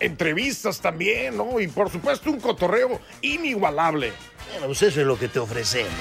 Entrevistas 0.00 0.80
también, 0.80 1.36
¿no? 1.36 1.60
Y 1.60 1.68
por 1.68 1.90
supuesto 1.90 2.30
un 2.30 2.40
cotorreo 2.40 3.00
inigualable. 3.20 4.12
Bueno, 4.50 4.66
pues 4.66 4.82
eso 4.82 5.00
es 5.00 5.06
lo 5.06 5.18
que 5.18 5.28
te 5.28 5.38
ofrecemos. 5.38 5.92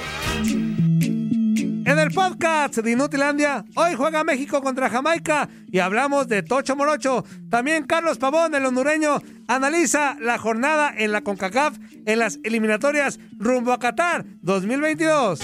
En 1.84 2.00
el 2.00 2.12
podcast 2.12 2.77
de 2.77 2.91
Inutilandia, 2.91 3.66
hoy 3.76 3.95
juega 3.95 4.23
México 4.23 4.62
contra 4.62 4.89
Jamaica 4.89 5.50
y 5.72 5.80
hablamos 5.80 6.28
de 6.28 6.44
Tocho 6.44 6.75
Morocho. 6.75 7.25
También 7.50 7.86
Carlos 7.86 8.17
Pavón, 8.17 8.56
el 8.56 8.66
hondureño, 8.66 9.22
analiza 9.47 10.16
la 10.19 10.38
jornada 10.38 10.94
en 10.95 11.12
la 11.12 11.22
CONCACAF 11.22 11.78
en 12.06 12.19
las 12.19 12.39
eliminatorias 12.44 13.19
rumbo 13.38 13.73
a 13.73 13.80
Qatar 13.80 14.25
2022. 14.42 15.42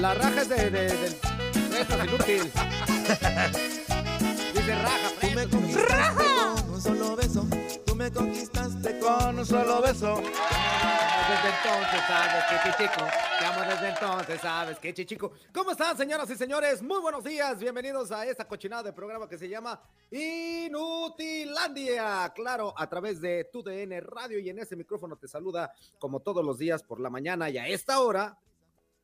La 0.00 0.14
raja 0.14 0.40
es 0.40 0.48
de, 0.48 0.70
de, 0.70 0.70
del... 0.70 1.12
Esto 1.12 1.94
es 1.94 2.04
inútil. 2.06 2.50
Dice 4.54 4.74
raja, 4.82 5.10
Tú 5.20 5.26
me 5.34 5.46
conquistaste 5.46 6.24
con 6.24 6.70
un 6.70 6.80
solo 6.80 7.16
beso. 7.16 7.46
Tú 7.84 7.94
me 7.94 8.10
conquistaste 8.10 8.98
con 8.98 9.38
un 9.38 9.44
solo 9.44 9.82
beso. 9.82 10.22
Desde 11.28 11.50
entonces 11.54 12.00
sabes 12.08 12.44
que 12.48 12.56
chichico. 12.64 13.04
Te 13.38 13.44
amo 13.44 13.60
desde 13.60 13.88
entonces 13.90 14.40
sabes 14.40 14.78
que 14.78 14.94
chichico. 14.94 15.32
¿Cómo 15.52 15.72
están, 15.72 15.98
señoras 15.98 16.30
y 16.30 16.36
señores? 16.36 16.80
Muy 16.80 17.02
buenos 17.02 17.22
días. 17.22 17.58
Bienvenidos 17.58 18.10
a 18.10 18.24
esta 18.24 18.48
cochinada 18.48 18.84
de 18.84 18.94
programa 18.94 19.28
que 19.28 19.36
se 19.36 19.50
llama 19.50 19.82
Inutilandia. 20.10 22.32
Claro, 22.34 22.72
a 22.74 22.88
través 22.88 23.20
de 23.20 23.50
tu 23.52 23.62
DN 23.62 24.00
Radio 24.00 24.38
y 24.38 24.48
en 24.48 24.60
ese 24.60 24.76
micrófono 24.76 25.16
te 25.16 25.28
saluda 25.28 25.70
como 25.98 26.20
todos 26.20 26.42
los 26.42 26.56
días 26.56 26.82
por 26.82 27.00
la 27.00 27.10
mañana 27.10 27.50
y 27.50 27.58
a 27.58 27.68
esta 27.68 28.00
hora 28.00 28.38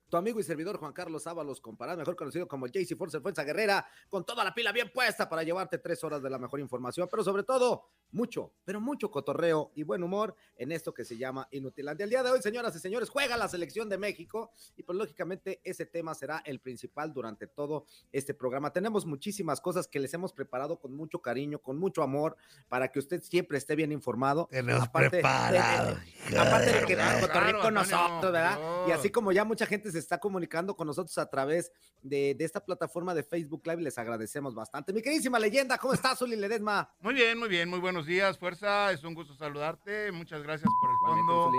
tu 0.08 0.16
amigo 0.16 0.38
y 0.38 0.42
servidor 0.44 0.78
Juan 0.78 0.92
Carlos 0.92 1.26
Ábalos, 1.26 1.60
comparado, 1.60 1.98
mejor 1.98 2.14
conocido 2.16 2.46
como 2.46 2.66
JC 2.66 2.96
Force 2.96 3.20
Fuerza 3.20 3.42
Guerrera, 3.42 3.86
con 4.08 4.24
toda 4.24 4.44
la 4.44 4.54
pila 4.54 4.70
bien 4.72 4.90
puesta 4.92 5.28
para 5.28 5.42
llevarte 5.42 5.78
tres 5.78 6.02
horas 6.04 6.22
de 6.22 6.30
la 6.30 6.38
mejor 6.38 6.60
información, 6.60 7.08
pero 7.10 7.24
sobre 7.24 7.42
todo 7.42 7.88
mucho, 8.12 8.52
pero 8.64 8.80
mucho 8.80 9.10
cotorreo 9.10 9.72
y 9.74 9.82
buen 9.82 10.02
humor 10.04 10.34
en 10.56 10.70
esto 10.70 10.94
que 10.94 11.04
se 11.04 11.16
llama 11.16 11.48
Inutilandia. 11.50 12.04
El 12.04 12.10
día 12.10 12.22
de 12.22 12.30
hoy, 12.30 12.40
señoras 12.40 12.74
y 12.76 12.78
señores, 12.78 13.08
juega 13.10 13.36
la 13.36 13.48
selección 13.48 13.88
de 13.88 13.98
México 13.98 14.52
y 14.76 14.84
pues 14.84 14.96
lógicamente 14.96 15.60
ese 15.64 15.86
tema 15.86 16.14
será 16.14 16.40
el 16.44 16.60
principal 16.60 17.12
durante 17.12 17.48
todo 17.48 17.84
este 18.12 18.32
programa. 18.32 18.72
Tenemos 18.72 19.06
muchísimas 19.06 19.60
cosas 19.60 19.88
que 19.88 19.98
les 19.98 20.14
hemos 20.14 20.32
preparado 20.32 20.78
con 20.78 20.94
mucho 20.94 21.20
cariño, 21.20 21.58
con 21.58 21.78
mucho 21.78 22.02
amor, 22.02 22.36
para 22.68 22.92
que 22.92 23.00
usted 23.00 23.20
siempre 23.22 23.58
esté 23.58 23.74
bien 23.74 23.90
informado. 23.90 24.46
Tenemos 24.50 24.84
Aparte- 24.84 25.10
preparado. 25.10 25.96
Aparte 26.38 26.72
de 26.72 26.84
que 26.86 26.94
Claro, 26.94 27.60
con 27.60 27.74
nosotros, 27.74 28.32
¿verdad? 28.32 28.58
no. 28.58 28.88
Y 28.88 28.92
así 28.92 29.10
como 29.10 29.32
ya 29.32 29.44
mucha 29.44 29.66
gente 29.66 29.90
se 29.90 29.98
está 30.06 30.18
comunicando 30.18 30.74
con 30.76 30.86
nosotros 30.86 31.16
a 31.18 31.26
través 31.28 31.72
de, 32.02 32.34
de 32.34 32.44
esta 32.44 32.64
plataforma 32.64 33.12
de 33.14 33.22
Facebook 33.24 33.62
Live, 33.66 33.82
les 33.82 33.98
agradecemos 33.98 34.54
bastante. 34.54 34.92
Mi 34.92 35.02
queridísima 35.02 35.38
leyenda, 35.38 35.76
¿cómo 35.78 35.92
estás, 35.94 36.22
Uli 36.22 36.36
Ledesma? 36.36 36.88
Muy 37.00 37.14
bien, 37.14 37.38
muy 37.38 37.48
bien, 37.48 37.68
muy 37.68 37.80
buenos 37.80 38.06
días, 38.06 38.38
fuerza. 38.38 38.92
Es 38.92 39.02
un 39.04 39.14
gusto 39.14 39.34
saludarte. 39.34 40.12
Muchas 40.12 40.42
gracias 40.42 40.70
por 40.80 40.90
el 40.90 40.96
fondo. 40.98 41.52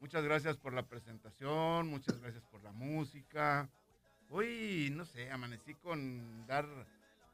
Muchas 0.00 0.22
gracias 0.24 0.56
por 0.56 0.72
la 0.72 0.82
presentación. 0.86 1.88
Muchas 1.88 2.18
gracias 2.20 2.44
por 2.50 2.62
la 2.62 2.72
música. 2.72 3.68
Hoy, 4.30 4.92
no 4.94 5.04
sé, 5.04 5.30
amanecí 5.30 5.74
con 5.74 6.46
dar 6.46 6.66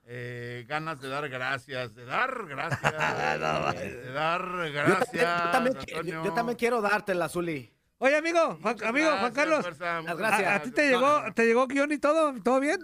eh, 0.06 0.64
ganas 0.68 1.00
de 1.00 1.08
dar 1.08 1.28
gracias, 1.28 1.94
de 1.94 2.04
dar 2.04 2.46
gracias, 2.46 2.92
de 3.80 4.12
dar 4.12 4.70
gracias. 4.72 5.44
yo 5.44 5.50
también, 5.50 5.76
yo- 5.86 6.24
yo 6.24 6.32
también 6.32 6.56
quiero 6.58 6.80
dártela, 6.80 7.28
Zuli. 7.28 7.73
Oye, 7.98 8.16
amigo, 8.16 8.58
Juan, 8.60 8.76
amigo 8.84 9.10
Juan 9.10 9.32
Carlos, 9.32 9.60
fuerza, 9.62 10.00
muchas 10.00 10.18
gracias. 10.18 10.48
¿a, 10.48 10.54
a 10.56 10.62
ti 10.62 10.70
te 10.72 10.90
No, 10.90 10.98
llegó, 11.00 11.06
no, 11.20 11.26
no. 11.28 11.34
te 11.34 11.46
llegó 11.46 11.66
guion 11.66 11.92
y 11.92 11.98
todo? 11.98 12.34
¿Todo 12.42 12.60
bien? 12.60 12.80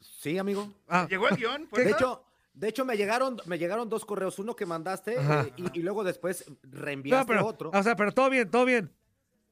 Sí, 0.00 0.38
amigo. 0.38 0.72
Ah, 0.88 1.06
¿Llegó 1.10 1.28
el 1.28 1.36
guion? 1.36 1.68
De 1.72 1.90
hecho, 1.90 2.24
de 2.54 2.68
hecho 2.68 2.84
me 2.84 2.96
llegaron, 2.96 3.38
me 3.46 3.58
llegaron 3.58 3.88
dos 3.88 4.04
correos, 4.04 4.38
uno 4.38 4.54
que 4.54 4.66
mandaste 4.66 5.16
eh, 5.18 5.52
y, 5.56 5.80
y 5.80 5.82
luego 5.82 6.04
después 6.04 6.44
no, 6.48 6.56
reenviaste 6.62 7.26
pero, 7.26 7.44
otro. 7.46 7.70
o 7.74 7.82
sea, 7.82 7.96
pero 7.96 8.12
todo 8.12 8.30
bien, 8.30 8.48
todo 8.50 8.64
bien. 8.64 8.92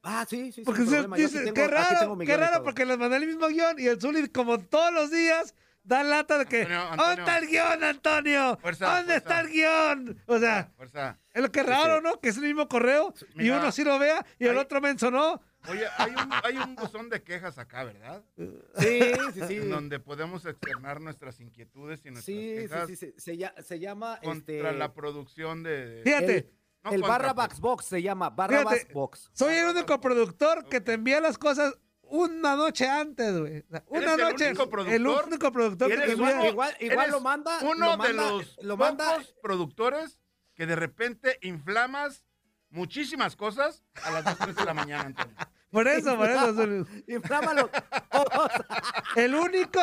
Ah, 0.03 0.25
sí, 0.27 0.45
sí, 0.51 0.51
sí. 0.53 0.61
Porque 0.63 0.81
dice, 1.15 1.41
tengo- 1.43 1.53
qué 1.53 1.67
raro, 1.67 2.17
qué 2.17 2.37
raro, 2.37 2.63
porque 2.63 2.85
les 2.85 2.97
mandé 2.97 3.17
el 3.17 3.27
mismo 3.27 3.47
guion 3.49 3.79
y 3.79 3.87
el 3.87 3.99
Zuli, 4.01 4.29
como 4.29 4.57
todos 4.59 4.91
los 4.93 5.11
días, 5.11 5.53
da 5.83 6.03
lata 6.03 6.37
de 6.39 6.45
que, 6.45 6.61
Antonio, 6.63 6.95
¿dónde 6.95 7.21
está 7.21 7.37
el 7.37 7.47
guion, 7.47 7.83
Antonio? 7.83 8.57
Fuerza, 8.61 8.85
¿Dónde 8.97 9.13
fuerza. 9.13 9.17
está 9.17 9.39
el 9.41 9.47
guion? 9.49 10.21
O 10.27 10.39
sea, 10.39 10.71
Fuerza. 10.77 11.19
es 11.33 11.41
lo 11.41 11.51
que 11.51 11.59
es 11.61 11.65
raro, 11.65 12.01
¿no? 12.01 12.19
Que 12.19 12.29
es 12.29 12.37
el 12.37 12.43
mismo 12.43 12.67
correo 12.67 13.13
y 13.35 13.49
uno 13.49 13.71
sí 13.71 13.83
lo 13.83 13.97
vea 13.99 14.25
y 14.39 14.45
el 14.45 14.51
hay- 14.51 14.57
otro 14.57 14.81
menso 14.81 15.09
no. 15.11 15.41
Oye, 15.69 15.85
hay 15.99 16.09
un, 16.11 16.29
hay 16.43 16.57
un 16.57 16.75
buzón 16.75 17.07
de 17.09 17.21
quejas 17.21 17.59
acá, 17.59 17.83
¿verdad? 17.83 18.23
Sí, 18.35 18.99
sí, 19.33 19.41
sí. 19.47 19.57
En 19.57 19.69
donde 19.69 19.99
podemos 19.99 20.43
externar 20.45 20.99
nuestras 21.01 21.39
inquietudes 21.39 21.99
y 22.03 22.09
nuestras 22.09 22.25
Sí, 22.25 22.33
sí, 22.55 22.61
quejas 22.63 22.87
sí, 22.87 22.95
sí, 22.95 23.13
Se, 23.17 23.33
lla- 23.37 23.61
se 23.61 23.79
llama 23.79 24.19
contra 24.23 24.55
este, 24.55 24.73
la 24.73 24.91
producción 24.93 25.61
de... 25.61 26.01
Fíjate, 26.03 26.37
el, 26.37 26.51
No 26.83 26.91
el 26.93 27.01
contra, 27.01 27.33
Barra 27.33 27.47
Box 27.59 27.85
se 27.85 28.01
llama 28.01 28.31
Barra 28.31 28.59
Fíjate, 28.63 28.91
Box. 28.91 29.29
soy 29.33 29.53
el 29.53 29.65
único 29.67 30.01
productor 30.01 30.67
que 30.67 30.81
te 30.81 30.93
envía 30.93 31.21
las 31.21 31.37
cosas 31.37 31.75
una 32.11 32.55
noche 32.55 32.87
antes, 32.87 33.37
güey. 33.39 33.63
Una 33.87 33.99
¿Eres 33.99 34.11
el 34.11 34.19
noche. 34.19 34.47
único 34.47 34.63
El 34.63 34.69
productor? 34.69 35.27
único 35.27 35.51
productor 35.51 35.87
que 35.87 35.93
¿Eres 35.95 36.05
te 36.07 36.11
Igual, 36.13 36.31
envía. 36.33 36.49
igual, 36.91 37.11
lo 37.11 37.21
manda. 37.21 37.59
Uno 37.63 37.95
lo 37.97 38.03
de 38.03 38.13
los 38.13 38.57
lo 38.63 38.77
manda. 38.77 39.11
pocos 39.11 39.35
productores 39.41 40.19
que 40.55 40.65
de 40.65 40.75
repente 40.75 41.37
inflamas 41.41 42.25
muchísimas 42.69 43.35
cosas 43.35 43.83
a 44.03 44.11
las 44.11 44.23
2, 44.25 44.37
3 44.37 44.55
de 44.55 44.65
la 44.65 44.73
mañana, 44.73 45.03
Antonio. 45.05 45.35
Por 45.71 45.87
eso, 45.87 46.17
por 46.17 46.29
eso. 46.29 46.85
Inflámalo. 47.07 47.69
El 49.15 49.35
único 49.35 49.79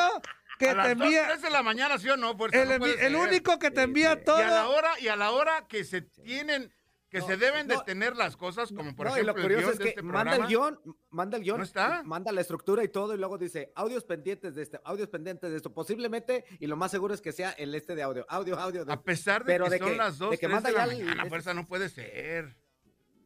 que 0.58 0.68
a 0.68 0.72
te 0.72 0.76
las 0.76 0.84
2, 0.88 0.92
envía. 1.06 1.26
3 1.28 1.42
de 1.42 1.50
la 1.50 1.62
mañana, 1.62 1.98
¿sí 1.98 2.08
o 2.10 2.16
no? 2.18 2.36
Fuerza, 2.36 2.60
El, 2.62 2.78
no 2.78 2.84
el 2.86 3.16
único 3.16 3.58
que 3.58 3.70
te 3.70 3.82
envía 3.82 4.08
Y 4.10 4.12
a 4.12 4.14
la 4.16 4.22
todo. 4.64 4.70
hora, 4.76 5.00
y 5.00 5.08
a 5.08 5.16
la 5.16 5.30
hora 5.30 5.66
que 5.66 5.84
se 5.84 6.02
tienen, 6.02 6.70
que 7.10 7.18
No, 7.20 7.26
se 7.26 7.36
deben 7.38 7.66
de 7.66 7.74
no. 7.76 7.82
tener 7.84 8.14
las 8.16 8.36
cosas, 8.36 8.70
como 8.70 8.94
por 8.94 9.06
no, 9.06 9.12
y 9.16 9.20
ejemplo 9.20 9.32
lo 9.32 9.38
el 9.38 9.42
curioso 9.44 9.72
es 9.72 9.78
que 9.78 9.88
este 9.90 10.02
manda 10.02 10.36
el 10.36 10.46
guion, 10.46 10.78
manda 11.10 11.36
el 11.38 11.42
guion, 11.42 11.62
manda 12.04 12.32
la 12.32 12.40
estructura 12.42 12.84
y 12.84 12.88
todo, 12.88 13.14
y 13.14 13.18
luego 13.18 13.38
dice 13.38 13.72
audios 13.74 14.04
pendientes 14.04 14.54
de 14.54 14.62
este, 14.62 14.78
audios 14.84 15.08
pendientes 15.08 15.50
de 15.50 15.56
esto, 15.56 15.72
posiblemente, 15.72 16.44
y 16.60 16.66
lo 16.66 16.76
más 16.76 16.90
seguro 16.90 17.14
es 17.14 17.22
que 17.22 17.32
sea 17.32 17.52
el 17.52 17.74
este 17.74 17.94
de 17.94 18.02
audio, 18.02 18.26
audio, 18.28 18.58
audio. 18.58 18.84
De, 18.84 18.92
A 18.92 19.00
pesar 19.02 19.42
de 19.44 19.52
Pero 19.54 19.64
que 19.64 19.70
de 19.70 19.78
son 19.78 19.88
que- 19.88 19.96
las 19.96 20.18
2, 20.18 20.30
de 20.32 20.36
que 20.38 20.46
3 20.46 20.52
manda 20.54 20.68
de 20.70 20.76
la 20.76 20.86
ya 20.86 20.92
el- 20.92 21.04
mañana, 21.04 21.26
fuerza, 21.26 21.54
no 21.54 21.66
puede 21.66 21.88
ser. 21.88 22.56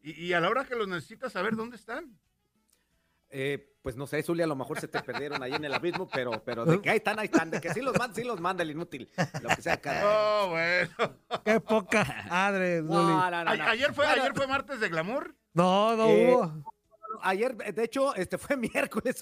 Y, 0.04 0.26
y 0.26 0.32
a 0.32 0.40
la 0.40 0.48
hora 0.48 0.64
que 0.64 0.74
los 0.76 0.86
necesitas 0.88 1.32
saber 1.32 1.56
dónde 1.56 1.76
están. 1.76 2.16
Eh, 3.32 3.68
pues 3.82 3.96
no 3.96 4.06
sé, 4.06 4.22
Zulia, 4.22 4.44
a 4.44 4.48
lo 4.48 4.54
mejor 4.54 4.78
se 4.78 4.86
te 4.86 5.00
perdieron 5.02 5.42
ahí 5.42 5.52
en 5.54 5.64
el 5.64 5.74
abismo, 5.74 6.08
pero, 6.08 6.42
pero 6.44 6.64
de 6.64 6.80
que 6.80 6.90
ahí 6.90 6.98
están, 6.98 7.18
ahí 7.18 7.24
están, 7.26 7.50
de 7.50 7.60
que 7.60 7.72
sí 7.74 7.80
los 7.80 7.98
manda, 7.98 8.14
sí 8.14 8.22
los 8.22 8.40
manda 8.40 8.62
el 8.62 8.70
inútil, 8.70 9.10
lo 9.42 9.48
que 9.48 9.62
sea 9.62 9.80
cada. 9.80 10.02
Oh, 10.44 10.50
bueno. 10.50 10.90
Qué 11.44 11.58
poca 11.60 12.24
madre. 12.30 12.80
No, 12.82 13.02
no, 13.02 13.30
no, 13.44 13.50
A- 13.50 13.56
no. 13.56 13.64
ayer, 13.64 13.92
fue, 13.92 14.06
Bueno, 14.06 14.22
ayer 14.22 14.34
fue 14.36 14.46
martes 14.46 14.78
de 14.78 14.88
glamour. 14.88 15.34
No, 15.54 15.96
no 15.96 16.06
Eh, 16.08 16.32
hubo. 16.32 16.72
Ayer, 17.22 17.54
de 17.56 17.84
hecho, 17.84 18.14
este 18.14 18.38
fue 18.38 18.56
miércoles. 18.72 19.20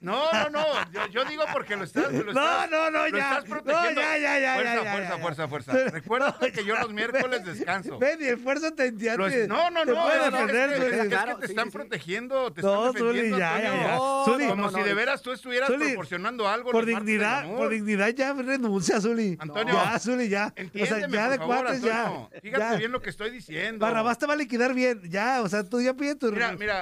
No, 0.00 0.30
no, 0.32 0.50
no. 0.50 0.64
Yo, 0.92 1.06
yo 1.08 1.24
digo 1.24 1.44
porque 1.52 1.76
lo 1.76 1.84
estás. 1.84 2.12
Lo 2.12 2.24
No, 2.32 2.40
estás- 2.40 2.70
no, 2.70 2.90
no, 2.90 3.08
lo 3.08 3.16
ya. 3.16 3.30
estás 3.38 3.44
protegiendo. 3.48 4.00
No, 4.00 4.06
ya, 4.06 4.18
ya, 4.18 4.38
ya, 4.38 4.54
Fuerza, 4.54 4.74
ya, 4.74 4.84
ya, 4.84 4.92
fuerza, 4.92 5.10
ya. 5.16 5.18
fuerza, 5.22 5.48
fuerza. 5.48 5.72
Recuerda 5.90 6.38
que 6.54 6.64
yo 6.64 6.76
los 6.76 6.92
miércoles 6.92 7.44
descanso. 7.44 7.98
Ven, 7.98 8.18
y 8.20 8.24
esfuerzo 8.26 8.72
te 8.74 8.92
ya 8.96 9.16
Lo 9.16 9.28
te- 9.28 9.42
es- 9.42 9.48
no, 9.48 9.70
no, 9.70 9.84
te 9.84 9.92
no. 9.92 10.02
puede 10.02 10.16
es 10.16 10.22
que- 10.24 10.30
defender, 10.30 10.70
es 10.70 10.78
que, 10.78 10.84
es 10.86 11.38
te 11.40 11.46
sí, 11.46 11.52
están 11.52 11.64
sí, 11.66 11.70
protegiendo, 11.70 12.52
te 12.52 12.62
No, 12.62 12.88
están 12.88 12.92
defendiendo, 12.94 13.36
Zuli, 13.36 13.40
ya, 13.40 13.62
ya. 13.62 13.94
No, 13.96 14.24
Zuli, 14.24 14.46
Como 14.48 14.62
no, 14.62 14.68
si 14.70 14.76
no, 14.78 14.84
de 14.84 14.90
no. 14.90 14.96
veras 14.96 15.22
tú 15.22 15.32
estuvieras 15.32 15.68
Zuli, 15.68 15.84
proporcionando 15.86 16.48
algo. 16.48 16.70
Por 16.70 16.84
dignidad, 16.86 17.46
por 17.56 17.68
dignidad 17.70 18.08
ya 18.08 18.32
renuncia, 18.34 19.00
Zuli. 19.00 19.36
Antonio, 19.40 19.74
Ya, 19.74 19.98
Zuli, 19.98 20.28
ya. 20.28 20.46
O 20.46 20.54
sea, 20.54 20.62
Entiéndeme, 20.64 21.12
ya 21.16 21.30
de 21.30 21.38
cuates, 21.38 21.82
ya. 21.82 22.12
Fíjate 22.42 22.76
bien 22.78 22.92
lo 22.92 23.00
que 23.00 23.10
estoy 23.10 23.30
diciendo. 23.30 23.84
Barrabás 23.84 24.18
te 24.18 24.26
va 24.26 24.34
a 24.34 24.36
liquidar 24.36 24.74
bien, 24.74 25.00
ya. 25.08 25.42
O 25.42 25.48
sea, 25.48 25.64
tú 25.64 25.80
ya 25.80 25.94
pides 25.94 26.18
tu, 26.18 26.30
Mira, 26.32 26.80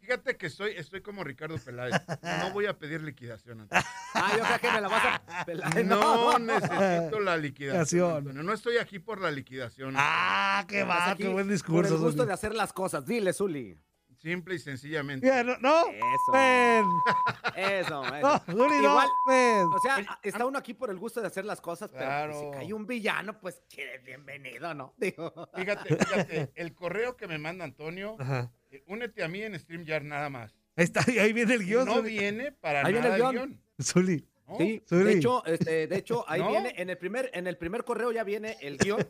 Fíjate 0.00 0.36
que 0.36 0.46
estoy, 0.46 0.72
estoy 0.76 1.02
como 1.02 1.22
Ricardo 1.24 1.58
Peláez. 1.58 1.94
No 2.22 2.50
voy 2.52 2.66
a 2.66 2.78
pedir 2.78 3.02
liquidación, 3.02 3.60
Antonio. 3.62 3.84
Ah, 4.14 4.32
yo 4.36 4.42
creo 4.44 4.58
que 4.60 4.70
me 4.70 4.80
la 4.80 4.88
vas 4.88 5.20
a 5.28 5.44
pelar. 5.44 5.84
No 5.84 6.38
necesito 6.38 7.20
la 7.20 7.36
liquidación. 7.36 8.16
Antonio. 8.18 8.42
No 8.42 8.52
estoy 8.52 8.78
aquí 8.78 8.98
por 8.98 9.20
la 9.20 9.30
liquidación. 9.30 9.94
Ah, 9.96 10.64
qué 10.68 10.82
va, 10.84 11.14
qué 11.16 11.28
buen 11.28 11.46
Por 11.46 11.52
discurso, 11.52 11.94
el 11.94 12.00
gusto 12.00 12.18
Zuli. 12.22 12.26
de 12.28 12.32
hacer 12.32 12.54
las 12.54 12.72
cosas. 12.72 13.04
Dile, 13.06 13.32
Zuli. 13.32 13.78
Simple 14.20 14.56
y 14.56 14.58
sencillamente. 14.58 15.44
No, 15.44 15.56
no, 15.58 15.86
Eso. 15.90 16.32
ven. 16.32 16.84
Eso. 17.56 18.02
No, 18.20 18.38
Zuli, 18.46 18.74
no, 18.82 18.90
Igual, 18.90 19.08
ven. 19.28 19.66
O 19.66 19.78
sea, 19.80 20.18
está 20.22 20.44
uno 20.44 20.58
aquí 20.58 20.74
por 20.74 20.90
el 20.90 20.98
gusto 20.98 21.20
de 21.20 21.28
hacer 21.28 21.44
las 21.44 21.60
cosas, 21.60 21.88
pero 21.92 22.00
pues, 22.04 22.08
Claro. 22.08 22.40
si 22.40 22.50
cae 22.58 22.72
un 22.74 22.84
villano, 22.84 23.38
pues 23.38 23.62
quiere 23.72 23.98
bienvenido, 23.98 24.74
¿no? 24.74 24.92
Digo. 24.98 25.32
Fíjate, 25.54 25.96
fíjate, 25.96 26.50
el 26.56 26.74
correo 26.74 27.16
que 27.16 27.28
me 27.28 27.38
manda 27.38 27.64
Antonio, 27.64 28.16
Ajá. 28.18 28.50
Eh, 28.70 28.82
únete 28.86 29.22
a 29.22 29.28
mí 29.28 29.42
en 29.42 29.58
StreamYard 29.58 30.04
nada 30.04 30.28
más. 30.30 30.54
Ahí 30.76 30.84
está, 30.84 31.00
ahí 31.06 31.32
viene 31.32 31.54
el 31.54 31.64
guion, 31.64 31.86
no 31.86 31.96
Zuli. 31.96 32.10
viene 32.18 32.52
para 32.52 32.86
Ahí 32.86 32.92
nada 32.94 33.16
el 33.16 33.22
el 33.22 33.30
guion. 33.30 33.60
Zuli. 33.82 34.24
¿no? 34.46 34.56
Sí, 34.58 34.82
Zuli. 34.88 35.04
de 35.04 35.12
hecho, 35.12 35.44
este, 35.46 35.86
de 35.86 35.96
hecho, 35.96 36.24
ahí 36.28 36.40
¿No? 36.40 36.50
viene, 36.50 36.72
en 36.76 36.90
el 36.90 36.98
primer, 36.98 37.30
en 37.34 37.46
el 37.46 37.56
primer 37.56 37.84
correo 37.84 38.12
ya 38.12 38.24
viene 38.24 38.56
el 38.60 38.78
guion, 38.78 39.06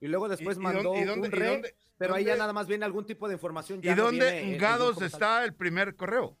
y 0.00 0.06
luego 0.08 0.28
después 0.28 0.56
¿Y- 0.56 0.60
y 0.60 0.62
mandó 0.62 0.82
dónde- 0.82 1.00
y 1.00 1.04
dónde- 1.04 1.28
un 1.28 1.32
re, 1.32 1.46
dónde- 1.46 1.74
pero 1.98 2.14
ahí 2.14 2.24
ya 2.24 2.36
nada 2.36 2.52
más 2.52 2.66
viene 2.66 2.84
algún 2.84 3.06
tipo 3.06 3.28
de 3.28 3.34
información. 3.34 3.80
¿Y 3.82 3.88
no 3.88 3.96
dónde 3.96 4.56
Gados 4.58 5.00
está 5.02 5.44
el 5.44 5.54
primer 5.54 5.94
correo? 5.94 6.36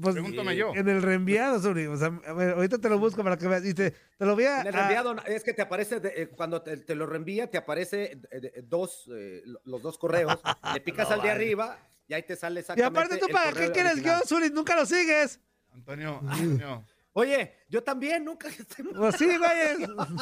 Pues, 0.00 0.14
Pregúntame 0.14 0.56
yo. 0.56 0.72
En 0.74 0.88
el 0.88 1.00
reenviado, 1.02 1.58
Zuli. 1.60 1.86
O 1.86 1.96
sea, 1.96 2.08
a 2.26 2.32
ver, 2.32 2.50
ahorita 2.54 2.78
te 2.78 2.88
lo 2.88 2.98
busco 2.98 3.22
para 3.22 3.36
que 3.36 3.46
veas. 3.48 3.64
Y 3.64 3.72
te, 3.74 3.90
te 3.92 4.24
lo 4.26 4.34
voy 4.34 4.44
a. 4.44 4.60
En 4.60 4.66
el 4.68 4.74
a- 4.74 4.78
reenviado 4.78 5.16
es 5.26 5.42
que 5.44 5.52
te 5.54 5.62
aparece, 5.62 6.00
de- 6.00 6.12
eh, 6.22 6.28
cuando 6.28 6.62
te, 6.62 6.76
te 6.78 6.94
lo 6.94 7.06
reenvía, 7.06 7.48
te 7.50 7.56
aparece 7.58 8.12
eh, 8.30 8.40
de- 8.40 8.64
dos, 8.66 9.10
eh, 9.14 9.42
lo- 9.44 9.60
los 9.64 9.82
dos 9.82 9.96
correos, 9.98 10.40
le 10.74 10.80
picas 10.80 11.08
No, 11.08 11.14
al 11.14 11.22
de 11.22 11.28
vale. 11.28 11.42
arriba 11.42 11.78
y 12.06 12.14
ahí 12.14 12.22
te 12.24 12.36
sale 12.36 12.56
Y 12.56 12.60
exactamente 12.60 12.98
aparte 12.98 13.18
tú, 13.18 13.32
¿para 13.32 13.52
qué 13.52 13.72
quieres 13.72 14.02
guion, 14.02 14.20
Zuli? 14.26 14.50
Nunca 14.50 14.76
lo 14.76 14.84
sigues. 14.84 15.40
Antonio, 15.72 16.20
Antonio. 16.28 16.84
Oye, 17.12 17.56
yo 17.68 17.82
también, 17.82 18.24
nunca... 18.24 18.48
Pues 18.96 19.16
sí, 19.16 19.26
güey. 19.36 19.86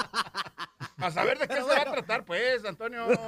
A 0.97 1.11
saber 1.13 1.39
de 1.39 1.47
qué 1.47 1.55
Pero 1.55 1.69
se 1.69 1.75
va 1.75 1.83
a 1.83 1.93
tratar, 1.93 2.25
pues, 2.25 2.65
Antonio. 2.65 3.07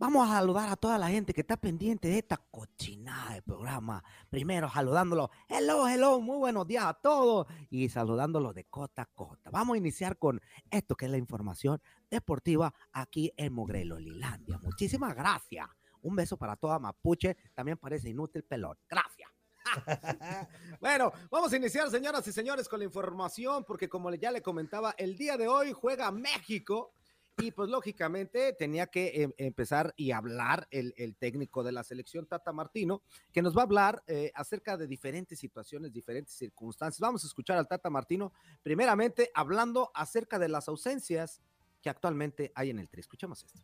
Vamos 0.00 0.28
a 0.28 0.34
saludar 0.34 0.68
a 0.68 0.76
toda 0.76 0.96
la 0.96 1.08
gente 1.08 1.34
que 1.34 1.40
está 1.40 1.56
pendiente 1.56 2.06
de 2.06 2.18
esta 2.18 2.36
cochinada 2.36 3.34
de 3.34 3.42
programa. 3.42 4.04
Primero 4.30 4.70
saludándolo, 4.70 5.28
hello, 5.48 5.88
hello, 5.88 6.20
muy 6.20 6.38
buenos 6.38 6.68
días 6.68 6.84
a 6.84 6.94
todos 6.94 7.48
y 7.68 7.88
saludándolos 7.88 8.54
de 8.54 8.62
costa 8.66 9.02
a 9.02 9.06
costa. 9.06 9.50
Vamos 9.50 9.74
a 9.74 9.78
iniciar 9.78 10.16
con 10.16 10.40
esto 10.70 10.94
que 10.94 11.06
es 11.06 11.10
la 11.10 11.18
información 11.18 11.82
deportiva 12.08 12.72
aquí 12.92 13.32
en 13.36 13.52
Mogrelo, 13.52 13.98
Lilandia. 13.98 14.60
Muchísimas 14.62 15.16
gracias. 15.16 15.66
Un 16.02 16.14
beso 16.14 16.36
para 16.36 16.54
toda 16.54 16.78
Mapuche. 16.78 17.36
También 17.52 17.76
parece 17.76 18.08
inútil 18.08 18.44
pelón. 18.44 18.78
Gracias. 18.88 19.28
Bueno, 20.80 21.12
vamos 21.28 21.52
a 21.52 21.56
iniciar, 21.56 21.90
señoras 21.90 22.26
y 22.28 22.32
señores, 22.32 22.68
con 22.68 22.78
la 22.78 22.84
información, 22.84 23.64
porque 23.64 23.88
como 23.88 24.14
ya 24.14 24.30
le 24.30 24.42
comentaba, 24.42 24.94
el 24.96 25.16
día 25.16 25.36
de 25.36 25.48
hoy 25.48 25.72
juega 25.72 26.10
México 26.12 26.94
y 27.40 27.52
pues 27.52 27.68
lógicamente 27.70 28.52
tenía 28.52 28.86
que 28.86 29.22
em, 29.22 29.32
empezar 29.36 29.94
y 29.96 30.10
hablar 30.10 30.66
el, 30.70 31.16
técnico 31.16 31.62
de 31.62 31.72
la 31.72 31.84
selección, 31.84 32.26
Tata 32.26 32.52
Martino, 32.52 33.02
que 33.32 33.42
nos 33.42 33.56
va 33.56 33.62
a 33.62 33.64
hablar 33.64 34.02
eh, 34.06 34.32
acerca 34.34 34.76
de 34.76 34.86
diferentes 34.86 35.38
situaciones, 35.38 35.92
diferentes 35.92 36.34
circunstancias. 36.34 37.00
Vamos 37.00 37.24
a 37.24 37.26
escuchar 37.26 37.58
al 37.58 37.68
Tata 37.68 37.90
Martino, 37.90 38.32
primeramente 38.62 39.30
hablando 39.34 39.90
acerca 39.94 40.38
de 40.38 40.48
las 40.48 40.68
ausencias 40.68 41.40
que 41.80 41.90
actualmente 41.90 42.52
hay 42.54 42.70
en 42.70 42.78
el 42.78 42.88
Tri. 42.88 43.00
Escuchamos 43.00 43.44
esto. 43.44 43.60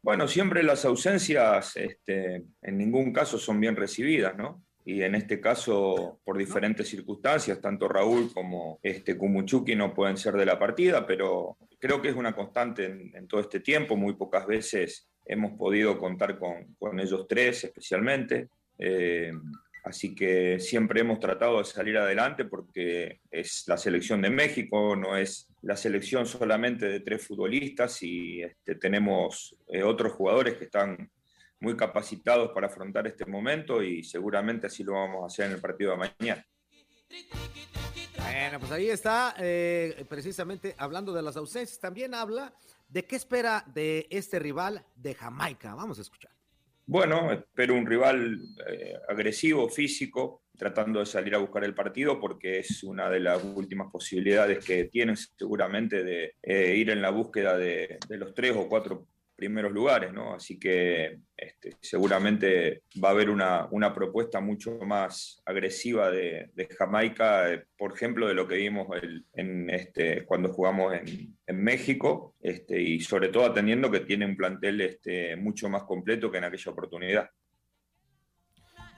Bueno, 0.00 0.26
siempre 0.26 0.62
las 0.62 0.84
ausencias 0.84 1.76
este, 1.76 2.44
en 2.62 2.78
ningún 2.78 3.12
caso 3.12 3.38
son 3.38 3.60
bien 3.60 3.76
recibidas, 3.76 4.36
¿no? 4.36 4.64
Y 4.84 5.02
en 5.02 5.14
este 5.14 5.40
caso, 5.40 6.20
por 6.24 6.36
diferentes 6.36 6.88
circunstancias, 6.88 7.60
tanto 7.60 7.88
Raúl 7.88 8.32
como 8.32 8.80
este 8.82 9.16
Kumuchuki 9.16 9.76
no 9.76 9.94
pueden 9.94 10.16
ser 10.16 10.34
de 10.34 10.46
la 10.46 10.58
partida, 10.58 11.06
pero 11.06 11.56
creo 11.78 12.02
que 12.02 12.08
es 12.08 12.16
una 12.16 12.34
constante 12.34 12.86
en, 12.86 13.12
en 13.14 13.28
todo 13.28 13.40
este 13.40 13.60
tiempo. 13.60 13.96
Muy 13.96 14.14
pocas 14.14 14.46
veces 14.46 15.08
hemos 15.24 15.56
podido 15.56 15.98
contar 15.98 16.38
con, 16.38 16.74
con 16.78 16.98
ellos 17.00 17.26
tres 17.28 17.64
especialmente. 17.64 18.48
Eh, 18.78 19.32
así 19.84 20.14
que 20.14 20.58
siempre 20.58 21.00
hemos 21.00 21.20
tratado 21.20 21.58
de 21.58 21.64
salir 21.64 21.96
adelante 21.96 22.44
porque 22.44 23.20
es 23.30 23.64
la 23.66 23.76
selección 23.76 24.22
de 24.22 24.30
México, 24.30 24.96
no 24.96 25.16
es 25.16 25.48
la 25.62 25.76
selección 25.76 26.26
solamente 26.26 26.86
de 26.86 27.00
tres 27.00 27.26
futbolistas 27.26 28.02
y 28.02 28.42
este, 28.42 28.74
tenemos 28.76 29.56
eh, 29.68 29.82
otros 29.82 30.12
jugadores 30.12 30.54
que 30.54 30.64
están 30.64 31.10
muy 31.62 31.76
capacitados 31.76 32.50
para 32.52 32.66
afrontar 32.66 33.06
este 33.06 33.24
momento 33.24 33.82
y 33.82 34.02
seguramente 34.02 34.66
así 34.66 34.82
lo 34.82 34.94
vamos 34.94 35.22
a 35.22 35.26
hacer 35.26 35.46
en 35.46 35.52
el 35.52 35.60
partido 35.60 35.92
de 35.92 35.96
mañana. 35.96 36.44
Bueno, 38.18 38.58
pues 38.58 38.72
ahí 38.72 38.90
está, 38.90 39.36
eh, 39.38 40.04
precisamente 40.08 40.74
hablando 40.76 41.12
de 41.12 41.22
las 41.22 41.36
ausencias, 41.36 41.78
también 41.78 42.14
habla 42.14 42.52
de 42.88 43.04
qué 43.04 43.14
espera 43.14 43.64
de 43.72 44.08
este 44.10 44.40
rival 44.40 44.84
de 44.96 45.14
Jamaica. 45.14 45.74
Vamos 45.76 46.00
a 46.00 46.02
escuchar. 46.02 46.32
Bueno, 46.84 47.30
espero 47.30 47.74
un 47.74 47.86
rival 47.86 48.40
eh, 48.66 48.94
agresivo, 49.08 49.68
físico, 49.68 50.42
tratando 50.58 50.98
de 50.98 51.06
salir 51.06 51.36
a 51.36 51.38
buscar 51.38 51.62
el 51.62 51.74
partido 51.74 52.18
porque 52.18 52.58
es 52.58 52.82
una 52.82 53.08
de 53.08 53.20
las 53.20 53.42
últimas 53.44 53.88
posibilidades 53.90 54.64
que 54.64 54.84
tienen 54.84 55.16
seguramente 55.16 56.02
de 56.02 56.34
eh, 56.42 56.74
ir 56.74 56.90
en 56.90 57.00
la 57.00 57.10
búsqueda 57.10 57.56
de, 57.56 57.98
de 58.08 58.16
los 58.16 58.34
tres 58.34 58.52
o 58.56 58.68
cuatro 58.68 59.06
primeros 59.42 59.72
lugares, 59.72 60.12
¿no? 60.12 60.34
Así 60.34 60.56
que 60.56 61.18
este, 61.36 61.76
seguramente 61.80 62.84
va 63.02 63.08
a 63.08 63.10
haber 63.10 63.28
una, 63.28 63.66
una 63.72 63.92
propuesta 63.92 64.40
mucho 64.40 64.78
más 64.86 65.42
agresiva 65.44 66.12
de, 66.12 66.50
de 66.54 66.68
Jamaica, 66.78 67.52
eh, 67.52 67.64
por 67.76 67.92
ejemplo, 67.92 68.28
de 68.28 68.34
lo 68.34 68.46
que 68.46 68.54
vimos 68.56 68.86
el- 69.02 69.26
en 69.32 69.68
este, 69.68 70.24
cuando 70.24 70.52
jugamos 70.52 70.94
en, 70.94 71.36
en 71.44 71.64
México, 71.64 72.36
este, 72.40 72.80
y 72.80 73.00
sobre 73.00 73.30
todo 73.30 73.44
atendiendo 73.46 73.90
que 73.90 74.00
tiene 74.00 74.26
un 74.26 74.36
plantel 74.36 74.80
este, 74.80 75.34
mucho 75.34 75.68
más 75.68 75.82
completo 75.82 76.30
que 76.30 76.38
en 76.38 76.44
aquella 76.44 76.70
oportunidad. 76.70 77.28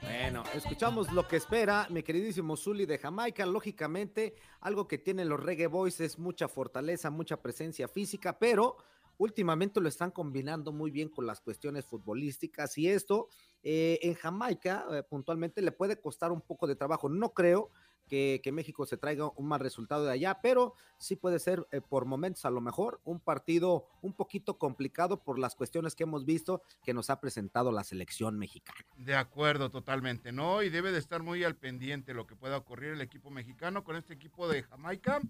Bueno, 0.01 0.43
escuchamos 0.53 1.11
lo 1.11 1.27
que 1.27 1.37
espera 1.37 1.87
mi 1.89 2.03
queridísimo 2.03 2.55
Zully 2.55 2.85
de 2.85 2.99
Jamaica. 2.99 3.43
Lógicamente, 3.47 4.35
algo 4.61 4.87
que 4.87 4.99
tienen 4.99 5.27
los 5.27 5.41
Reggae 5.41 5.65
Boys 5.65 5.99
es 5.99 6.19
mucha 6.19 6.47
fortaleza, 6.47 7.09
mucha 7.09 7.41
presencia 7.41 7.87
física, 7.87 8.37
pero 8.37 8.77
últimamente 9.17 9.81
lo 9.81 9.89
están 9.89 10.11
combinando 10.11 10.71
muy 10.71 10.91
bien 10.91 11.09
con 11.09 11.25
las 11.25 11.41
cuestiones 11.41 11.85
futbolísticas 11.85 12.77
y 12.77 12.89
esto 12.89 13.29
eh, 13.63 13.99
en 14.01 14.13
Jamaica 14.13 14.85
eh, 14.91 15.03
puntualmente 15.03 15.61
le 15.61 15.71
puede 15.71 15.99
costar 15.99 16.31
un 16.31 16.41
poco 16.41 16.67
de 16.67 16.75
trabajo. 16.75 17.09
No 17.09 17.33
creo 17.33 17.71
que, 18.07 18.51
México 18.53 18.85
se 18.85 18.97
traiga 18.97 19.31
un 19.35 19.47
mal 19.47 19.59
resultado 19.59 20.05
de 20.05 20.11
allá, 20.11 20.39
pero 20.41 20.75
sí 20.97 21.15
puede 21.15 21.39
ser 21.39 21.67
eh, 21.71 21.81
por 21.81 22.05
momentos 22.05 22.45
a 22.45 22.49
lo 22.49 22.61
mejor 22.61 23.01
un 23.03 23.19
partido 23.19 23.87
un 24.01 24.13
poquito 24.13 24.57
complicado 24.57 25.23
por 25.23 25.39
las 25.39 25.55
cuestiones 25.55 25.95
que 25.95 26.03
hemos 26.03 26.25
visto 26.25 26.61
que 26.83 26.93
nos 26.93 27.09
ha 27.09 27.19
presentado 27.19 27.71
la 27.71 27.83
selección 27.83 28.37
mexicana. 28.37 28.79
De 28.97 29.15
acuerdo, 29.15 29.69
totalmente, 29.69 30.31
¿no? 30.31 30.61
Y 30.61 30.69
debe 30.69 30.91
de 30.91 30.99
estar 30.99 31.23
muy 31.23 31.43
al 31.43 31.55
pendiente 31.55 32.13
lo 32.13 32.27
que 32.27 32.35
pueda 32.35 32.57
ocurrir 32.57 32.91
el 32.91 33.01
equipo 33.01 33.29
mexicano 33.31 33.83
con 33.83 33.95
este 33.95 34.13
equipo 34.13 34.47
de 34.47 34.63
Jamaica. 34.63 35.21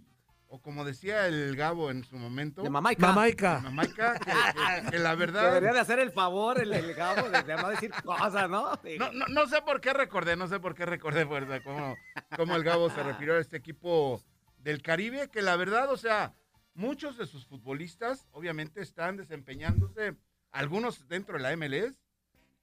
O 0.48 0.62
como 0.62 0.86
decía 0.86 1.28
el 1.28 1.56
Gabo 1.56 1.92
en 1.92 2.04
su 2.04 2.18
momento. 2.18 2.62
De 2.62 2.70
Mamaica. 2.70 3.08
Mamaica. 3.08 3.56
De 3.58 3.62
Mamaica, 3.64 4.20
que, 4.20 4.32
que, 4.32 4.92
que, 4.92 5.00
la 5.00 5.16
verdad. 5.16 5.46
Debería 5.46 5.74
de 5.74 5.80
hacer 5.80 6.00
el 6.00 6.12
favor 6.12 6.62
el, 6.62 6.72
el 6.72 6.94
Gabo 6.94 7.30
de, 7.30 7.44
de 7.44 7.56
no 7.56 7.70
decir 7.70 7.92
cosas, 8.04 8.50
¿no? 8.50 8.72
Sí. 8.84 8.98
¿no? 8.98 9.12
No, 9.12 9.26
no 9.28 9.48
sé 9.48 9.62
por 9.62 9.82
qué 9.82 9.94
recordé, 9.94 10.36
no 10.36 10.48
sé 10.48 10.60
por 10.60 10.76
qué 10.76 10.86
recordé, 10.86 11.26
fuerza, 11.26 11.62
cómo, 11.62 11.96
cómo 12.38 12.56
el 12.56 12.64
Gabo 12.64 12.90
se 12.90 13.04
refirió 13.04 13.36
a 13.36 13.40
este 13.40 13.58
equipo 13.58 14.22
del 14.60 14.82
Caribe, 14.82 15.30
que 15.30 15.42
la 15.42 15.56
verdad, 15.56 15.92
o 15.92 15.98
sea, 15.98 16.34
muchos 16.74 17.18
de 17.18 17.26
sus 17.26 17.46
futbolistas 17.46 18.28
obviamente 18.32 18.82
están 18.82 19.18
desempeñándose, 19.18 20.16
algunos 20.52 21.08
dentro 21.08 21.38
de 21.38 21.44
la 21.44 21.56
MLS, 21.56 22.05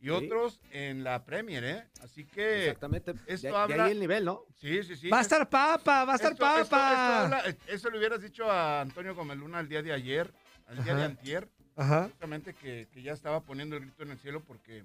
y 0.02 0.06
sí. 0.06 0.10
otros 0.10 0.60
en 0.72 1.04
la 1.04 1.24
Premier, 1.24 1.62
¿eh? 1.64 1.84
Así 2.02 2.24
que. 2.24 2.64
Exactamente. 2.64 3.14
Esto 3.26 3.46
de, 3.46 3.56
habla... 3.56 3.76
de 3.76 3.82
ahí 3.82 3.92
el 3.92 4.00
nivel, 4.00 4.24
¿no? 4.24 4.44
Sí, 4.60 4.82
sí, 4.82 4.96
sí. 4.96 5.08
Va 5.08 5.18
a 5.18 5.22
estar 5.22 5.48
papa, 5.48 6.04
va 6.04 6.14
a 6.14 6.16
estar 6.16 6.32
esto, 6.32 6.44
papa. 6.44 6.60
Esto, 6.60 6.76
esto 6.76 6.76
habla, 6.76 7.56
eso 7.68 7.90
le 7.90 7.98
hubieras 7.98 8.20
dicho 8.20 8.50
a 8.50 8.80
Antonio 8.80 9.14
Gomeluna 9.14 9.60
el 9.60 9.68
día 9.68 9.80
de 9.80 9.92
ayer, 9.92 10.32
el 10.70 10.82
día 10.82 10.92
Ajá. 10.92 11.00
de 11.00 11.04
antier. 11.04 11.48
Ajá. 11.76 12.08
Justamente 12.10 12.52
que, 12.52 12.88
que, 12.92 13.00
ya 13.00 13.12
estaba 13.12 13.40
poniendo 13.40 13.76
el 13.76 13.82
grito 13.82 14.02
en 14.02 14.10
el 14.10 14.18
cielo 14.18 14.42
porque 14.44 14.82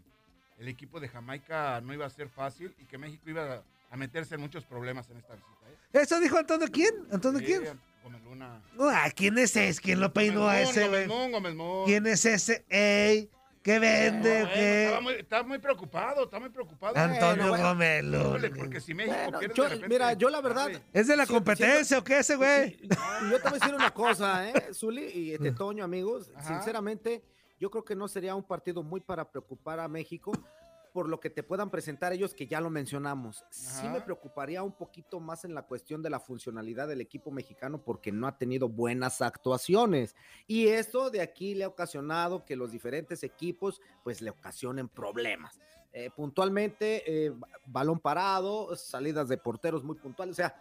el 0.60 0.68
equipo 0.68 1.00
de 1.00 1.10
Jamaica 1.10 1.82
no 1.82 1.96
iba 1.96 2.06
a 2.06 2.10
ser 2.12 2.30
fácil 2.30 2.74
y 2.80 2.86
que 2.86 3.00
México 3.00 3.24
iba 3.28 3.56
a, 3.56 3.64
a 3.90 3.98
meterse 3.98 4.36
en 4.36 4.42
muchos 4.42 4.66
problemas 4.66 5.10
en 5.10 5.18
esta 5.18 5.34
visita. 5.34 5.66
¿eh? 5.68 6.02
¿Eso 6.02 6.20
dijo 6.20 6.38
Antonio 6.38 6.68
quién? 6.72 6.94
¿Antonio 7.12 7.40
sí, 7.40 7.46
quién? 7.46 7.80
Gomeluna. 8.04 8.62
Ah, 8.80 9.10
¿Quién 9.16 9.38
es 9.40 9.56
ese? 9.56 9.82
¿Quién 9.82 10.00
lo 10.00 10.14
peinó 10.14 10.42
Gomelmón, 10.42 10.56
a 10.56 10.70
ese? 10.70 10.86
Gomelmón, 10.86 11.32
Gomelmón. 11.32 11.86
¿Quién 11.86 12.08
es 12.08 12.26
ese? 12.26 12.66
¡Ey! 12.70 13.30
¿Qué 13.68 13.80
vende? 13.80 14.44
No, 14.44 14.48
¿Qué? 14.48 14.84
Estaba, 14.86 15.02
muy, 15.02 15.14
estaba, 15.16 15.44
muy, 15.44 15.60
preocupado, 15.60 16.24
está 16.24 16.40
muy 16.40 16.50
preocupado. 16.50 16.96
Antonio 16.96 17.50
bueno, 17.50 17.68
Gomelo. 17.68 18.20
Híjole, 18.22 18.50
porque 18.52 18.80
si 18.80 18.94
México 18.94 19.18
bueno, 19.24 19.40
pierde 19.40 19.56
yo, 19.56 19.64
de 19.64 19.70
repente, 19.72 19.90
Mira, 19.90 20.14
yo 20.14 20.30
la 20.30 20.40
verdad... 20.40 20.70
¿Es 20.94 21.08
de 21.08 21.18
la 21.18 21.28
competencia 21.28 21.84
siento, 21.84 22.00
o 22.00 22.04
qué 22.06 22.20
ese 22.20 22.38
güey? 22.38 22.78
Sí, 22.78 22.88
yo 23.30 23.42
te 23.42 23.50
voy 23.50 23.52
a 23.52 23.60
decir 23.60 23.76
una 23.76 23.94
cosa, 23.94 24.50
¿eh? 24.50 24.54
Zuli 24.74 25.12
y 25.14 25.34
este 25.34 25.52
Toño, 25.52 25.84
amigos. 25.84 26.32
Ajá. 26.34 26.48
Sinceramente, 26.48 27.26
yo 27.60 27.70
creo 27.70 27.84
que 27.84 27.94
no 27.94 28.08
sería 28.08 28.36
un 28.36 28.44
partido 28.44 28.84
muy 28.84 29.02
para 29.02 29.30
preocupar 29.30 29.82
a 29.82 29.90
México 29.90 30.32
por 30.98 31.10
lo 31.10 31.20
que 31.20 31.30
te 31.30 31.44
puedan 31.44 31.70
presentar 31.70 32.12
ellos, 32.12 32.34
que 32.34 32.48
ya 32.48 32.60
lo 32.60 32.72
mencionamos. 32.72 33.44
Ajá. 33.44 33.52
Sí 33.52 33.88
me 33.88 34.02
preocuparía 34.02 34.64
un 34.64 34.72
poquito 34.72 35.20
más 35.20 35.46
en 35.46 35.54
la 35.54 35.62
cuestión 35.62 36.02
de 36.02 36.10
la 36.10 36.20
funcionalidad 36.20 36.88
del 36.88 37.02
equipo 37.02 37.30
mexicano 37.30 37.84
porque 37.84 38.12
no 38.12 38.26
ha 38.26 38.36
tenido 38.40 38.68
buenas 38.68 39.22
actuaciones. 39.22 40.16
Y 40.48 40.70
esto 40.70 41.12
de 41.12 41.22
aquí 41.22 41.54
le 41.54 41.66
ha 41.66 41.68
ocasionado 41.68 42.46
que 42.46 42.56
los 42.56 42.72
diferentes 42.72 43.22
equipos 43.22 43.80
pues 44.04 44.24
le 44.24 44.32
ocasionen 44.32 44.90
problemas. 44.90 45.60
Eh, 45.94 46.10
puntualmente, 46.16 47.04
eh, 47.06 47.32
balón 47.68 48.00
parado, 48.00 48.76
salidas 48.76 49.30
de 49.30 49.38
porteros 49.38 49.84
muy 49.84 49.98
puntuales, 49.98 50.34
o 50.34 50.38
sea, 50.38 50.60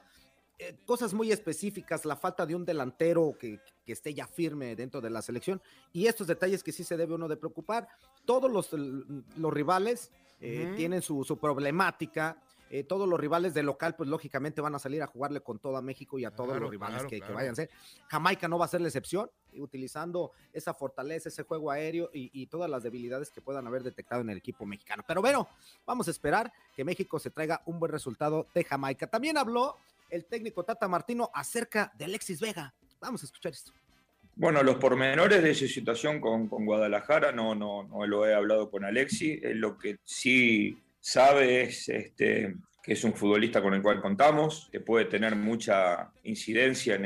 eh, 0.59 0.75
cosas 0.87 1.13
muy 1.13 1.31
específicas, 1.33 2.07
la 2.07 2.17
falta 2.17 2.47
de 2.47 2.55
un 2.55 2.65
delantero 2.65 3.37
que, 3.39 3.61
que, 3.85 3.93
esté 3.93 4.15
ya 4.15 4.27
firme 4.27 4.75
dentro 4.75 5.03
de 5.03 5.11
la 5.11 5.21
selección 5.21 5.61
y 5.93 6.07
estos 6.07 6.27
detalles 6.27 6.63
que 6.63 6.73
sí 6.73 6.83
se 6.83 6.97
debe 6.97 7.13
uno 7.15 7.29
de 7.29 7.37
preocupar. 7.37 7.87
Todos 8.25 8.51
los, 8.51 8.73
los 8.73 9.53
rivales 9.53 10.11
eh, 10.41 10.73
tienen 10.77 11.03
su, 11.03 11.25
su 11.25 11.39
problemática. 11.39 12.41
Eh, 12.69 12.83
todos 12.83 13.09
los 13.09 13.21
rivales 13.21 13.55
de 13.55 13.63
local, 13.63 13.95
pues 13.95 14.09
lógicamente 14.09 14.61
van 14.61 14.75
a 14.75 14.81
salir 14.81 15.01
a 15.01 15.07
jugarle 15.07 15.41
con 15.41 15.61
todo 15.61 15.77
a 15.77 15.83
México 15.83 16.19
y 16.19 16.25
a 16.25 16.33
todos 16.33 16.59
los 16.59 16.69
rivales 16.69 16.97
claro, 16.97 17.09
que, 17.09 17.19
claro. 17.19 17.33
que, 17.33 17.37
vayan 17.37 17.53
a 17.53 17.55
ser. 17.55 17.71
Jamaica 18.09 18.49
no 18.49 18.59
va 18.59 18.65
a 18.65 18.69
ser 18.69 18.81
la 18.81 18.89
excepción, 18.89 19.31
utilizando 19.53 20.33
esa 20.53 20.75
fortaleza, 20.75 21.29
ese 21.29 21.45
juego 21.45 21.71
aéreo 21.71 22.11
y, 22.13 22.29
y, 22.33 22.49
todas 22.49 22.69
las 22.69 22.83
debilidades 22.83 23.31
que 23.31 23.41
puedan 23.41 23.69
haber 23.69 23.85
detectado 23.85 24.21
en 24.21 24.31
el 24.31 24.39
equipo 24.39 24.67
mexicano. 24.67 25.05
Pero 25.07 25.21
bueno, 25.21 25.49
vamos 25.87 26.09
a 26.09 26.11
esperar 26.11 26.53
que 26.75 26.85
México 26.85 27.21
se 27.21 27.31
traiga 27.31 27.63
un 27.67 27.79
buen 27.79 27.93
resultado 27.93 28.49
de 28.53 28.65
Jamaica. 28.65 29.07
También 29.07 29.39
habló 29.39 29.77
el 30.11 30.25
técnico 30.25 30.65
Tata 30.65 30.89
Martino 30.89 31.31
acerca 31.35 31.93
de 31.97 32.07
Alexis 32.07 32.41
Vega. 32.41 32.75
Vamos 33.01 33.23
a 33.23 33.27
escuchar 33.27 33.53
esto. 33.53 33.73
Bueno, 34.39 34.63
los 34.63 34.77
pormenores 34.77 35.43
de 35.43 35.51
esa 35.51 35.67
situación 35.67 36.21
con, 36.21 36.47
con 36.47 36.67
Guadalajara 36.67 37.33
no, 37.33 37.55
no, 37.55 37.85
no, 37.85 38.07
lo 38.07 38.27
he 38.27 38.35
hablado 38.35 38.71
con 38.71 38.85
Alexi. 38.85 39.41
lo 39.55 39.79
que 39.79 39.97
sí 40.05 40.79
sabe 41.01 41.63
es 41.63 41.89
este, 41.89 42.55
que 42.83 42.93
es 42.93 43.03
un 43.05 43.15
futbolista 43.15 43.63
con 43.63 43.73
el 43.73 43.81
cual 43.81 44.03
contamos, 44.03 44.69
que 44.71 44.81
puede 44.81 45.07
tener 45.07 45.37
mucha 45.37 46.11
incidencia 46.25 46.97
en, 46.97 47.05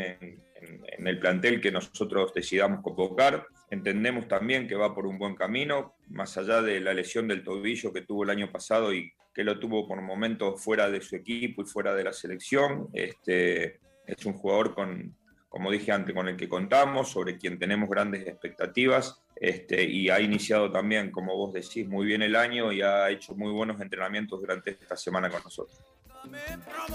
en 0.60 1.06
el 1.06 1.20
plantel 1.20 1.60
que 1.60 1.70
nosotros 1.70 2.34
decidamos 2.34 2.82
convocar. 2.82 3.46
Entendemos 3.70 4.26
también 4.26 4.66
que 4.66 4.74
va 4.74 4.92
por 4.92 5.06
un 5.06 5.16
buen 5.16 5.36
camino, 5.36 5.94
más 6.08 6.36
allá 6.36 6.60
de 6.62 6.80
la 6.80 6.92
lesión 6.92 7.28
del 7.28 7.44
tobillo 7.44 7.92
que 7.92 8.02
tuvo 8.02 8.24
el 8.24 8.30
año 8.30 8.50
pasado 8.50 8.92
y 8.92 9.12
que 9.32 9.44
lo 9.44 9.60
tuvo 9.60 9.86
por 9.86 10.02
momentos 10.02 10.60
fuera 10.60 10.90
de 10.90 11.00
su 11.00 11.14
equipo 11.14 11.62
y 11.62 11.66
fuera 11.66 11.94
de 11.94 12.02
la 12.02 12.12
selección. 12.12 12.88
Este, 12.92 13.78
es 14.04 14.26
un 14.26 14.32
jugador 14.32 14.74
con, 14.74 15.14
como 15.50 15.70
dije 15.72 15.90
antes, 15.90 16.14
con 16.14 16.28
el 16.28 16.36
que 16.36 16.48
contamos, 16.48 17.10
sobre 17.10 17.36
quien 17.36 17.58
tenemos 17.58 17.90
grandes 17.90 18.26
expectativas, 18.26 19.20
este, 19.34 19.82
y 19.82 20.08
ha 20.08 20.20
iniciado 20.20 20.70
también, 20.70 21.10
como 21.10 21.36
vos 21.36 21.52
decís, 21.52 21.86
muy 21.88 22.06
bien 22.06 22.22
el 22.22 22.36
año 22.36 22.72
y 22.72 22.82
ha 22.82 23.10
hecho 23.10 23.34
muy 23.34 23.50
buenos 23.50 23.80
entrenamientos 23.80 24.40
durante 24.40 24.70
esta 24.70 24.96
semana 24.96 25.28
con 25.28 25.42
nosotros. 25.42 25.76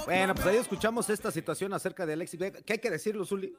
Bueno, 0.05 0.33
pues 0.33 0.47
ahí 0.47 0.55
escuchamos 0.55 1.09
esta 1.09 1.31
situación 1.31 1.73
acerca 1.73 2.05
de 2.05 2.13
Alexis 2.13 2.39
Vega, 2.39 2.61
que 2.61 2.73
hay 2.73 2.79
que 2.79 2.89
decirlo, 2.89 3.25
Zuli, 3.25 3.53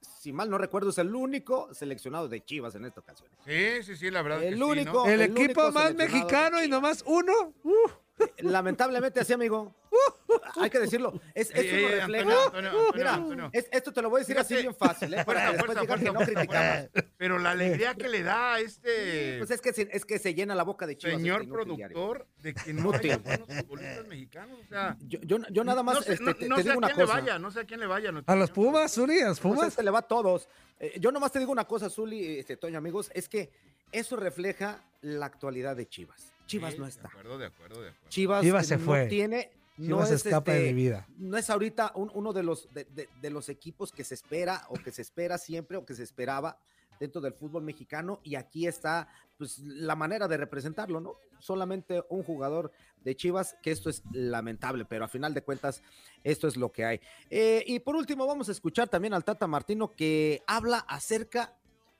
si 0.00 0.32
mal 0.32 0.50
no 0.50 0.58
recuerdo, 0.58 0.90
es 0.90 0.98
el 0.98 1.14
único 1.14 1.72
seleccionado 1.72 2.28
de 2.28 2.44
Chivas 2.44 2.74
en 2.74 2.84
esta 2.84 3.00
ocasión. 3.00 3.28
Sí, 3.44 3.82
sí, 3.84 3.96
sí, 3.96 4.10
la 4.10 4.22
verdad. 4.22 4.42
El 4.42 4.56
que 4.56 4.64
único. 4.64 5.04
Sí, 5.04 5.08
¿no? 5.08 5.14
El, 5.14 5.20
el, 5.20 5.30
equipo 5.30 5.60
único 5.66 5.72
más 5.72 5.94
mexicano 5.94 6.64
y 6.64 6.68
nomás 6.68 7.04
uno. 7.06 7.54
Uh. 7.62 8.05
Lamentablemente 8.38 9.20
así, 9.20 9.32
amigo. 9.32 9.74
Hay 10.60 10.68
que 10.70 10.78
decirlo. 10.80 11.20
Es, 11.34 11.48
esto 11.50 11.60
Ey, 11.60 11.82
lo 11.82 11.88
ey, 11.88 11.94
refleja. 12.00 12.22
Antonio, 12.22 12.46
Antonio, 12.46 12.70
Antonio, 12.70 12.92
Mira, 12.94 13.14
Antonio. 13.14 13.50
es- 13.52 13.68
esto 13.70 13.92
te 13.92 14.02
lo 14.02 14.10
voy 14.10 14.18
a 14.18 14.20
decir 14.20 14.38
así 14.38 14.54
bien 14.56 14.74
fácil, 14.74 15.12
¿eh? 15.14 15.24
Para 15.24 15.24
Fuerza, 15.24 15.52
después 15.52 15.66
fuerza, 15.66 15.80
digan 15.82 15.98
que 15.98 16.12
fuerza, 16.12 16.34
no 16.34 16.40
criticamos. 16.48 16.90
Pero 17.16 17.38
la 17.38 17.50
alegría 17.52 17.94
que 17.94 18.08
le 18.08 18.22
da 18.22 18.54
a 18.54 18.60
este 18.60 19.36
Pues 19.38 19.50
es 19.50 19.60
que, 19.60 19.72
se, 19.72 19.88
es 19.92 20.04
que 20.04 20.18
se 20.18 20.34
llena 20.34 20.54
la 20.54 20.64
boca 20.64 20.86
de 20.86 20.96
Chivas. 20.96 21.16
señor 21.16 21.42
este 21.42 21.52
inútil 21.54 21.76
diario. 21.76 21.94
productor 21.96 22.26
de 22.38 22.54
que 22.54 22.72
no 22.72 22.92
haya 22.92 23.16
buenos 23.18 23.48
futbolistas 23.48 24.06
mexicanos. 24.06 24.58
O 24.64 24.68
sea, 24.68 24.96
Yo, 25.00 25.18
yo, 25.22 25.38
yo 25.50 25.64
nada 25.64 25.82
más 25.82 25.96
no 25.96 26.02
sé, 26.02 26.12
este, 26.14 26.24
no- 26.24 26.34
te, 26.34 26.48
no 26.48 26.56
te 26.56 26.62
sé 26.62 26.68
a 26.68 26.72
digo 26.72 26.78
una 26.78 26.86
quién 26.88 26.98
le 26.98 27.04
cosa. 27.04 27.20
vaya, 27.20 27.38
no 27.38 27.50
sé 27.50 27.60
a 27.60 27.64
quién 27.64 27.80
le 27.80 27.86
vaya. 27.86 28.10
A 28.26 28.36
los 28.36 28.50
Pumas, 28.50 28.92
Zuli, 28.94 29.20
a 29.20 29.28
los 29.28 29.40
Pues 29.40 29.54
Pumas. 29.54 29.68
este 29.68 29.82
le 29.82 29.90
va 29.90 30.00
a 30.00 30.02
todos. 30.02 30.48
Eh, 30.78 30.96
yo 31.00 31.10
nomás 31.12 31.32
te 31.32 31.38
digo 31.38 31.52
una 31.52 31.64
cosa, 31.66 31.88
Zuli, 31.88 32.38
este, 32.38 32.56
Toño, 32.56 32.76
amigos, 32.78 33.10
es 33.14 33.28
que 33.28 33.50
eso 33.92 34.16
refleja 34.16 34.84
la 35.00 35.26
actualidad 35.26 35.76
de 35.76 35.86
Chivas. 35.88 36.32
Chivas 36.46 36.72
Sí, 36.74 36.78
no 36.78 36.84
De 36.84 36.90
está. 36.90 37.08
acuerdo, 37.08 37.38
de 37.38 37.46
acuerdo, 37.46 37.82
de 37.82 37.88
acuerdo. 37.90 38.08
Chivas, 38.08 38.42
Chivas 38.42 38.66
se 38.66 38.76
no 38.78 38.84
fue. 38.84 39.06
tiene, 39.06 39.50
no 39.78 40.02
es 40.02 40.10
escapa 40.10 40.52
de 40.52 40.58
este, 40.58 40.74
mi 40.74 40.82
vida. 40.82 41.06
no 41.18 41.36
es 41.36 41.50
ahorita 41.50 41.92
un- 41.94 42.10
uno 42.14 42.32
de 42.32 42.42
los 42.42 42.72
de, 42.72 42.84
de- 42.84 43.08
de 43.20 43.30
los 43.30 43.48
equipos 43.48 43.92
que 43.92 44.04
se 44.04 44.14
espera 44.14 44.64
o 44.70 44.74
que 44.74 44.90
se 44.92 45.02
espera 45.02 45.38
siempre 45.38 45.76
o 45.76 45.84
que 45.84 45.94
se 45.94 46.02
esperaba 46.02 46.58
dentro 46.98 47.20
del 47.20 47.34
fútbol 47.34 47.62
mexicano 47.62 48.20
y 48.24 48.36
aquí 48.36 48.66
está 48.66 49.08
pues 49.36 49.58
la 49.58 49.94
manera 49.94 50.28
de 50.28 50.38
representarlo, 50.38 50.98
¿no? 50.98 51.16
Solamente 51.40 52.02
un 52.08 52.22
jugador 52.22 52.72
de 53.04 53.14
Chivas, 53.14 53.54
que 53.62 53.70
esto 53.70 53.90
es 53.90 54.02
lamentable, 54.12 54.86
pero 54.86 55.04
a 55.04 55.08
final 55.08 55.34
de 55.34 55.42
cuentas 55.42 55.82
esto 56.24 56.48
es 56.48 56.56
lo 56.56 56.72
que 56.72 56.86
hay. 56.86 57.00
Eh, 57.28 57.62
y 57.66 57.80
por 57.80 57.96
último 57.96 58.26
vamos 58.26 58.48
a 58.48 58.52
escuchar 58.52 58.88
también 58.88 59.12
al 59.12 59.24
Tata 59.24 59.46
Martino 59.46 59.92
que 59.94 60.42
habla 60.46 60.78
acerca 60.88 61.54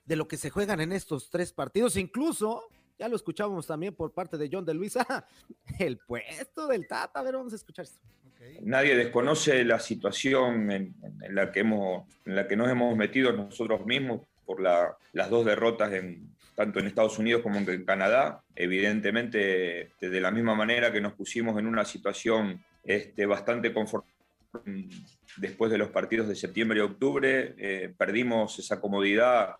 de 0.05 0.15
lo 0.15 0.27
que 0.27 0.37
se 0.37 0.49
juegan 0.49 0.79
en 0.81 0.91
estos 0.91 1.29
tres 1.29 1.53
partidos, 1.53 1.95
incluso 1.95 2.63
ya 2.97 3.07
lo 3.07 3.15
escuchábamos 3.15 3.67
también 3.67 3.93
por 3.93 4.11
parte 4.13 4.37
de 4.37 4.49
John 4.51 4.65
de 4.65 4.73
Luisa, 4.73 5.05
el 5.79 5.97
puesto 5.97 6.67
del 6.67 6.87
Tata, 6.87 7.19
a 7.19 7.23
ver, 7.23 7.35
vamos 7.35 7.53
a 7.53 7.55
escuchar 7.57 7.83
esto. 7.83 7.99
Nadie 8.61 8.95
desconoce 8.95 9.63
la 9.65 9.79
situación 9.79 10.71
en, 10.71 10.95
en 11.21 11.35
la, 11.35 11.51
que 11.51 11.61
hemos, 11.61 12.05
en 12.25 12.35
la 12.35 12.47
que 12.47 12.55
nos 12.55 12.69
hemos 12.69 12.95
metido 12.95 13.31
nosotros 13.33 13.85
mismos 13.85 14.21
por 14.45 14.61
la- 14.61 14.95
las 15.13 15.29
dos 15.29 15.45
derrotas 15.45 15.91
en, 15.93 16.29
tanto 16.55 16.79
en 16.79 16.87
Estados 16.87 17.17
Unidos 17.19 17.41
como 17.41 17.57
en 17.57 17.83
Canadá. 17.85 18.43
Evidentemente, 18.55 19.91
de, 19.99 20.09
de 20.09 20.21
la 20.21 20.31
misma 20.31 20.55
manera 20.55 20.91
que 20.91 21.01
nos 21.01 21.13
pusimos 21.13 21.57
en 21.59 21.65
una 21.67 21.83
situación 21.83 22.63
este, 22.83 23.25
bastante 23.25 23.73
confortable 23.73 24.13
después 25.37 25.69
de 25.71 25.77
los 25.77 25.89
partidos 25.89 26.27
de 26.27 26.35
septiembre 26.35 26.79
y 26.79 26.81
octubre, 26.81 27.53
eh, 27.57 27.93
perdimos 27.97 28.57
esa 28.59 28.79
comodidad 28.79 29.55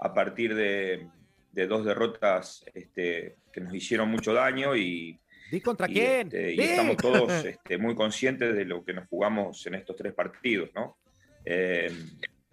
a 0.00 0.14
partir 0.14 0.54
de, 0.54 1.08
de 1.56 1.66
dos 1.66 1.86
derrotas 1.86 2.64
este, 2.74 3.36
que 3.50 3.60
nos 3.62 3.74
hicieron 3.74 4.10
mucho 4.10 4.34
daño 4.34 4.76
y, 4.76 5.18
¿Di 5.50 5.62
contra 5.62 5.88
y, 5.88 5.94
quién? 5.94 6.26
este, 6.26 6.52
y 6.52 6.60
estamos 6.60 6.98
todos 6.98 7.32
este, 7.46 7.78
muy 7.78 7.94
conscientes 7.94 8.54
de 8.54 8.66
lo 8.66 8.84
que 8.84 8.92
nos 8.92 9.08
jugamos 9.08 9.66
en 9.66 9.74
estos 9.74 9.96
tres 9.96 10.12
partidos, 10.12 10.68
¿no? 10.74 10.98
Eh, 11.46 11.90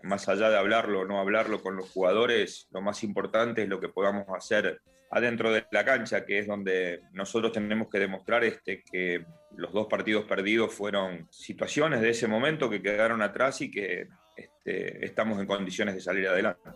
más 0.04 0.30
allá 0.30 0.50
de 0.50 0.58
hablarlo 0.58 1.02
o 1.02 1.06
no 1.06 1.20
hablarlo 1.20 1.62
con 1.62 1.76
los 1.76 1.90
jugadores, 1.90 2.68
lo 2.72 2.82
más 2.82 3.04
importante 3.04 3.64
es 3.64 3.70
lo 3.70 3.82
que 3.82 3.90
podamos 3.90 4.26
hacer 4.38 4.82
adentro 5.12 5.52
de 5.52 5.66
la 5.72 5.84
cancha, 5.84 6.26
que 6.26 6.40
es 6.40 6.48
donde 6.48 7.02
nosotros 7.12 7.52
tenemos 7.52 7.90
que 7.90 8.00
demostrar 8.00 8.46
este, 8.46 8.84
que 8.90 9.26
los 9.56 9.74
dos 9.74 9.88
partidos 9.88 10.24
perdidos 10.26 10.74
fueron 10.74 11.28
situaciones 11.30 12.00
de 12.00 12.12
ese 12.12 12.28
momento 12.28 12.70
que 12.70 12.82
quedaron 12.82 13.22
atrás 13.22 13.60
y 13.62 13.70
que 13.70 14.08
este, 14.38 15.06
estamos 15.06 15.40
en 15.40 15.46
condiciones 15.46 15.96
de 15.96 16.02
salir 16.02 16.28
adelante. 16.28 16.70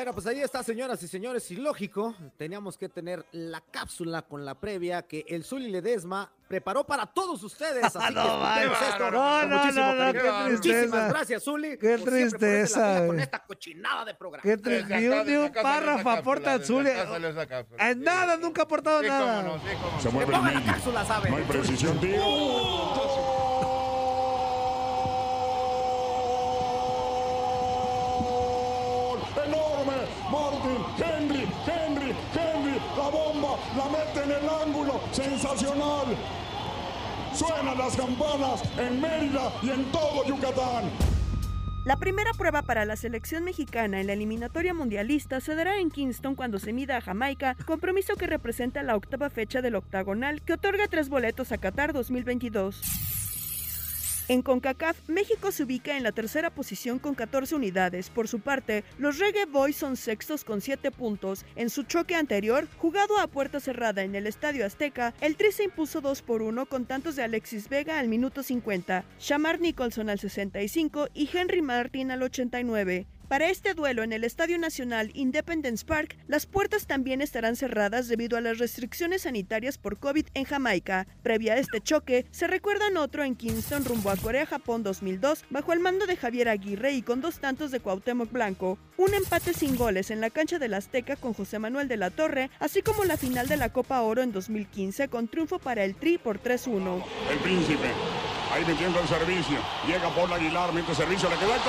Bueno, 0.00 0.14
pues 0.14 0.26
ahí 0.28 0.40
está, 0.40 0.62
señoras 0.62 1.02
y 1.02 1.08
señores, 1.08 1.50
y 1.50 1.56
lógico, 1.56 2.14
teníamos 2.38 2.78
que 2.78 2.88
tener 2.88 3.22
la 3.32 3.60
cápsula 3.60 4.22
con 4.22 4.46
la 4.46 4.54
previa 4.58 5.02
que 5.02 5.26
el 5.28 5.44
Zuli 5.44 5.70
Ledesma 5.70 6.32
preparó 6.48 6.84
para 6.86 7.04
todos 7.04 7.42
ustedes. 7.42 7.84
Así 7.84 7.98
que 8.08 8.14
No, 8.14 8.40
vaya. 8.40 8.72
esto 8.72 9.10
No, 9.10 9.46
no, 9.46 9.58
muchísimo 9.58 9.92
no, 9.92 9.94
no, 9.94 10.12
Muchísimas 10.12 10.58
tristeza. 10.62 11.08
gracias, 11.10 11.42
Zuli. 11.44 11.76
Qué 11.76 11.98
la 11.98 12.04
tristeza, 12.06 13.06
Con 13.08 13.20
esta 13.20 13.44
cochinada 13.44 14.06
de 14.06 14.14
programa. 14.14 14.42
Qué 14.42 14.56
triste. 14.56 15.00
Ni 15.00 15.06
un, 15.36 15.44
un 15.44 15.52
párrafo 15.52 16.08
aporta 16.08 16.54
el 16.54 16.64
Zuli. 16.64 16.88
En 17.78 18.00
nada, 18.02 18.38
nunca 18.38 18.62
ha 18.62 18.64
aportado 18.64 19.02
nada. 19.02 19.60
Se 20.00 20.08
mueve 20.08 20.30
Que 20.30 20.34
el 20.34 20.40
ponga 20.40 20.52
la 20.52 20.60
medio. 20.60 20.72
cápsula, 20.72 21.04
¿sabe? 21.04 21.28
No 21.30 21.36
hay 21.36 21.44
precisión, 21.44 22.00
tío. 22.00 22.14
enorme. 29.44 29.98
Martin, 30.30 30.80
Henry, 30.98 31.48
Henry, 31.66 32.14
Henry, 32.34 32.80
la 32.96 33.08
bomba, 33.08 33.56
en 34.16 34.30
el 34.30 34.48
ángulo, 34.48 35.00
sensacional. 35.12 36.06
Suenan 37.34 37.78
las 37.78 37.96
campanas 37.96 38.62
en 38.78 39.00
Mérida 39.00 39.52
y 39.62 39.70
en 39.70 39.84
todo 39.92 40.24
Yucatán. 40.26 40.90
La 41.84 41.96
primera 41.96 42.32
prueba 42.34 42.62
para 42.62 42.84
la 42.84 42.96
selección 42.96 43.42
mexicana 43.44 44.00
en 44.00 44.06
la 44.06 44.12
eliminatoria 44.12 44.74
mundialista 44.74 45.40
se 45.40 45.54
dará 45.54 45.78
en 45.78 45.90
Kingston 45.90 46.34
cuando 46.34 46.58
se 46.58 46.72
mida 46.74 46.98
a 46.98 47.00
Jamaica, 47.00 47.56
compromiso 47.64 48.16
que 48.16 48.26
representa 48.26 48.82
la 48.82 48.96
octava 48.96 49.30
fecha 49.30 49.62
del 49.62 49.76
octagonal 49.76 50.42
que 50.42 50.52
otorga 50.52 50.88
tres 50.88 51.08
boletos 51.08 51.52
a 51.52 51.58
Qatar 51.58 51.92
2022. 51.92 53.19
En 54.30 54.42
CONCACAF, 54.42 55.08
México 55.08 55.50
se 55.50 55.64
ubica 55.64 55.96
en 55.96 56.04
la 56.04 56.12
tercera 56.12 56.50
posición 56.50 57.00
con 57.00 57.16
14 57.16 57.56
unidades. 57.56 58.10
Por 58.10 58.28
su 58.28 58.38
parte, 58.38 58.84
los 58.96 59.18
Reggae 59.18 59.46
Boys 59.46 59.74
son 59.74 59.96
sextos 59.96 60.44
con 60.44 60.60
7 60.60 60.92
puntos. 60.92 61.44
En 61.56 61.68
su 61.68 61.82
choque 61.82 62.14
anterior, 62.14 62.68
jugado 62.78 63.18
a 63.18 63.26
puerta 63.26 63.58
cerrada 63.58 64.04
en 64.04 64.14
el 64.14 64.28
Estadio 64.28 64.64
Azteca, 64.64 65.14
el 65.20 65.34
Tri 65.34 65.50
se 65.50 65.64
impuso 65.64 66.00
2 66.00 66.22
por 66.22 66.42
1 66.42 66.66
con 66.66 66.84
tantos 66.84 67.16
de 67.16 67.24
Alexis 67.24 67.68
Vega 67.68 67.98
al 67.98 68.06
minuto 68.06 68.44
50, 68.44 69.04
Shamar 69.18 69.58
Nicholson 69.58 70.08
al 70.08 70.20
65 70.20 71.08
y 71.12 71.28
Henry 71.36 71.60
Martin 71.60 72.12
al 72.12 72.22
89. 72.22 73.08
Para 73.30 73.48
este 73.48 73.74
duelo 73.74 74.02
en 74.02 74.12
el 74.12 74.24
Estadio 74.24 74.58
Nacional 74.58 75.12
Independence 75.14 75.86
Park, 75.86 76.18
las 76.26 76.46
puertas 76.46 76.88
también 76.88 77.20
estarán 77.20 77.54
cerradas 77.54 78.08
debido 78.08 78.36
a 78.36 78.40
las 78.40 78.58
restricciones 78.58 79.22
sanitarias 79.22 79.78
por 79.78 80.00
COVID 80.00 80.26
en 80.34 80.42
Jamaica. 80.42 81.06
Previa 81.22 81.52
a 81.52 81.58
este 81.58 81.80
choque, 81.80 82.26
se 82.32 82.48
recuerdan 82.48 82.96
otro 82.96 83.22
en 83.22 83.36
Kingston 83.36 83.84
rumbo 83.84 84.10
a 84.10 84.16
Corea-Japón 84.16 84.82
2002 84.82 85.44
bajo 85.48 85.72
el 85.72 85.78
mando 85.78 86.06
de 86.06 86.16
Javier 86.16 86.48
Aguirre 86.48 86.90
y 86.90 87.02
con 87.02 87.20
dos 87.20 87.38
tantos 87.38 87.70
de 87.70 87.78
Cuauhtémoc 87.78 88.32
Blanco. 88.32 88.78
Un 88.96 89.14
empate 89.14 89.54
sin 89.54 89.76
goles 89.76 90.10
en 90.10 90.20
la 90.20 90.30
cancha 90.30 90.58
del 90.58 90.74
Azteca 90.74 91.14
con 91.14 91.32
José 91.32 91.60
Manuel 91.60 91.86
de 91.86 91.98
la 91.98 92.10
Torre, 92.10 92.50
así 92.58 92.82
como 92.82 93.04
la 93.04 93.16
final 93.16 93.46
de 93.46 93.58
la 93.58 93.68
Copa 93.68 94.02
Oro 94.02 94.22
en 94.22 94.32
2015 94.32 95.06
con 95.06 95.28
triunfo 95.28 95.60
para 95.60 95.84
el 95.84 95.94
Tri 95.94 96.18
por 96.18 96.42
3-1. 96.42 97.00
El 97.30 97.38
príncipe. 97.38 97.92
Ahí 98.52 98.64
metiendo 98.66 98.98
el 98.98 99.06
servicio. 99.06 99.58
Llega 99.86 100.12
Paul 100.16 100.32
Aguilar, 100.32 100.72
mete 100.72 100.96
servicio, 100.96 101.30
le 101.30 101.36
queda 101.36 101.54
el 101.54 101.62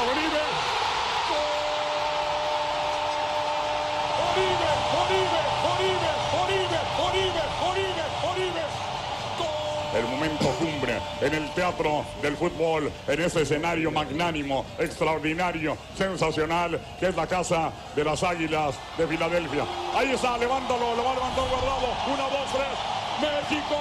momento 10.22 10.50
cumbre 10.60 11.00
en 11.20 11.34
el 11.34 11.50
teatro 11.56 12.06
del 12.22 12.38
fútbol, 12.38 12.92
en 13.08 13.22
ese 13.22 13.42
escenario 13.42 13.90
magnánimo, 13.90 14.64
extraordinario, 14.78 15.76
sensacional, 15.98 16.80
que 17.00 17.08
es 17.08 17.16
la 17.16 17.26
casa 17.26 17.72
de 17.96 18.04
las 18.04 18.22
Águilas 18.22 18.76
de 19.00 19.08
Filadelfia. 19.08 19.66
Ahí 19.96 20.12
está, 20.12 20.38
levántalo, 20.38 20.96
lo 20.96 21.04
va 21.04 21.12
a 21.12 21.16
levantar 21.16 21.50
guardado. 21.50 21.88
Una, 22.06 22.24
dos, 22.24 22.52
tres. 22.54 23.32
¡México! 23.50 23.78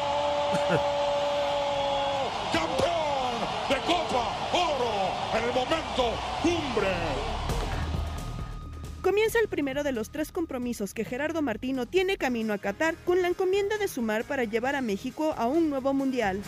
¡Campeón 2.54 3.34
de 3.68 3.76
Copa 3.86 4.24
Oro! 4.54 5.36
En 5.36 5.44
el 5.44 5.52
momento 5.52 6.14
cumbre. 6.42 7.29
Comienza 9.02 9.38
el 9.40 9.48
primero 9.48 9.82
de 9.82 9.92
los 9.92 10.10
tres 10.10 10.30
compromisos 10.30 10.92
que 10.92 11.04
Gerardo 11.04 11.40
Martino 11.40 11.86
tiene 11.86 12.18
camino 12.18 12.52
a 12.52 12.58
Qatar 12.58 12.96
con 13.06 13.22
la 13.22 13.28
encomienda 13.28 13.78
de 13.78 13.88
sumar 13.88 14.24
para 14.24 14.44
llevar 14.44 14.76
a 14.76 14.82
México 14.82 15.34
a 15.38 15.46
un 15.46 15.70
nuevo 15.70 15.94
mundial. 15.94 16.40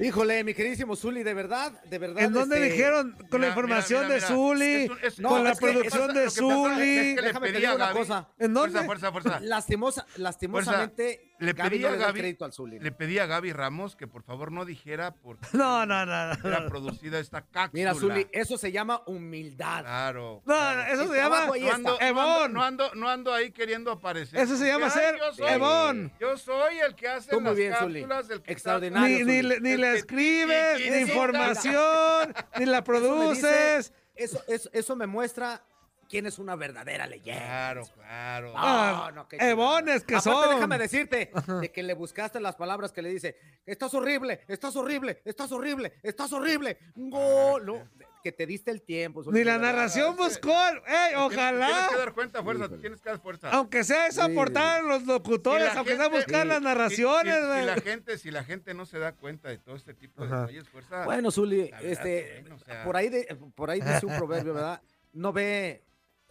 Híjole, 0.00 0.42
mi 0.44 0.52
queridísimo 0.54 0.96
Zuli, 0.96 1.22
de 1.22 1.32
verdad, 1.32 1.72
de 1.84 1.98
verdad. 1.98 2.24
¿En 2.24 2.32
dónde 2.32 2.56
este- 2.56 2.68
dijeron? 2.72 3.12
Con 3.30 3.40
la 3.40 3.46
Mira, 3.46 3.48
información 3.48 4.02
mira, 4.02 4.14
de 4.16 4.20
Zuli, 4.20 4.64
es 4.74 4.90
un- 4.90 4.98
es- 5.02 5.18
No, 5.20 5.28
con 5.30 5.44
la 5.44 5.54
producción 5.54 6.12
de 6.12 6.30
Zuli. 6.30 6.82
es 6.98 7.14
que 7.14 7.22
le 7.22 7.26
Déjame 7.28 7.52
te 7.52 7.58
digo 7.60 7.74
una 7.76 7.86
Gaby. 7.86 7.98
cosa. 8.00 8.28
¿En 8.38 8.52
dónde? 8.52 8.84
Fuerza, 8.84 9.12
fuerza, 9.12 9.30
fuerza. 9.30 9.40
Lastimosa, 9.46 10.06
lastimosamente, 10.16 11.32
le 11.38 11.52
Gaby 11.52 11.70
pedí 11.70 11.82
no 11.82 11.88
a 11.88 11.96
Gaby, 11.96 12.20
crédito 12.20 12.44
al 12.44 12.52
Zuli. 12.52 12.78
le 12.78 12.92
pedí 12.92 13.18
a 13.18 13.26
Gaby 13.26 13.52
Ramos 13.52 13.96
que 13.96 14.06
por 14.06 14.22
favor 14.22 14.52
no 14.52 14.64
dijera 14.64 15.14
por 15.14 15.38
qué 15.40 15.48
No, 15.52 15.84
no, 15.84 16.06
no. 16.06 16.34
no. 16.34 16.48
era 16.48 16.66
producida 16.68 17.18
esta 17.18 17.42
cápsula. 17.42 17.70
Mira, 17.72 17.94
Zuli, 17.94 18.26
eso 18.32 18.56
se 18.56 18.70
llama 18.72 19.02
humildad. 19.06 19.80
Claro. 19.82 20.42
No, 20.44 20.54
claro. 20.54 20.82
no, 20.82 20.86
eso 21.02 21.12
se 21.12 21.16
llama 21.18 21.42
ando, 21.42 21.56
no, 21.56 21.72
ando, 21.72 22.00
Evón. 22.00 22.52
no, 22.52 22.62
ando, 22.62 22.94
no 22.94 23.08
ando 23.08 23.32
ahí 23.34 23.50
queriendo 23.50 23.90
aparecer. 23.90 24.38
Eso 24.40 24.56
se 24.56 24.66
llama 24.66 24.90
ser 24.90 25.16
yo 25.18 25.32
soy- 25.32 25.52
Evón. 25.52 26.12
Yo 26.20 26.36
soy 26.36 26.78
el 26.78 26.94
que 26.94 27.08
hace 27.08 27.30
Tú 27.30 27.40
muy 27.40 27.50
las 27.50 27.56
bien, 27.56 27.72
cápsulas, 27.72 28.30
el 28.30 28.42
que 28.42 28.52
Extraordinario. 28.52 29.26
Ni, 29.26 29.42
ni, 29.42 29.60
ni 29.60 29.76
la 29.76 29.92
escribes, 29.94 30.78
ni 30.90 30.98
información, 31.00 32.34
ni 32.58 32.66
la 32.66 32.82
produces. 32.84 33.92
dice- 33.92 33.92
Eso, 34.16 34.40
eso, 34.46 34.70
eso 34.72 34.94
me 34.96 35.06
muestra 35.08 35.64
quién 36.08 36.26
es 36.26 36.38
una 36.38 36.56
verdadera 36.56 37.06
leyenda. 37.06 37.40
Claro, 37.44 37.82
claro. 37.94 38.52
Ah, 38.56 39.10
no, 39.14 39.28
qué 39.28 39.36
Evones 39.40 40.04
que 40.04 40.14
Aparte, 40.16 40.30
son. 40.30 40.54
déjame 40.54 40.78
decirte 40.78 41.30
de 41.60 41.72
que 41.72 41.82
le 41.82 41.94
buscaste 41.94 42.40
las 42.40 42.56
palabras 42.56 42.92
que 42.92 43.02
le 43.02 43.08
dice, 43.10 43.36
estás 43.66 43.92
horrible, 43.94 44.40
estás 44.48 44.76
horrible, 44.76 45.20
estás 45.24 45.50
horrible, 45.52 45.94
estás 46.02 46.32
horrible. 46.32 46.78
Gol. 46.94 47.66
No, 47.66 47.88
que 48.22 48.32
te 48.32 48.46
diste 48.46 48.70
el 48.70 48.80
tiempo. 48.80 49.22
Ni 49.30 49.44
la 49.44 49.58
narración 49.58 50.16
buscó. 50.16 50.50
¡Ey, 50.86 51.14
ojalá! 51.16 51.66
Tienes 51.66 51.88
que 51.90 51.96
dar 51.98 52.12
cuenta, 52.14 52.42
fuerza. 52.42 52.68
Tienes 52.80 53.00
que 53.02 53.08
dar 53.10 53.20
fuerza. 53.20 53.50
Aunque 53.50 53.84
sea 53.84 54.06
eso, 54.06 54.24
Sí. 54.24 54.32
aportar 54.32 54.82
los 54.82 55.02
Si 55.02 55.08
locutores, 55.08 55.68
aunque 55.76 55.96
sea 55.96 56.08
buscar 56.08 56.42
Sí. 56.42 56.48
las 56.48 56.62
narraciones, 56.62 57.34
si, 57.34 57.40
si 57.42 57.46
güey. 57.46 57.66
la 57.66 57.74
gente, 57.76 58.16
si 58.18 58.30
la 58.30 58.42
gente 58.44 58.72
no 58.72 58.86
se 58.86 58.98
da 58.98 59.12
cuenta 59.12 59.50
de 59.50 59.58
todo 59.58 59.76
este 59.76 59.92
tipo 59.92 60.24
de 60.24 60.28
detalles, 60.34 60.66
fuerza. 60.70 61.04
Bueno, 61.04 61.30
Zuli, 61.30 61.70
este, 61.82 62.44
o 62.50 62.58
sea- 62.60 62.82
por 62.84 62.96
ahí 62.96 63.10
de, 63.10 63.26
por 63.54 63.68
ahí 63.70 63.82
dice 63.82 64.06
un 64.06 64.16
proverbio, 64.16 64.54
¿verdad? 64.54 64.80
No 65.12 65.32
ve, 65.34 65.84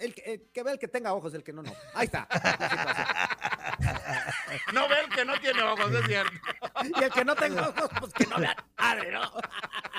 el, 0.05 0.13
que- 0.15 0.33
el 0.33 0.41
que 0.51 0.63
ve 0.63 0.71
el 0.71 0.79
que 0.79 0.87
tenga 0.87 1.13
ojos, 1.13 1.33
el 1.33 1.43
que 1.43 1.53
no, 1.53 1.63
no. 1.63 1.71
Ahí 1.93 2.05
está. 2.05 2.27
No 4.73 4.87
ve 4.87 4.95
el 5.03 5.09
que 5.09 5.25
no 5.25 5.39
tiene 5.39 5.61
ojos, 5.63 5.91
es 5.91 6.05
cierto. 6.05 6.31
Y 6.99 7.03
el 7.03 7.11
que 7.11 7.23
no 7.25 7.35
tenga 7.35 7.69
ojos, 7.69 7.89
pues 7.99 8.13
que 8.13 8.25
no 8.25 8.37
vea 8.39 8.55
madre, 8.77 9.11
¿no? 9.11 9.21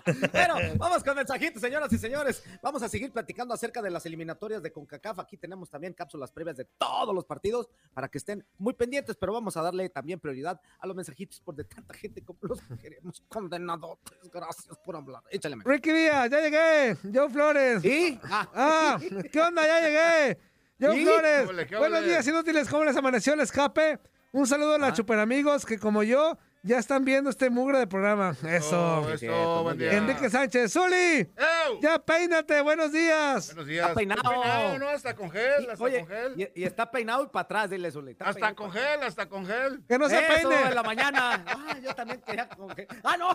Pero 0.33 0.55
vamos 0.77 1.03
con 1.03 1.17
mensajitos, 1.17 1.63
señoras 1.63 1.91
y 1.93 1.99
señores. 1.99 2.43
Vamos 2.63 2.83
a 2.83 2.89
seguir 2.89 3.11
platicando 3.11 3.55
acerca 3.55 3.81
de 3.81 3.91
las 3.91 4.05
eliminatorias 4.05 4.63
de 4.63 4.71
CONCACAF. 4.71 5.19
Aquí 5.21 5.37
tenemos 5.39 5.71
también 5.71 5.95
cápsulas 5.95 6.31
previas 6.31 6.57
de 6.59 6.65
todos 6.65 7.15
los 7.15 7.25
partidos 7.25 7.69
para 7.95 8.09
que 8.09 8.19
estén 8.19 8.47
muy 8.59 8.75
pendientes, 8.75 9.17
pero 9.17 9.33
vamos 9.33 9.57
a 9.57 9.63
darle 9.63 9.89
también 9.89 10.21
prioridad 10.21 10.61
a 10.79 10.87
los 10.87 10.95
mensajitos 10.95 11.41
por 11.41 11.55
de 11.55 11.65
tanta 11.65 11.95
gente 11.95 12.23
como 12.23 12.39
los 12.43 12.61
que 12.61 12.77
queremos. 12.77 13.23
Condenados. 13.29 13.99
Gracias 14.33 14.77
por 14.85 14.97
hablar. 14.97 15.23
Échale. 15.31 15.57
Ricky 15.65 15.93
Díaz, 15.93 16.31
ya 16.31 16.41
llegué. 16.41 16.97
Joe 17.13 17.31
Flores. 17.31 17.85
¿Y? 17.85 18.21
Ah, 18.25 18.49
Ah, 18.55 18.99
¿qué 19.33 19.41
onda? 19.41 19.67
Ya 19.67 19.81
llegué. 19.81 20.39
Joe 20.81 20.97
¿Y? 20.97 21.05
Flores. 21.05 21.49
Ole, 21.49 21.67
¿qué 21.67 21.77
Buenos 21.77 22.05
días, 22.05 22.27
inútiles. 22.27 22.69
¿Cómo 22.69 22.85
les 22.85 22.97
amaneció 22.97 23.35
el 23.35 23.41
escape? 23.41 23.99
Un 24.33 24.47
saludo 24.47 24.75
a 24.75 24.79
los 24.79 24.89
Ah. 24.91 24.97
super 24.97 25.19
amigos 25.21 25.65
que, 25.65 25.79
como 25.79 26.03
yo, 26.03 26.37
ya 26.65 26.79
están 26.79 27.05
viendo 27.05 27.31
este 27.31 27.51
mugre 27.51 27.79
de 27.79 27.87
programa. 27.87 28.35
Eso. 28.49 29.03
Oh, 29.03 29.09
eso, 29.09 29.63
buen 29.63 29.79
día. 29.79 29.93
Enrique 29.93 30.29
Sánchez. 30.29 30.73
¡Zuli! 30.73 31.21
¡Ew! 31.37 31.81
Ya 31.81 32.01
peínate. 32.01 32.61
Buenos 32.61 32.91
días. 32.91 33.47
Buenos 33.55 33.67
días. 33.67 33.83
Está 33.87 33.95
peinado. 33.95 34.23
Está 34.43 34.79
¿no? 34.79 34.89
Hasta 34.89 35.15
con 35.15 35.31
gel, 35.31 35.65
y- 35.65 35.71
hasta 35.71 35.85
oye, 35.85 36.01
con 36.01 36.09
gel. 36.09 36.35
y, 36.55 36.61
y 36.61 36.65
está 36.65 36.91
peinado 36.91 37.23
y 37.23 37.27
para 37.29 37.43
atrás, 37.45 37.71
dile, 37.71 37.93
Zuli. 37.93 38.11
Está 38.13 38.25
Hasta 38.25 38.35
peinado 38.41 38.57
con 38.57 38.73
gel, 38.73 39.03
hasta 39.05 39.29
con 39.29 39.47
gel. 39.47 39.85
Que 39.87 39.99
no 39.99 40.09
se 40.09 40.19
Eso, 40.19 40.49
peine. 40.49 40.63
en 40.69 40.75
la 40.75 40.83
mañana. 40.83 41.45
Ah, 41.47 41.77
yo 41.81 41.95
también 41.95 42.21
quería 42.27 42.49
con 42.49 42.75
que- 42.75 42.89
Ah, 43.05 43.17
no. 43.17 43.29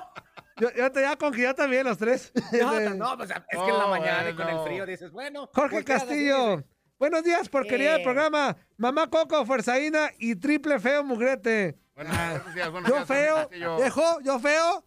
Yo, 0.58 0.69
yo 0.73 0.91
te 0.91 1.02
ya 1.02 1.15
con 1.15 1.32
que 1.34 1.43
ya 1.43 1.54
también 1.54 1.86
los 1.86 1.97
tres. 1.97 2.34
No, 2.52 2.89
no, 2.95 3.15
pues, 3.17 3.30
es 3.30 3.38
que 3.47 3.69
en 3.69 3.78
la 3.78 3.86
Oh, 3.86 3.89
mañana 3.89 4.30
y 4.30 4.36
con 4.36 4.49
el 4.49 4.60
frío 4.65 4.86
dices, 4.86 5.12
bueno. 5.12 5.49
Jorge 5.54 5.86
Castillo. 5.86 6.62
Buenos 6.99 7.23
días, 7.23 7.47
porquería 7.47 7.93
del 7.93 8.01
Eh. 8.01 8.03
programa. 8.03 8.57
Mamá 8.77 9.09
Coco, 9.09 9.45
Fuerzaína 9.45 10.12
y 10.19 10.35
triple 10.35 10.79
feo 10.79 11.03
mugrete. 11.03 11.77
Buenos, 11.95 12.15
buenos 12.17 12.53
días, 12.53 12.71
buenos 12.71 12.89
Yo 12.89 12.95
días, 12.95 13.07
feo, 13.07 13.49
viejo, 13.77 14.19
yo 14.21 14.39
feo. 14.39 14.85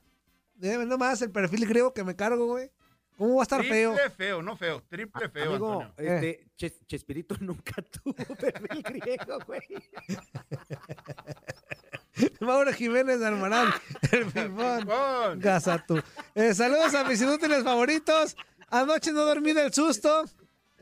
Eh, 0.60 0.84
nomás 0.86 1.22
el 1.22 1.30
perfil 1.30 1.66
griego 1.66 1.92
que 1.94 2.04
me 2.04 2.14
cargo, 2.14 2.46
güey. 2.46 2.70
¿Cómo 3.16 3.36
va 3.36 3.42
a 3.42 3.44
estar 3.44 3.60
triple 3.60 3.78
feo? 3.78 3.96
feo, 4.16 4.42
no 4.42 4.56
feo, 4.56 4.82
triple 4.88 5.28
feo, 5.30 5.50
Amigo, 5.50 5.82
Antonio. 5.82 6.12
este, 6.14 6.46
Ches- 6.56 6.86
Chespirito 6.86 7.36
nunca 7.40 7.74
tuvo 8.04 8.14
perfil 8.36 8.82
griego, 8.82 9.38
güey. 9.46 9.62
Mauro 12.40 12.72
Jiménez 12.72 13.22
Almarán, 13.22 13.72
el. 14.10 14.86
Gazatú. 15.36 16.00
Eh, 16.34 16.54
saludos 16.54 16.94
a 16.94 17.04
mis 17.04 17.20
inútiles 17.22 17.62
favoritos. 17.64 18.36
Anoche 18.68 19.12
no 19.12 19.24
dormí 19.24 19.52
del 19.52 19.72
susto. 19.72 20.24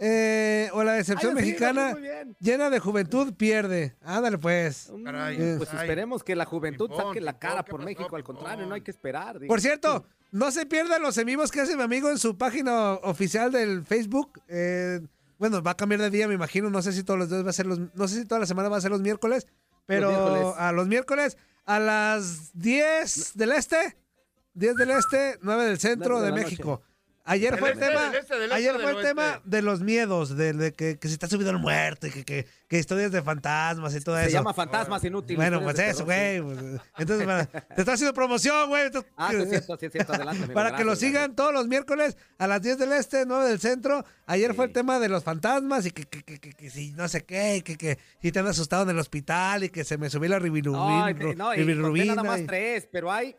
Eh, 0.02 0.70
o 0.72 0.82
la 0.82 0.94
decepción 0.94 1.36
Ay, 1.36 1.44
mexicana 1.44 1.94
llena 2.38 2.70
de 2.70 2.78
juventud 2.78 3.34
pierde. 3.34 3.96
Ándale 4.00 4.38
pues. 4.38 4.88
Eh, 4.88 5.56
Pues 5.58 5.74
esperemos 5.74 6.24
que 6.24 6.34
la 6.34 6.46
juventud 6.46 6.90
saque 6.96 7.20
la 7.20 7.38
cara 7.38 7.64
por 7.66 7.84
México. 7.84 8.16
Al 8.16 8.24
contrario, 8.24 8.66
no 8.66 8.74
hay 8.74 8.80
que 8.80 8.90
esperar. 8.90 9.38
Por 9.46 9.60
cierto, 9.60 10.06
no 10.32 10.50
se 10.52 10.64
pierdan 10.64 11.02
los 11.02 11.18
en 11.18 11.26
vivos 11.26 11.50
que 11.50 11.60
hace 11.60 11.76
mi 11.76 11.82
amigo 11.82 12.08
en 12.08 12.16
su 12.16 12.38
página 12.38 12.94
oficial 12.94 13.52
del 13.52 13.84
Facebook. 13.84 14.40
Eh, 14.48 15.00
bueno, 15.38 15.62
va 15.62 15.72
a 15.72 15.76
cambiar 15.76 16.00
de 16.00 16.08
día, 16.08 16.26
me 16.26 16.34
imagino. 16.34 16.70
No 16.70 16.80
sé 16.80 16.94
si 16.94 17.04
todos 17.04 17.18
los 17.18 17.28
días 17.28 17.44
va 17.44 17.50
a 17.50 17.52
ser 17.52 17.66
los, 17.66 17.78
no 17.78 18.08
sé 18.08 18.20
si 18.22 18.24
toda 18.24 18.40
la 18.40 18.46
semana 18.46 18.70
va 18.70 18.78
a 18.78 18.80
ser 18.80 18.90
los 18.90 19.02
miércoles, 19.02 19.48
pero 19.84 20.08
miércoles. 20.08 20.54
a 20.56 20.72
los 20.72 20.86
miércoles 20.88 21.36
a 21.66 21.78
las 21.78 22.58
10 22.58 23.36
del 23.36 23.52
este, 23.52 23.98
10 24.54 24.76
del 24.76 24.90
este, 24.92 25.38
9 25.42 25.64
del 25.66 25.78
centro 25.78 26.22
de 26.22 26.32
México. 26.32 26.80
Ayer 27.24 27.56
fue 27.58 27.70
el 27.72 27.74
este, 27.78 27.88
tema, 27.90 28.06
este, 28.06 28.18
este, 28.44 28.54
ayer 28.54 28.72
del 28.72 28.82
fue 28.82 28.90
el 28.92 29.02
tema 29.06 29.40
de 29.44 29.62
los 29.62 29.80
miedos, 29.82 30.36
de, 30.36 30.52
de 30.52 30.72
que, 30.72 30.98
que 30.98 31.06
si 31.06 31.14
está 31.14 31.28
subido 31.28 31.50
el 31.50 31.58
muerto, 31.58 32.06
y 32.06 32.10
que, 32.10 32.24
que, 32.24 32.46
que 32.66 32.78
historias 32.78 33.12
de 33.12 33.22
fantasmas 33.22 33.94
y 33.94 34.00
todo 34.00 34.16
Se 34.16 34.22
eso. 34.22 34.30
llama 34.32 34.54
Fantasmas 34.54 35.04
Inútiles. 35.04 35.36
Bueno, 35.36 35.62
pues 35.62 35.78
eso, 35.78 36.04
güey. 36.04 36.40
pues, 36.40 36.58
Entonces, 36.98 37.26
para- 37.26 37.46
te 37.46 37.80
está 37.82 37.92
haciendo 37.92 38.14
promoción, 38.14 38.68
güey. 38.68 38.90
Ah, 39.16 39.28
sí, 39.30 39.36
es 39.36 39.48
cierto, 39.50 39.76
sí, 39.78 39.86
es 39.86 39.92
cierto. 39.92 40.12
Adelante, 40.14 40.38
amigo, 40.44 40.54
para 40.54 40.70
que 40.76 40.82
lo 40.82 40.90
gracias, 40.92 41.08
sigan 41.10 41.36
todos 41.36 41.52
los 41.52 41.68
miércoles 41.68 42.16
a 42.38 42.46
las 42.46 42.62
10 42.62 42.78
del 42.78 42.92
este, 42.92 43.24
9 43.26 43.48
del 43.48 43.60
centro. 43.60 44.04
Ayer 44.26 44.54
fue 44.54 44.64
el 44.64 44.72
tema 44.72 44.98
de 44.98 45.08
los 45.08 45.22
fantasmas 45.22 45.86
y 45.86 45.90
que, 45.90 46.04
que, 46.04 46.22
que, 46.22 46.38
que- 46.40 46.52
que 46.54 46.70
si 46.70 46.92
no 46.92 47.06
sé 47.06 47.24
qué, 47.24 47.56
y 47.56 47.62
que, 47.62 47.76
que 47.76 47.98
si 48.22 48.32
te 48.32 48.38
han 48.38 48.46
asustado 48.46 48.84
en 48.84 48.90
el 48.90 48.98
hospital 48.98 49.62
y 49.64 49.68
que 49.68 49.84
se 49.84 49.98
me 49.98 50.08
subió 50.10 50.30
la 50.30 50.38
ribilubina. 50.38 51.14
Te- 51.14 51.34
no, 51.36 51.54
y 51.54 52.06
nada 52.06 52.22
más 52.24 52.40
tres, 52.46 52.88
pero 52.90 53.12
hay, 53.12 53.36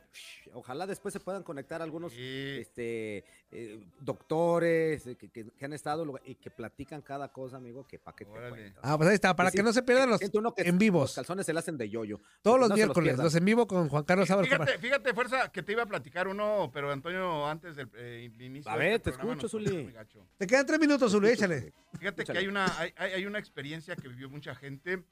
ojalá 0.54 0.86
después 0.88 1.14
se 1.14 1.20
puedan 1.20 1.44
conectar 1.44 1.82
algunos 1.82 2.14
este, 2.14 3.24
eh, 3.52 3.86
doctores 4.00 5.06
eh, 5.08 5.16
que, 5.16 5.30
que- 5.30 5.46
que 5.52 5.66
han 5.66 5.74
estado 5.74 6.06
y 6.26 6.36
que 6.36 6.50
platican 6.52 7.02
cada 7.02 7.32
cosa, 7.32 7.58
amigo, 7.58 7.86
que 7.88 8.00
pa' 8.00 8.16
qué 8.16 8.26
te 8.26 8.32
cuento. 8.50 8.80
Ah, 8.84 8.98
pues 8.98 9.10
ahí 9.10 9.16
está, 9.16 9.36
para 9.36 9.50
Sí, 9.52 9.58
que 9.58 9.64
no 9.64 9.74
se 9.74 9.84
pierdan 9.84 10.10
los 10.10 10.20
que 10.20 10.30
en 10.58 10.78
vivos. 10.78 11.02
Los 11.12 11.16
calzones 11.16 11.46
se 11.46 11.54
le 11.54 11.60
hacen 11.60 11.78
de 11.78 11.90
yoyo. 11.90 12.20
Todos 12.42 12.60
No 12.60 12.68
los 12.68 12.76
miércoles, 12.76 13.18
los 13.18 13.36
en 13.36 13.46
vivo 13.46 13.68
con 13.68 13.90
Juan 13.90 14.04
Carlos 14.04 14.30
Álvarez. 14.32 14.52
Fíjate, 14.52 14.78
fíjate, 14.80 15.14
fuerza, 15.14 15.52
que 15.52 15.64
te 15.64 15.72
iba 15.72 15.84
a 15.84 15.86
platicar 15.88 16.28
uno, 16.28 16.70
pero 16.74 16.92
Antonio, 16.92 17.48
antes 17.48 17.76
del 17.76 17.90
eh, 17.96 18.32
inicio. 18.40 18.72
A 18.72 18.76
de 18.76 18.80
ver, 18.80 18.94
este 18.94 19.12
te 19.12 19.18
programa 19.18 19.34
escucho, 19.42 19.50
Zuli. 19.50 19.94
Te 20.38 20.48
quedan 20.48 20.66
tres 20.66 20.80
minutos, 20.80 21.12
Zuli, 21.12 21.30
échale. 21.30 21.74
Fíjate 22.00 22.24
que 22.24 22.38
hay 22.38 22.48
una, 22.48 22.66
hay, 22.80 22.94
hay- 22.98 23.14
hay 23.14 23.26
una 23.26 23.40
experiencia 23.40 23.96
que 23.96 24.08
vivió 24.08 24.30
mucha 24.30 24.56
gente. 24.56 25.04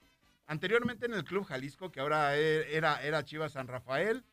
Anteriormente 0.48 1.06
en 1.06 1.14
el 1.14 1.24
Club 1.24 1.46
Jalisco, 1.46 1.92
que 1.92 2.00
ahora 2.00 2.36
e- 2.36 2.76
era, 2.76 3.04
era 3.04 3.24
Chivas 3.24 3.52
San 3.52 3.68
Rafael, 3.68 4.24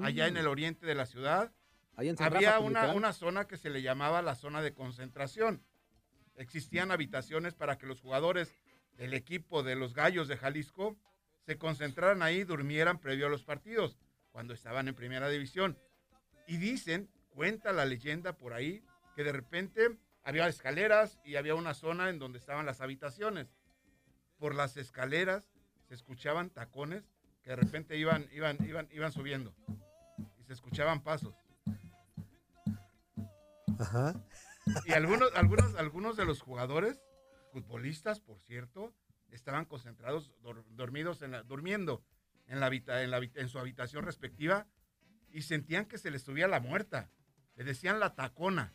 allá 0.00 0.26
en 0.26 0.34
Mm. 0.34 0.38
el 0.38 0.46
oriente 0.46 0.86
de 0.86 0.94
la 0.94 1.06
ciudad, 1.06 1.52
en 1.98 2.16
había 2.22 2.58
una, 2.58 2.92
una 2.94 3.12
zona 3.12 3.46
que 3.46 3.56
se 3.56 3.70
le 3.70 3.82
llamaba 3.82 4.22
la 4.22 4.34
zona 4.34 4.62
de 4.62 4.72
concentración. 4.72 5.62
Existían 6.36 6.90
habitaciones 6.90 7.54
para 7.54 7.76
que 7.76 7.86
los 7.86 8.00
jugadores 8.00 8.54
del 8.96 9.14
equipo 9.14 9.62
de 9.62 9.76
los 9.76 9.94
Gallos 9.94 10.28
de 10.28 10.36
Jalisco 10.36 10.96
se 11.44 11.58
concentraran 11.58 12.22
ahí 12.22 12.38
y 12.38 12.44
durmieran 12.44 12.98
previo 12.98 13.26
a 13.26 13.30
los 13.30 13.42
partidos, 13.44 13.98
cuando 14.30 14.54
estaban 14.54 14.88
en 14.88 14.94
primera 14.94 15.28
división. 15.28 15.78
Y 16.46 16.56
dicen, 16.56 17.10
cuenta 17.30 17.72
la 17.72 17.84
leyenda 17.84 18.36
por 18.36 18.54
ahí, 18.54 18.82
que 19.14 19.24
de 19.24 19.32
repente 19.32 19.98
había 20.24 20.48
escaleras 20.48 21.18
y 21.24 21.36
había 21.36 21.54
una 21.54 21.74
zona 21.74 22.08
en 22.08 22.18
donde 22.18 22.38
estaban 22.38 22.64
las 22.64 22.80
habitaciones. 22.80 23.54
Por 24.38 24.54
las 24.54 24.76
escaleras 24.76 25.50
se 25.88 25.94
escuchaban 25.94 26.48
tacones 26.50 27.11
que 27.42 27.50
de 27.50 27.56
repente 27.56 27.96
iban, 27.96 28.28
iban, 28.32 28.56
iban, 28.64 28.88
iban 28.92 29.12
subiendo. 29.12 29.54
Y 30.40 30.44
se 30.44 30.52
escuchaban 30.52 31.02
pasos. 31.02 31.34
Ajá. 33.78 34.14
Y 34.86 34.92
algunos, 34.92 35.30
algunos, 35.34 35.74
algunos 35.74 36.16
de 36.16 36.24
los 36.24 36.40
jugadores, 36.40 37.00
futbolistas, 37.52 38.20
por 38.20 38.38
cierto, 38.40 38.92
estaban 39.30 39.64
concentrados, 39.64 40.32
dor- 40.42 40.64
dormidos 40.70 41.22
en 41.22 41.32
la- 41.32 41.42
durmiendo 41.42 42.02
en, 42.46 42.60
la, 42.60 42.68
en, 42.68 43.10
la 43.10 43.18
en 43.18 43.48
su 43.48 43.58
habitación 43.58 44.04
respectiva 44.04 44.66
y 45.32 45.42
sentían 45.42 45.86
que 45.86 45.98
se 45.98 46.10
les 46.10 46.22
subía 46.22 46.46
la 46.48 46.60
muerta. 46.60 47.10
Le 47.56 47.64
decían 47.64 47.98
la 47.98 48.14
tacona. 48.14 48.72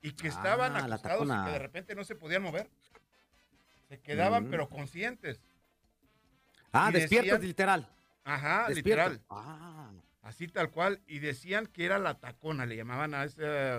Y 0.00 0.12
que 0.12 0.28
estaban 0.28 0.76
Ah, 0.76 0.84
acostados 0.84 1.26
y 1.26 1.44
que 1.46 1.50
de 1.52 1.58
repente 1.58 1.94
no 1.94 2.04
se 2.04 2.14
podían 2.14 2.42
mover. 2.42 2.70
Se 3.88 3.98
quedaban, 4.00 4.46
Mm. 4.46 4.50
pero 4.50 4.68
conscientes. 4.68 5.40
Ah, 6.72 6.90
decían- 6.92 7.40
literal. 7.40 7.88
Ajá, 8.24 8.66
Despierto. 8.68 9.10
literal. 9.10 9.20
Ah. 9.30 9.90
Así 10.22 10.46
tal 10.48 10.70
cual. 10.70 11.00
Y 11.06 11.20
decían 11.20 11.66
que 11.66 11.84
era 11.86 11.98
la 11.98 12.18
tacona, 12.20 12.66
le 12.66 12.76
llamaban 12.76 13.14
a 13.14 13.24
ese, 13.24 13.76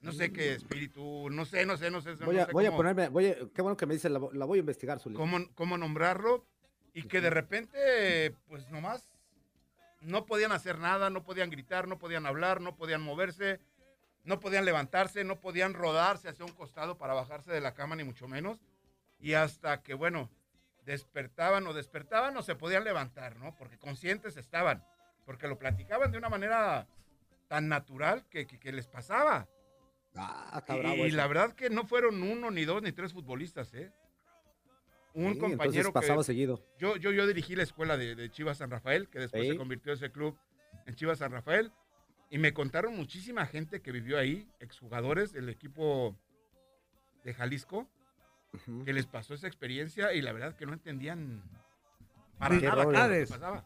no 0.00 0.12
sé 0.12 0.32
qué 0.32 0.54
espíritu, 0.54 1.28
no 1.30 1.44
sé, 1.44 1.64
no 1.64 1.76
sé, 1.76 1.90
no 1.90 2.00
sé. 2.00 2.14
Voy 2.16 2.36
no 2.36 2.42
a, 2.42 2.46
sé 2.46 2.52
voy 2.52 2.64
a 2.66 2.68
cómo- 2.68 2.78
ponerme, 2.78 3.08
voy 3.08 3.26
a- 3.28 3.36
qué 3.54 3.62
bueno 3.62 3.76
que 3.76 3.86
me 3.86 3.94
dice, 3.94 4.08
la, 4.08 4.18
vo- 4.18 4.32
la 4.32 4.44
voy 4.44 4.58
a 4.58 4.60
investigar, 4.60 4.98
Zuli. 4.98 5.14
cómo, 5.16 5.38
cómo 5.54 5.78
nombrarlo 5.78 6.44
y 6.92 7.04
que 7.04 7.20
de 7.20 7.30
repente, 7.30 8.34
pues 8.48 8.68
nomás 8.70 9.04
no 10.00 10.26
podían 10.26 10.52
hacer 10.52 10.78
nada, 10.78 11.08
no 11.10 11.22
podían 11.22 11.50
gritar, 11.50 11.86
no 11.88 11.98
podían 11.98 12.26
hablar, 12.26 12.60
no 12.60 12.74
podían 12.76 13.00
moverse, 13.02 13.60
no 14.24 14.40
podían 14.40 14.64
levantarse, 14.64 15.22
no 15.24 15.40
podían 15.40 15.74
rodarse 15.74 16.28
hacia 16.28 16.44
un 16.44 16.52
costado 16.52 16.98
para 16.98 17.14
bajarse 17.14 17.52
de 17.52 17.60
la 17.60 17.74
cama, 17.74 17.94
ni 17.96 18.04
mucho 18.04 18.26
menos. 18.26 18.58
Y 19.20 19.34
hasta 19.34 19.80
que, 19.82 19.94
bueno, 19.94 20.28
despertaban 20.84 21.66
o 21.66 21.72
despertaban 21.72 22.36
o 22.36 22.42
se 22.42 22.54
podían 22.56 22.84
levantar, 22.84 23.36
¿no? 23.36 23.54
Porque 23.56 23.78
conscientes 23.78 24.36
estaban, 24.36 24.84
porque 25.24 25.48
lo 25.48 25.58
platicaban 25.58 26.12
de 26.12 26.18
una 26.18 26.28
manera 26.28 26.86
tan 27.48 27.68
natural 27.68 28.26
que, 28.28 28.46
que- 28.46 28.58
que 28.58 28.72
les 28.72 28.86
pasaba. 28.86 29.48
Ah, 30.16 30.56
está 30.58 30.76
Y, 30.76 31.10
la 31.10 31.26
verdad 31.26 31.52
que 31.54 31.70
no 31.70 31.86
fueron 31.86 32.22
uno, 32.22 32.50
ni 32.50 32.64
dos, 32.64 32.82
ni 32.82 32.92
tres 32.92 33.12
futbolistas, 33.12 33.72
¿eh? 33.74 33.92
Un 35.14 35.34
Sí, 35.34 35.38
compañero 35.40 35.92
pasaba 35.92 36.20
que 36.20 36.24
seguido. 36.24 36.60
Yo, 36.78 36.96
yo, 36.96 37.12
yo 37.12 37.26
dirigí 37.26 37.54
la 37.54 37.62
escuela 37.62 37.96
de, 37.96 38.14
de 38.14 38.30
Chivas 38.30 38.58
San 38.58 38.70
Rafael, 38.70 39.08
que 39.08 39.20
después 39.20 39.44
Sí. 39.44 39.50
se 39.52 39.56
convirtió 39.56 39.92
ese 39.92 40.10
club 40.10 40.36
en 40.86 40.94
Chivas 40.94 41.18
San 41.18 41.30
Rafael. 41.32 41.72
Y 42.30 42.38
me 42.38 42.52
contaron 42.52 42.96
muchísima 42.96 43.46
gente 43.46 43.80
que 43.80 43.92
vivió 43.92 44.18
ahí, 44.18 44.48
exjugadores 44.58 45.32
del 45.32 45.48
equipo 45.50 46.16
de 47.22 47.32
Jalisco, 47.32 47.88
que 48.84 48.92
les 48.92 49.06
pasó 49.06 49.34
esa 49.34 49.46
experiencia 49.46 50.12
y 50.12 50.22
la 50.22 50.32
verdad 50.32 50.54
que 50.56 50.66
no 50.66 50.72
entendían 50.72 51.42
para 52.38 52.58
Qué 52.58 52.66
nada 52.66 52.84
qué 52.84 52.90
era 52.90 53.08
lo 53.08 53.14
que 53.14 53.26
pasaba. 53.26 53.64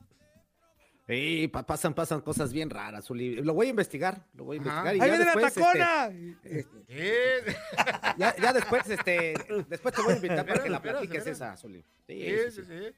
Sí, 1.07 1.49
pa- 1.51 1.65
pasan, 1.65 1.95
pasan 1.95 2.21
cosas 2.21 2.53
bien 2.53 2.69
raras, 2.69 3.07
Zuli. 3.07 3.37
Lo 3.37 3.55
voy 3.55 3.69
a 3.69 3.71
investigar, 3.71 4.27
lo 4.35 4.45
voy 4.45 4.57
a 4.57 4.59
investigar. 4.59 4.95
y 4.95 5.01
¡Ahí 5.01 5.09
ya 5.11 5.17
viene 5.17 5.25
la 5.25 5.35
después, 5.35 5.55
tacona! 5.55 6.11
este, 6.45 7.57
ya, 8.19 8.37
ya 8.37 8.53
después, 8.53 8.91
este, 8.91 9.35
después 9.69 9.95
te 9.95 10.03
voy 10.03 10.13
a 10.13 10.17
invitar 10.17 10.45
para 10.47 10.63
que 10.63 10.69
la 10.69 10.83
platiques 10.83 11.27
esa, 11.27 11.57
Zuli. 11.57 11.83
Sí, 12.07 12.37
Sí, 12.51 12.63
sí. 12.63 12.95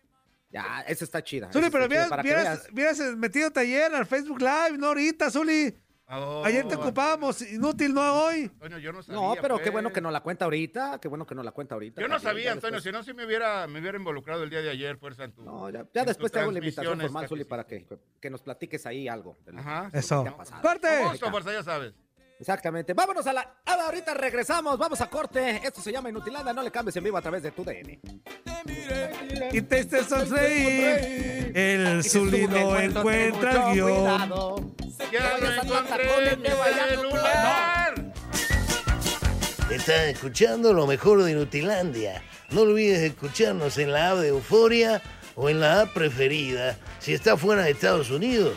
Ya, 0.50 0.80
esa 0.88 1.04
está 1.04 1.22
chida. 1.22 1.52
Zuli, 1.52 1.70
pero 1.70 1.86
hubieras 1.86 3.16
metido 3.16 3.52
ayer 3.54 3.94
al 3.94 4.04
Facebook 4.06 4.40
Live, 4.40 4.76
no 4.76 4.88
ahorita, 4.88 5.30
Zuli. 5.30 5.72
Oh, 6.12 6.42
Ayer 6.44 6.66
te 6.66 6.74
ocupábamos, 6.74 7.40
inútil, 7.42 7.94
no 7.94 8.24
hoy. 8.24 8.42
Antonio, 8.44 8.78
yo 8.78 8.92
no 8.92 9.00
sabía. 9.02 9.20
No, 9.20 9.34
pero 9.40 9.56
qué 9.58 9.64
pues. 9.64 9.72
bueno 9.74 9.92
que 9.92 10.00
no 10.00 10.10
la 10.10 10.20
cuenta 10.20 10.44
ahorita, 10.44 10.98
qué 11.00 11.06
bueno 11.06 11.24
que 11.24 11.34
no 11.36 11.42
la 11.44 11.52
cuenta 11.52 11.74
ahorita. 11.76 12.00
Yo 12.00 12.08
no 12.08 12.18
sabía, 12.18 12.46
ya 12.46 12.52
Antonio, 12.52 12.76
después- 12.80 12.82
si 12.82 12.90
no, 12.92 13.02
si 13.04 13.14
me 13.14 13.24
hubiera, 13.26 13.66
me 13.68 13.78
hubiera 13.80 13.96
involucrado 13.96 14.42
el 14.42 14.50
día 14.50 14.60
de 14.60 14.70
ayer, 14.70 14.96
fuerza 14.96 15.22
en 15.24 15.32
tu. 15.32 15.42
No, 15.44 15.70
ya, 15.70 15.86
ya 15.94 16.04
después 16.04 16.32
te 16.32 16.40
hago 16.40 16.50
la 16.50 16.58
invitación 16.58 17.00
formal, 17.00 17.28
Zuli, 17.28 17.44
para 17.44 17.64
que, 17.64 17.86
que 18.20 18.28
nos 18.30 18.42
platiques 18.42 18.84
ahí 18.86 19.06
algo. 19.06 19.36
de 19.46 19.56
Ajá. 19.58 19.80
de 19.82 19.84
lo 19.86 19.90
que 19.92 19.98
Eso. 19.98 20.22
te 20.24 20.28
ha 20.30 20.36
pasado. 20.36 20.62
¡Corte! 20.62 20.88
Gusto, 21.10 21.30
fuerza, 21.30 21.52
ya 21.52 21.62
sabes. 21.62 21.94
Exactamente. 22.40 22.94
Vámonos 22.94 23.26
a 23.26 23.34
la. 23.34 23.56
Ah, 23.66 23.76
ahorita 23.84 24.14
regresamos. 24.14 24.78
Vamos 24.78 24.98
a 25.02 25.10
corte. 25.10 25.60
Esto 25.62 25.82
se 25.82 25.92
llama 25.92 26.08
Inutilanda. 26.08 26.54
No 26.54 26.62
le 26.62 26.70
cambies 26.70 26.96
en 26.96 27.04
vivo 27.04 27.18
a 27.18 27.22
través 27.22 27.42
de 27.42 27.50
tu 27.50 27.62
DN. 27.62 28.00
Y 29.52 29.60
te 29.60 29.80
estés 29.80 30.06
sonreír. 30.06 31.52
El 31.54 32.02
Zuli 32.02 32.46
no 32.46 32.78
encuentra 32.78 33.68
el 33.68 33.74
guion. 33.74 34.04
Ya 34.06 34.26
lo. 34.26 34.56
Estás 39.70 40.08
escuchando 40.08 40.72
lo 40.72 40.86
mejor 40.86 41.22
de 41.22 41.32
Inutilandia. 41.32 42.22
No 42.50 42.62
olvides 42.62 43.00
escucharnos 43.00 43.76
en 43.76 43.92
la 43.92 44.12
app 44.12 44.18
de 44.18 44.28
Euforia 44.28 45.02
o 45.36 45.50
en 45.50 45.60
la 45.60 45.82
app 45.82 45.92
preferida 45.92 46.78
si 47.00 47.12
estás 47.12 47.38
fuera 47.38 47.64
de 47.64 47.72
Estados 47.72 48.10
Unidos. 48.10 48.56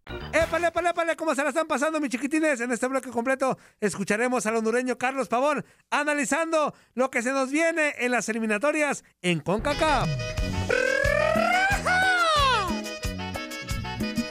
¡Épale, 0.33 0.67
épale, 0.67 0.89
épale! 0.89 1.15
¿Cómo 1.15 1.35
se 1.35 1.43
la 1.43 1.49
están 1.49 1.67
pasando, 1.67 1.99
mis 1.99 2.09
chiquitines? 2.09 2.59
En 2.61 2.71
este 2.71 2.87
bloque 2.87 3.11
completo 3.11 3.57
escucharemos 3.79 4.45
al 4.45 4.55
hondureño 4.55 4.97
Carlos 4.97 5.27
Pavón 5.27 5.63
analizando 5.89 6.73
lo 6.95 7.11
que 7.11 7.21
se 7.21 7.31
nos 7.31 7.51
viene 7.51 7.93
en 7.99 8.11
las 8.11 8.27
eliminatorias 8.29 9.03
en 9.21 9.41
CONCACAF. 9.41 10.09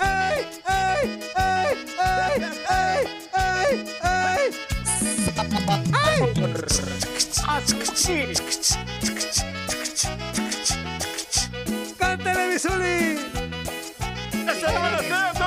¡Ay, 0.01 0.47
ay, 0.65 1.21
ay, 1.35 1.77
ay, 1.99 2.45
ay, 2.69 3.07
ay, 3.33 3.87
ay! 4.03 4.51
¡Cántale, 11.99 12.49
Misuli! 12.49 13.19
Ay, 14.47 15.40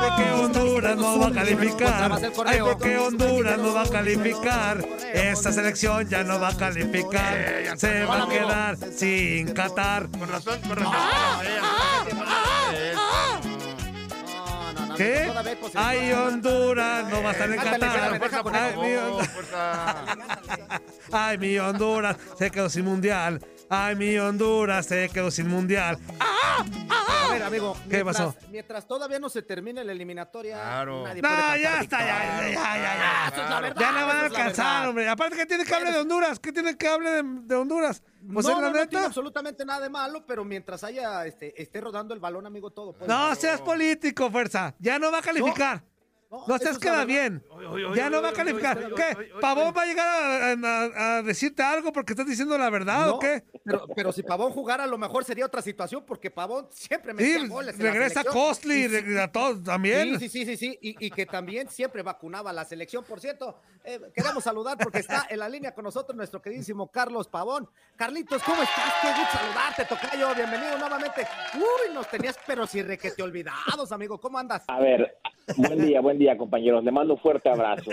porque 0.00 0.30
Honduras 0.32 0.96
no 0.96 1.18
va 1.18 1.26
a 1.28 1.32
calificar. 1.32 2.12
Ay, 2.46 2.58
porque 2.60 2.98
Honduras 2.98 3.58
no 3.58 3.74
va 3.74 3.82
a 3.82 3.88
calificar. 3.88 4.84
Esta 5.14 5.52
selección 5.52 6.08
ya 6.08 6.24
no 6.24 6.40
va 6.40 6.48
a 6.48 6.56
calificar. 6.56 7.36
Se 7.76 8.04
va 8.04 8.22
a 8.24 8.28
quedar 8.28 8.76
sin 8.96 9.52
Qatar. 9.52 10.08
Con 10.10 10.28
razón, 10.28 10.60
con 10.62 10.76
razón. 10.76 10.94
¿Qué? 14.96 15.32
Ay, 15.74 16.12
Honduras 16.12 17.08
no 17.08 17.22
va 17.22 17.30
a 17.30 17.32
estar 17.32 17.50
en 17.50 17.56
Qatar. 17.56 18.20
Ay, 18.52 18.76
mi 18.76 18.94
Hon- 18.96 19.28
Ay, 21.12 21.38
mi 21.38 21.58
Honduras 21.58 22.16
se 22.38 22.50
quedó 22.50 22.68
sin 22.68 22.84
mundial. 22.84 23.40
Ay, 23.70 23.96
mi 23.96 24.18
Honduras 24.18 24.84
se 24.86 25.08
quedó 25.08 25.30
sin 25.30 25.48
mundial. 25.48 25.98
A 27.30 27.32
ver, 27.34 27.42
amigo. 27.42 27.74
¿Qué 27.88 28.02
mientras- 28.04 28.16
pasó? 28.34 28.34
Mientras 28.50 28.86
todavía 28.86 29.18
no 29.18 29.28
se 29.28 29.42
termine 29.42 29.84
la 29.84 29.92
eliminatoria. 29.92 30.56
Claro. 30.56 31.04
nadie 31.04 31.22
No, 31.22 31.28
puede 31.28 31.62
ya 31.62 31.80
está, 31.80 31.98
ya, 32.00 32.06
ya, 32.06 32.50
ya, 32.50 32.52
ya, 32.52 33.30
ya. 33.36 33.48
La 33.50 33.60
verdad, 33.60 33.80
Ya 33.80 33.92
no 33.92 34.06
van 34.06 34.16
a 34.16 34.20
alcanzar, 34.26 34.88
hombre. 34.88 35.08
Aparte, 35.08 35.36
¿qué 35.36 35.46
tiene 35.46 35.64
que 35.64 35.74
hablar 35.74 35.92
de 35.92 36.00
Honduras? 36.00 36.38
¿Qué 36.40 36.52
tiene 36.52 36.76
que 36.76 36.88
hablar 36.88 37.22
de, 37.24 37.40
de 37.42 37.54
Honduras? 37.54 38.02
Pues 38.32 38.46
no, 38.46 38.60
no, 38.60 38.70
no 38.70 38.88
tiene 38.88 39.06
absolutamente 39.06 39.64
nada 39.64 39.80
de 39.80 39.88
malo, 39.88 40.26
pero 40.26 40.44
mientras 40.44 40.84
haya 40.84 41.24
este, 41.26 41.60
esté 41.60 41.80
rodando 41.80 42.12
el 42.14 42.20
balón, 42.20 42.46
amigo, 42.46 42.70
todo. 42.70 42.94
No 43.06 43.34
seas 43.34 43.60
político, 43.60 44.30
fuerza. 44.30 44.74
Ya 44.78 44.98
no 44.98 45.10
va 45.10 45.18
a 45.18 45.22
calificar. 45.22 45.82
No, 46.30 46.44
No 46.46 46.54
eso 46.54 46.64
seas 46.64 46.76
es 46.76 46.84
la 46.84 46.90
queda 46.92 47.04
bien. 47.04 47.44
Ya 47.96 48.08
no 48.08 48.22
va 48.22 48.28
a 48.28 48.32
calificar. 48.32 48.78
¿Qué? 48.94 49.30
¿Pavón 49.40 49.74
va 49.76 49.82
a 49.82 49.86
llegar 49.86 50.06
a, 50.08 50.52
a- 50.52 51.16
a 51.18 51.22
decirte 51.22 51.60
algo 51.62 51.92
porque 51.92 52.12
estás 52.12 52.26
diciendo 52.26 52.56
la 52.56 52.70
verdad 52.70 53.06
No, 53.06 53.14
o 53.16 53.18
qué? 53.18 53.42
Pero, 53.64 53.86
pero 53.96 54.12
si 54.12 54.22
Pavón 54.22 54.52
jugara, 54.52 54.84
a 54.84 54.86
lo 54.86 54.96
mejor 54.96 55.24
sería 55.24 55.44
otra 55.44 55.60
situación, 55.60 56.04
porque 56.06 56.30
Pavón 56.30 56.68
siempre 56.70 57.12
metía 57.14 57.40
Sí, 57.40 57.48
goles. 57.48 57.74
en 57.78 57.84
la 57.84 57.90
regresa 57.90 58.20
selección. 58.22 58.44
Costly, 58.46 58.74
Y 58.74 58.82
sí- 58.82 58.88
regresa 58.88 59.32
todos 59.32 59.64
también. 59.64 60.20
Sí, 60.20 60.28
sí, 60.28 60.44
sí, 60.44 60.46
sí, 60.46 60.56
sí, 60.56 60.78
Y, 60.80 61.06
y 61.06 61.10
que 61.10 61.26
también 61.26 61.68
siempre 61.68 62.02
vacunaba 62.02 62.50
a 62.50 62.52
la 62.52 62.64
selección. 62.64 63.02
Por 63.02 63.18
cierto, 63.20 63.58
eh, 63.82 64.00
queremos 64.14 64.44
saludar 64.44 64.78
porque 64.78 64.98
está 65.00 65.26
en 65.28 65.40
la 65.40 65.48
línea 65.48 65.74
con 65.74 65.82
nosotros 65.82 66.16
nuestro 66.16 66.40
queridísimo 66.40 66.86
Carlos 66.92 67.26
Pavón. 67.26 67.68
Carlitos, 67.96 68.40
¿cómo 68.44 68.62
estás? 68.62 68.92
Qué 69.02 69.08
gusto 69.08 69.36
saludarte, 69.36 69.84
Tocayo. 69.84 70.32
Bienvenido 70.36 70.78
nuevamente. 70.78 71.26
Uy, 71.56 71.92
nos 71.92 72.08
tenías, 72.08 72.38
pero 72.46 72.68
si 72.68 72.82
requete 72.82 73.20
olvidados, 73.20 73.90
amigo. 73.90 74.20
¿Cómo 74.20 74.38
andas? 74.38 74.62
A 74.68 74.78
ver, 74.78 75.18
buen 75.56 75.86
día, 75.86 76.00
buen 76.00 76.18
día, 76.18 76.36
compañeros. 76.36 76.84
Le 76.84 76.92
mando 76.92 77.14
un 77.14 77.20
fuerte 77.20 77.48
abrazo. 77.48 77.90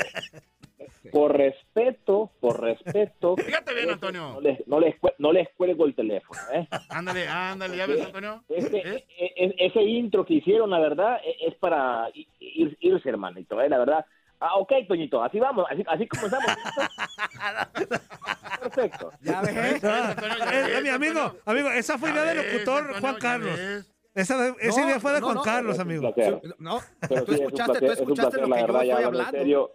Por 1.12 1.36
respeto, 1.38 2.32
por 2.40 2.62
respeto. 2.62 3.36
Fíjate 3.38 3.74
bien, 3.74 3.90
Antonio. 3.90 4.34
No 4.34 4.42
les, 4.42 4.68
no 4.68 4.80
les, 4.80 4.96
cue- 5.00 5.14
no 5.20 5.32
les 5.32 5.48
cuelgo 5.56 5.86
el 5.86 5.96
teléfono, 5.96 6.40
¿eh? 6.54 6.68
Ándale, 6.90 7.28
ándale, 7.28 7.78
¿ya 7.78 7.88
ves, 7.88 8.06
Antonio? 8.06 8.44
Ese, 8.50 8.78
e- 8.78 9.06
e- 9.18 9.56
ese 9.58 9.82
intro 9.84 10.26
que 10.26 10.36
hicieron, 10.36 10.70
la 10.70 10.80
verdad, 10.80 11.20
e- 11.24 11.48
es 11.48 11.56
para 11.56 12.10
ir- 12.14 12.78
irse, 12.80 13.10
hermanito, 13.10 13.60
¿eh? 13.62 13.70
La 13.70 13.78
verdad. 13.80 14.06
Ah, 14.40 14.56
ok, 14.58 14.72
Toñito, 14.88 15.24
así 15.24 15.40
vamos, 15.40 15.66
así, 15.70 15.84
así 15.88 16.08
comenzamos. 16.08 16.46
Perfecto. 18.62 19.12
Ya 19.22 19.42
ves. 19.42 19.84
Ah, 19.84 20.16
eh, 20.52 20.80
mi 20.84 20.90
amigo, 20.90 21.36
amigo, 21.46 21.70
esa 21.72 21.98
fue 21.98 22.12
idea 22.12 22.24
del 22.24 22.38
locutor 22.38 23.00
Juan 23.00 23.16
Carlos. 23.16 23.60
Esa, 24.18 24.56
esa 24.60 24.82
No, 24.82 24.88
idea 24.88 25.00
fue 25.00 25.14
de 25.14 25.20
no, 25.20 25.26
Juan 25.28 25.36
no, 25.38 25.42
Carlos, 25.44 25.74
es 25.74 25.78
un 25.80 25.82
amigo. 25.92 26.14
placer. 26.14 26.42
No, 26.60 26.80
Pero 27.08 27.24
tú 27.26 27.32
sí, 27.32 27.34
es 27.36 27.40
un 27.40 27.46
escuchaste, 27.46 27.74
tú 27.74 27.80
placer, 27.80 27.92
es 27.92 28.00
un 28.00 28.04
escuchaste 28.12 28.38
placer, 28.38 28.42
lo 28.42 28.48
la 28.48 28.56
que 28.56 28.62
yo 28.62 28.68
verdad, 28.68 28.84
ya 28.84 28.92
estoy 28.94 29.06
hablando 29.06 29.38
en 29.38 29.44
serio, 29.44 29.72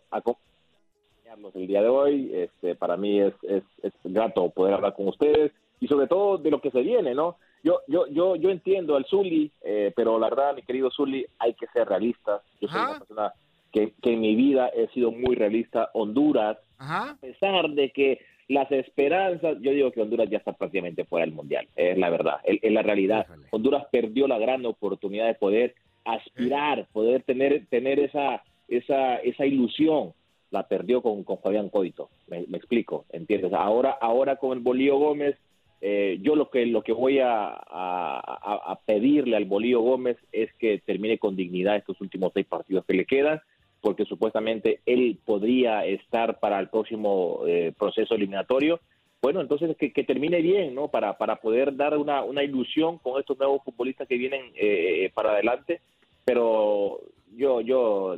el 1.54 1.66
día 1.66 1.82
de 1.82 1.88
hoy. 1.88 2.30
Este, 2.34 2.74
para 2.74 2.96
mí 2.96 3.20
es, 3.20 3.34
es, 3.42 3.62
es 3.82 3.92
grato 4.04 4.50
poder 4.50 4.74
hablar 4.74 4.94
con 4.94 5.08
ustedes 5.08 5.52
y 5.80 5.88
sobre 5.88 6.06
todo 6.06 6.38
de 6.38 6.50
lo 6.50 6.60
que 6.60 6.70
se 6.70 6.80
viene, 6.82 7.14
¿no? 7.14 7.36
Yo, 7.64 7.80
yo, 7.86 8.06
yo, 8.08 8.36
yo 8.36 8.50
entiendo 8.50 8.96
al 8.96 9.04
Zuli, 9.06 9.50
eh, 9.62 9.92
pero 9.94 10.18
la 10.18 10.28
verdad, 10.28 10.54
mi 10.54 10.62
querido 10.62 10.90
Zuli, 10.90 11.24
hay 11.38 11.54
que 11.54 11.66
ser 11.68 11.88
realistas. 11.88 12.42
Yo 12.60 12.68
soy 12.68 12.80
una 12.80 12.98
persona 12.98 13.32
que, 13.72 13.94
que 14.02 14.12
en 14.12 14.20
mi 14.20 14.34
vida 14.34 14.68
he 14.68 14.88
sido 14.88 15.12
muy 15.12 15.36
realista. 15.36 15.88
Honduras, 15.94 16.58
a 16.78 17.16
pesar 17.20 17.68
de 17.70 17.90
que 17.92 18.18
las 18.48 18.70
esperanzas, 18.72 19.56
yo 19.60 19.70
digo 19.72 19.90
que 19.92 20.02
Honduras 20.02 20.28
ya 20.30 20.38
está 20.38 20.52
prácticamente 20.52 21.04
fuera 21.04 21.24
del 21.24 21.34
Mundial, 21.34 21.66
es 21.76 21.96
la 21.98 22.10
verdad, 22.10 22.36
es, 22.44 22.72
la 22.72 22.82
realidad. 22.82 23.26
Honduras 23.50 23.86
perdió 23.90 24.26
la 24.28 24.38
gran 24.38 24.64
oportunidad 24.66 25.26
de 25.26 25.34
poder 25.34 25.74
aspirar, 26.04 26.86
poder 26.92 27.22
tener, 27.22 27.66
tener 27.66 27.98
esa, 28.00 28.42
esa, 28.68 29.16
esa 29.16 29.46
ilusión, 29.46 30.12
la 30.50 30.68
perdió 30.68 31.00
con, 31.00 31.24
con 31.24 31.38
Fabián 31.38 31.68
Coito, 31.70 32.10
me, 32.28 32.44
me 32.48 32.58
explico, 32.58 33.06
¿entiendes? 33.10 33.52
Ahora, 33.54 33.90
ahora 34.00 34.36
con 34.36 34.52
el 34.58 34.62
Bolío 34.62 34.98
Gómez, 34.98 35.36
eh, 35.80 36.18
yo 36.20 36.36
lo 36.36 36.50
que, 36.50 36.66
lo 36.66 36.82
que 36.82 36.92
voy 36.92 37.18
a, 37.20 37.46
a- 37.48 38.20
a- 38.20 38.72
a 38.72 38.80
pedirle 38.84 39.36
al 39.36 39.46
Bolío 39.46 39.80
Gómez 39.80 40.16
es 40.30 40.52
que 40.54 40.78
termine 40.84 41.18
con 41.18 41.34
dignidad 41.36 41.76
estos 41.76 42.00
últimos 42.00 42.32
seis 42.34 42.46
partidos 42.46 42.84
que 42.84 42.94
le 42.94 43.04
quedan, 43.04 43.40
porque 43.82 44.06
supuestamente 44.06 44.80
él 44.86 45.18
podría 45.24 45.84
estar 45.84 46.38
para 46.40 46.58
el 46.60 46.70
próximo 46.70 47.42
eh, 47.46 47.74
proceso 47.76 48.14
eliminatorio. 48.14 48.80
Bueno, 49.20 49.40
entonces 49.40 49.76
que, 49.76 49.92
que 49.92 50.04
termine 50.04 50.40
bien, 50.40 50.74
¿no? 50.74 50.88
Para, 50.88 51.18
para 51.18 51.36
poder 51.36 51.76
dar 51.76 51.98
una, 51.98 52.22
una 52.22 52.42
ilusión 52.42 52.98
con 52.98 53.20
estos 53.20 53.38
nuevos 53.38 53.62
futbolistas 53.64 54.08
que 54.08 54.16
vienen 54.16 54.52
eh, 54.54 55.10
para 55.14 55.32
adelante. 55.32 55.80
Pero 56.24 57.00
yo, 57.36 57.60
yo, 57.60 58.16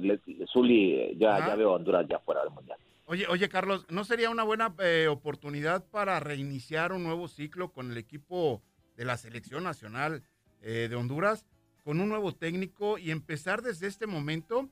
Zuli, 0.53 0.95
eh, 0.95 1.15
ya, 1.17 1.37
Ajá. 1.37 1.49
ya 1.49 1.57
veo 1.57 1.71
a 1.71 1.77
Honduras 1.77 2.07
ya 2.09 2.19
fuera 2.21 2.43
del 2.43 2.53
Mundial. 2.53 2.79
Oye, 3.07 3.27
oye, 3.29 3.49
Carlos, 3.49 3.87
¿no 3.91 4.05
sería 4.05 4.31
una 4.31 4.45
buena 4.45 4.75
eh, 4.83 5.09
oportunidad 5.11 5.85
para 5.91 6.21
reiniciar 6.21 6.93
un 6.93 7.05
nuevo 7.05 7.29
ciclo 7.29 7.71
con 7.71 7.91
el 7.91 7.99
equipo 7.99 8.63
de 8.97 9.05
la 9.05 9.17
selección 9.19 9.65
nacional 9.65 10.23
eh, 10.63 10.89
de 10.89 10.97
Honduras, 10.97 11.47
con 11.85 12.01
un 12.01 12.09
nuevo 12.09 12.33
técnico 12.33 12.97
y 12.97 13.11
empezar 13.11 13.61
desde 13.61 13.89
este 13.89 14.07
momento 14.07 14.71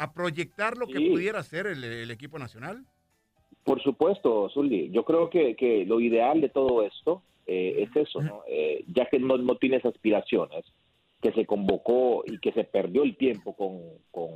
a 0.00 0.12
proyectar 0.14 0.76
lo 0.78 0.86
que 0.86 0.98
pudiera 1.10 1.42
ser 1.42 1.66
el, 1.66 1.84
el 1.84 2.10
equipo 2.10 2.38
nacional? 2.38 2.84
Por 3.64 3.82
supuesto, 3.82 4.48
Zully. 4.48 4.90
Yo 4.90 5.04
creo 5.04 5.28
que, 5.28 5.54
que 5.56 5.84
lo 5.84 6.00
ideal 6.00 6.40
de 6.40 6.48
todo 6.48 6.82
esto 6.82 7.22
eh, 7.46 7.86
es 7.86 7.94
eso, 7.94 8.22
¿no? 8.22 8.42
Eh, 8.48 8.82
ya 8.88 9.06
que 9.10 9.18
no, 9.18 9.36
no 9.36 9.56
tienes 9.56 9.84
aspiraciones, 9.84 10.64
que 11.20 11.32
se 11.32 11.44
convocó 11.44 12.24
y 12.26 12.38
que 12.38 12.52
se 12.52 12.64
perdió 12.64 13.02
el 13.02 13.16
tiempo 13.18 13.54
con, 13.54 13.78
con, 14.10 14.30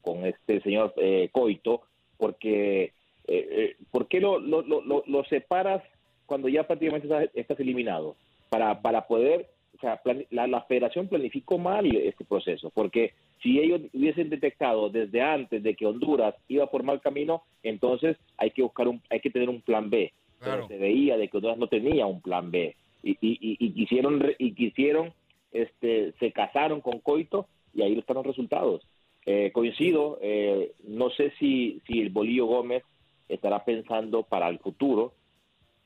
con 0.00 0.24
este 0.24 0.62
señor 0.62 0.94
eh, 0.96 1.28
Coito, 1.32 1.82
porque 2.16 2.94
eh, 3.26 3.76
¿por 3.90 4.08
qué 4.08 4.20
lo, 4.20 4.38
lo, 4.40 4.62
lo, 4.62 4.80
lo- 4.82 5.04
lo 5.06 5.24
separas 5.24 5.82
cuando 6.24 6.48
ya 6.48 6.66
prácticamente 6.66 7.06
estás, 7.08 7.28
estás 7.34 7.60
eliminado? 7.60 8.16
Para, 8.48 8.80
para 8.80 9.06
poder, 9.06 9.50
o 9.76 9.80
sea, 9.80 9.98
plan- 10.02 10.24
la, 10.30 10.46
la 10.46 10.62
federación 10.62 11.08
planificó 11.08 11.58
mal 11.58 11.84
este 11.94 12.24
proceso, 12.24 12.70
porque 12.70 13.12
si 13.42 13.58
ellos 13.58 13.80
hubiesen 13.94 14.28
detectado 14.30 14.90
desde 14.90 15.22
antes 15.22 15.62
de 15.62 15.74
que 15.74 15.86
Honduras 15.86 16.34
iba 16.48 16.66
por 16.70 16.82
mal 16.82 17.00
camino, 17.00 17.42
entonces 17.62 18.16
hay 18.36 18.50
que 18.50 18.62
buscar 18.62 18.88
un, 18.88 19.00
hay 19.10 19.20
que 19.20 19.30
tener 19.30 19.48
un 19.48 19.60
plan 19.62 19.88
B. 19.90 20.12
Pero 20.38 20.68
se 20.68 20.78
veía 20.78 21.16
de 21.18 21.28
que 21.28 21.36
Honduras 21.36 21.58
no 21.58 21.66
tenía 21.66 22.06
un 22.06 22.20
plan 22.22 22.50
B 22.50 22.74
y, 23.02 23.10
y, 23.12 23.16
y- 23.20 23.56
y 23.58 23.72
quisieron 23.72 24.22
y 24.38 24.52
quisieron, 24.52 25.12
este, 25.52 26.12
se 26.18 26.32
casaron 26.32 26.80
con 26.80 26.98
Coito 27.00 27.46
y 27.74 27.82
ahí 27.82 27.98
están 27.98 28.16
los 28.16 28.26
resultados. 28.26 28.82
Eh, 29.26 29.50
coincido, 29.52 30.18
eh, 30.22 30.72
no 30.86 31.10
sé 31.10 31.32
si, 31.38 31.80
si 31.86 32.00
el 32.00 32.08
Bolillo 32.10 32.46
Gómez 32.46 32.82
estará 33.28 33.64
pensando 33.64 34.22
para 34.22 34.48
el 34.48 34.58
futuro, 34.58 35.12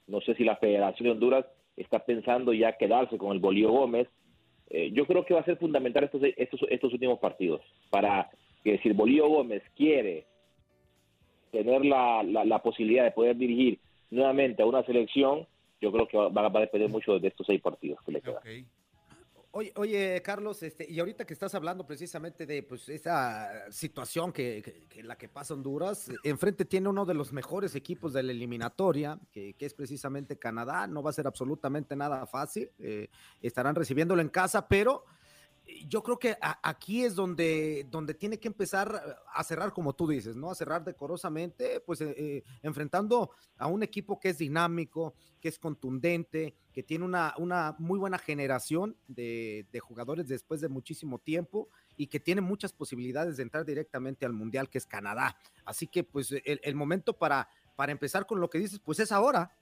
no 0.07 0.21
sé 0.21 0.35
si 0.35 0.45
la 0.45 0.57
Federación 0.57 1.05
de 1.07 1.11
Honduras 1.13 1.47
está 1.77 1.99
pensando 2.05 2.53
ya 2.53 2.77
quedarse 2.77 3.19
con 3.19 3.33
el 3.33 3.41
Bolío 3.41 3.71
Gómez, 3.71 4.07
eh, 4.71 4.91
yo 4.93 5.07
creo 5.07 5.25
que 5.25 5.35
va 5.35 5.41
a 5.41 5.45
ser 5.45 5.57
fundamental 5.57 6.05
estos, 6.05 6.23
estos, 6.37 6.61
estos 6.71 6.93
últimos 6.93 7.19
partidos 7.19 7.61
para 7.91 8.31
que 8.63 8.79
si 8.79 8.91
Bolívar 8.93 9.29
Gómez 9.29 9.63
quiere 9.77 10.27
tener 11.53 11.85
la, 11.85 12.23
la, 12.23 12.45
la 12.45 12.59
posibilidad 12.61 13.05
de 13.05 13.11
poder 13.13 13.37
dirigir 13.37 13.79
nuevamente 14.11 14.63
a 14.63 14.67
una 14.67 14.83
selección, 14.85 15.47
yo 15.81 15.93
creo 15.93 16.09
que 16.09 16.17
va, 16.17 16.29
va 16.29 16.59
a 16.59 16.63
depender 16.63 16.89
mucho 16.89 17.19
de 17.19 17.29
estos 17.29 17.47
seis 17.47 17.61
partidos 17.61 17.99
que 18.05 18.13
le 18.13 18.21
quedan. 18.21 18.43
Oye, 19.57 19.73
oye, 19.77 20.21
Carlos, 20.23 20.61
este, 20.65 20.85
y 20.91 20.99
ahorita 20.99 21.25
que 21.25 21.33
estás 21.33 21.55
hablando 21.55 21.87
precisamente 21.87 22.45
de 22.45 22.65
pues 22.65 22.89
esa 22.89 23.71
situación 23.71 24.33
que, 24.33 24.61
que- 24.65 24.89
que 24.89 25.03
la 25.05 25.17
que 25.17 25.29
pasa 25.29 25.55
Honduras, 25.55 26.11
enfrente 26.25 26.65
tiene 26.65 26.89
uno 26.89 27.05
de 27.07 27.15
los 27.15 27.33
mejores 27.33 27.77
equipos 27.77 28.13
de 28.13 28.25
la 28.25 28.33
eliminatoria, 28.33 29.17
que, 29.31 29.55
que 29.55 29.67
es 29.67 29.73
precisamente 29.73 30.39
Canadá. 30.41 30.89
No 30.89 31.05
va 31.05 31.11
a 31.11 31.13
ser 31.13 31.29
absolutamente 31.29 31.95
nada 31.95 32.27
fácil. 32.27 32.69
eh, 32.81 33.09
estarán 33.43 33.77
recibiéndolo 33.77 34.21
en 34.23 34.29
casa, 34.29 34.67
pero 34.67 35.05
yo 35.87 36.03
creo 36.03 36.19
que 36.19 36.37
aquí 36.41 37.05
es 37.05 37.15
donde, 37.15 37.87
donde 37.91 38.15
tiene 38.15 38.39
que 38.39 38.49
empezar 38.49 39.01
a 39.33 39.45
cerrar, 39.45 39.73
como 39.73 39.95
tú 39.95 40.07
dices, 40.07 40.37
¿no? 40.37 40.51
A 40.51 40.55
cerrar 40.55 40.85
decorosamente, 40.85 41.81
pues 41.81 42.01
eh, 42.01 42.15
eh, 42.17 42.43
enfrentando 42.63 43.31
a 43.57 43.67
un 43.67 43.83
equipo 43.83 44.21
que 44.21 44.31
es 44.31 44.39
dinámico, 44.39 45.15
que 45.41 45.49
es 45.49 45.59
contundente, 45.59 46.55
que 46.73 46.83
tiene 46.83 47.05
una, 47.05 47.35
una 47.39 47.75
muy 47.79 47.99
buena 47.99 48.19
generación 48.19 48.97
de, 49.09 49.67
de 49.73 49.81
jugadores 49.81 50.29
después 50.29 50.61
de 50.61 50.69
muchísimo 50.69 51.19
tiempo 51.19 51.69
y 51.97 52.09
que 52.09 52.21
tiene 52.21 52.41
muchas 52.41 52.73
posibilidades 52.73 53.37
de 53.37 53.45
entrar 53.45 53.65
directamente 53.65 54.27
al 54.27 54.33
Mundial, 54.33 54.69
que 54.69 54.79
es 54.79 54.87
Canadá. 54.87 55.37
Así 55.65 55.87
que, 55.87 56.05
pues, 56.05 56.35
el, 56.45 56.75
momento 56.75 57.15
para, 57.15 57.49
para 57.75 57.93
empezar 57.93 58.27
con 58.27 58.41
lo 58.41 58.51
que 58.51 58.59
dices, 58.59 58.81
pues 58.85 58.99
es 59.01 59.13
ahora. 59.13 59.53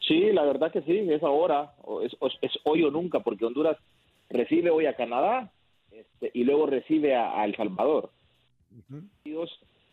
Sí, 0.00 0.32
la 0.32 0.44
verdad 0.44 0.72
que 0.72 0.82
sí, 0.82 0.98
es 1.10 1.22
ahora, 1.22 1.74
es 2.40 2.52
hoy 2.64 2.82
o 2.82 2.90
nunca, 2.90 3.20
porque 3.20 3.44
Honduras 3.44 3.76
recibe 4.30 4.70
hoy 4.70 4.86
a 4.86 4.94
Canadá 4.94 5.52
este, 5.90 6.30
y 6.34 6.44
luego 6.44 6.66
recibe 6.66 7.14
a, 7.14 7.40
a 7.40 7.44
El 7.44 7.56
Salvador. 7.56 8.10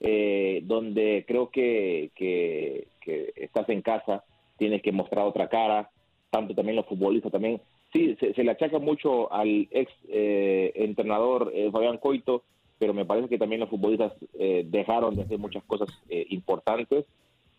Eh, 0.01 0.61
donde 0.63 1.23
creo 1.27 1.49
que, 1.49 2.11
que, 2.15 2.87
que 3.01 3.33
estás 3.35 3.67
en 3.69 3.81
casa, 3.81 4.23
tienes 4.57 4.81
que 4.81 4.91
mostrar 4.91 5.25
otra 5.25 5.47
cara, 5.47 5.89
tanto 6.29 6.53
también 6.53 6.75
los 6.75 6.85
futbolistas 6.85 7.31
también. 7.31 7.61
Sí, 7.93 8.15
se, 8.19 8.33
se 8.33 8.43
le 8.43 8.51
achaca 8.51 8.77
mucho 8.77 9.31
al 9.31 9.67
ex 9.71 9.91
eh, 10.09 10.73
entrenador 10.75 11.51
eh, 11.53 11.71
Fabián 11.71 11.97
Coito, 11.97 12.43
pero 12.77 12.93
me 12.93 13.05
parece 13.05 13.29
que 13.29 13.37
también 13.37 13.61
los 13.61 13.69
futbolistas 13.69 14.11
eh, 14.37 14.65
dejaron 14.67 15.15
de 15.15 15.23
hacer 15.23 15.37
muchas 15.37 15.63
cosas 15.63 15.87
eh, 16.09 16.25
importantes 16.29 17.05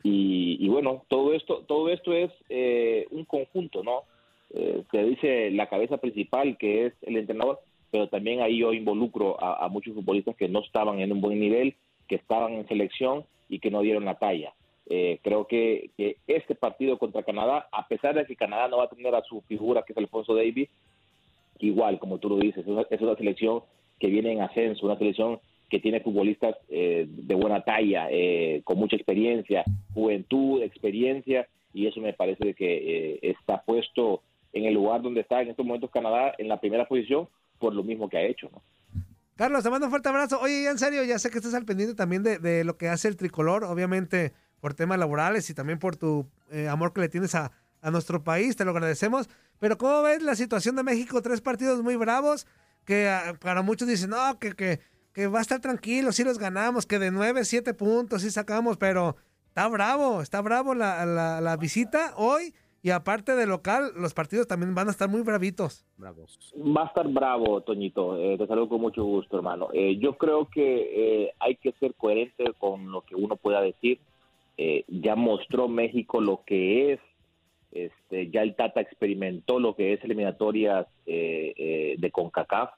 y, 0.03 0.59
y 0.61 0.69
bueno, 0.69 1.05
todo 1.09 1.33
esto, 1.33 1.65
todo 1.67 1.89
esto 1.89 2.13
es 2.13 2.31
eh, 2.51 3.07
un 3.11 3.25
conjunto, 3.25 3.83
¿no? 3.83 4.03
Eh, 4.55 4.83
se 4.91 5.05
dice 5.05 5.51
la 5.51 5.69
cabeza 5.69 5.99
principal 5.99 6.57
que 6.59 6.87
es 6.87 6.95
el 7.03 7.17
entrenador, 7.17 7.61
pero 7.91 8.09
también 8.09 8.41
ahí 8.41 8.59
yo 8.59 8.73
involucro 8.73 9.43
a, 9.43 9.69
muchos 9.69 9.95
futbolistas 9.95 10.37
que 10.37 10.49
no 10.49 10.61
estaban 10.61 11.01
en 11.01 11.13
un 11.13 11.21
buen 11.21 11.39
nivel, 11.41 11.75
que 12.09 12.17
estaban 12.17 12.53
en 12.55 12.69
selección 12.69 13.25
y 13.49 13.59
que 13.59 13.71
no 13.71 13.81
dieron 13.81 14.05
la 14.05 14.19
talla. 14.19 14.53
Eh, 14.89 15.19
creo 15.23 15.47
que, 15.47 15.91
que 15.97 16.17
este 16.27 16.55
partido 16.55 16.99
contra 16.99 17.23
Canadá, 17.23 17.69
a 17.73 17.89
pesar 17.89 18.15
de 18.15 18.25
que 18.25 18.37
Canadá 18.37 18.69
no 18.69 18.79
va 18.79 18.85
a 18.85 18.91
tener 18.91 19.15
a 19.15 19.23
su 19.23 19.41
figura, 19.43 19.83
que 19.83 19.93
es 19.93 19.99
Alfonso 19.99 20.35
Davis, 20.35 20.69
igual, 21.59 21.99
como 21.99 22.19
tú 22.19 22.29
lo 22.29 22.37
dices, 22.37 22.63
es 22.63 22.67
una, 22.67 22.85
es 22.89 23.01
una 23.01 23.17
selección 23.17 23.63
que 23.99 24.09
viene 24.09 24.33
en 24.33 24.43
ascenso, 24.43 24.87
una 24.87 24.99
selección 24.99 25.41
que 25.69 25.81
tiene 25.81 26.01
futbolistas 26.01 26.57
eh, 26.69 27.07
de 27.09 27.35
buena 27.35 27.63
talla, 27.63 28.09
eh, 28.11 28.61
con 28.65 28.79
mucha 28.79 28.97
experiencia, 28.97 29.65
juventud, 29.95 30.63
experiencia, 30.63 31.49
y 31.75 31.87
eso 31.87 32.01
me 32.01 32.13
parece 32.13 32.55
que 32.55 32.77
eh, 33.15 33.19
está 33.23 33.63
puesto 33.63 34.23
en 34.57 34.65
el 34.65 34.75
lugar 34.75 35.03
donde 35.03 35.21
está 35.21 35.43
en 35.43 35.51
estos 35.51 35.67
momentos 35.67 35.91
Canadá, 35.91 36.33
en 36.39 36.49
la 36.49 36.59
primera 36.59 36.89
posición, 36.89 37.29
por 37.59 37.75
lo 37.75 37.83
mismo 37.85 38.09
que 38.09 38.17
ha 38.17 38.23
hecho. 38.23 38.49
¿no? 38.51 38.63
Carlos, 39.37 39.63
te 39.63 39.69
mando 39.69 39.87
un 39.87 39.91
fuerte 39.91 40.09
abrazo. 40.09 40.41
Oye, 40.41 40.63
ya 40.63 40.71
en 40.71 40.79
serio, 40.79 41.05
ya 41.05 41.19
sé 41.19 41.31
que 41.31 41.39
estás 41.39 41.53
al 41.53 41.67
pendiente 41.67 41.95
también 41.95 42.23
de, 42.23 42.39
de 42.39 42.65
lo 42.65 42.79
que 42.79 42.89
hace 42.89 43.07
el 43.09 43.17
tricolor, 43.17 43.65
obviamente 43.65 44.33
por 44.61 44.73
temas 44.73 44.99
laborales 44.99 45.51
y 45.51 45.55
también 45.55 45.79
por 45.79 45.97
tu 45.97 46.27
eh, 46.51 46.69
amor 46.69 46.95
que 46.95 47.03
le 47.03 47.11
tienes 47.11 47.35
a, 47.35 47.53
a 47.83 47.91
nuestro 47.91 48.25
país, 48.25 48.57
te 48.57 48.65
lo 48.65 48.71
agradecemos. 48.71 49.29
Pero 49.59 49.77
¿cómo 49.77 50.03
ves 50.03 50.23
la 50.23 50.35
situación 50.35 50.75
de 50.75 50.83
México? 50.83 51.21
Tres 51.21 51.43
partidos 51.43 51.83
muy 51.83 51.97
bravos 51.97 52.47
que 52.87 53.11
ah, 53.11 53.37
para 53.39 53.61
muchos 53.61 53.87
dicen, 53.87 54.11
no, 54.11 54.39
que, 54.39 54.55
que, 54.55 54.81
que 55.13 55.27
va 55.27 55.41
a 55.41 55.43
estar 55.43 55.61
tranquilo, 55.61 56.13
sí 56.13 56.25
los 56.25 56.39
ganamos, 56.39 56.87
que 56.87 56.99
de 56.99 57.11
nueve, 57.11 57.45
siete 57.45 57.75
puntos 57.75 58.23
sí 58.23 58.31
sacamos, 58.31 58.79
pero 58.79 59.17
está 59.49 59.69
bravo, 59.69 60.23
está 60.23 60.41
bravo 60.41 60.75
la, 60.75 61.05
la, 61.05 61.43
la 61.43 61.57
visita 61.59 62.15
hoy 62.17 62.55
y 62.87 62.91
aparte 62.91 63.35
de 63.35 63.49
local, 63.49 63.91
los 63.97 64.15
partidos 64.15 64.47
también 64.47 64.73
van 64.73 64.87
a 64.87 64.93
estar 64.93 65.09
muy 65.09 65.23
bravitos. 65.23 65.85
Bravos. 65.97 66.55
Va 66.57 66.85
a 66.85 66.87
estar 66.87 67.09
bravo, 67.09 67.61
Toñito. 67.63 68.17
Eh, 68.17 68.39
te 68.39 68.47
saludo 68.47 68.69
con 68.69 68.81
mucho 68.81 69.03
gusto, 69.03 69.39
hermano. 69.39 69.71
Eh, 69.73 69.99
yo 69.99 70.17
creo 70.17 70.49
que 70.49 71.25
eh, 71.25 71.33
hay 71.41 71.57
que 71.57 71.73
ser 71.81 71.95
coherente 71.95 72.45
con 72.61 72.93
lo 72.93 73.01
que 73.01 73.17
uno 73.17 73.35
pueda 73.35 73.61
decir. 73.61 73.99
Eh, 74.57 74.85
ya 74.87 75.17
mostró 75.17 75.67
México 75.67 76.21
lo 76.21 76.45
que 76.47 76.93
es. 76.93 77.01
Este, 77.73 78.31
ya 78.31 78.43
el 78.43 78.55
Tata 78.55 78.83
experimentó 78.83 79.59
lo 79.59 79.75
que 79.75 79.93
es 79.93 80.05
eliminatorias 80.05 80.87
eh, 81.07 81.97
de 81.99 82.11
CONCACAF. 82.13 82.71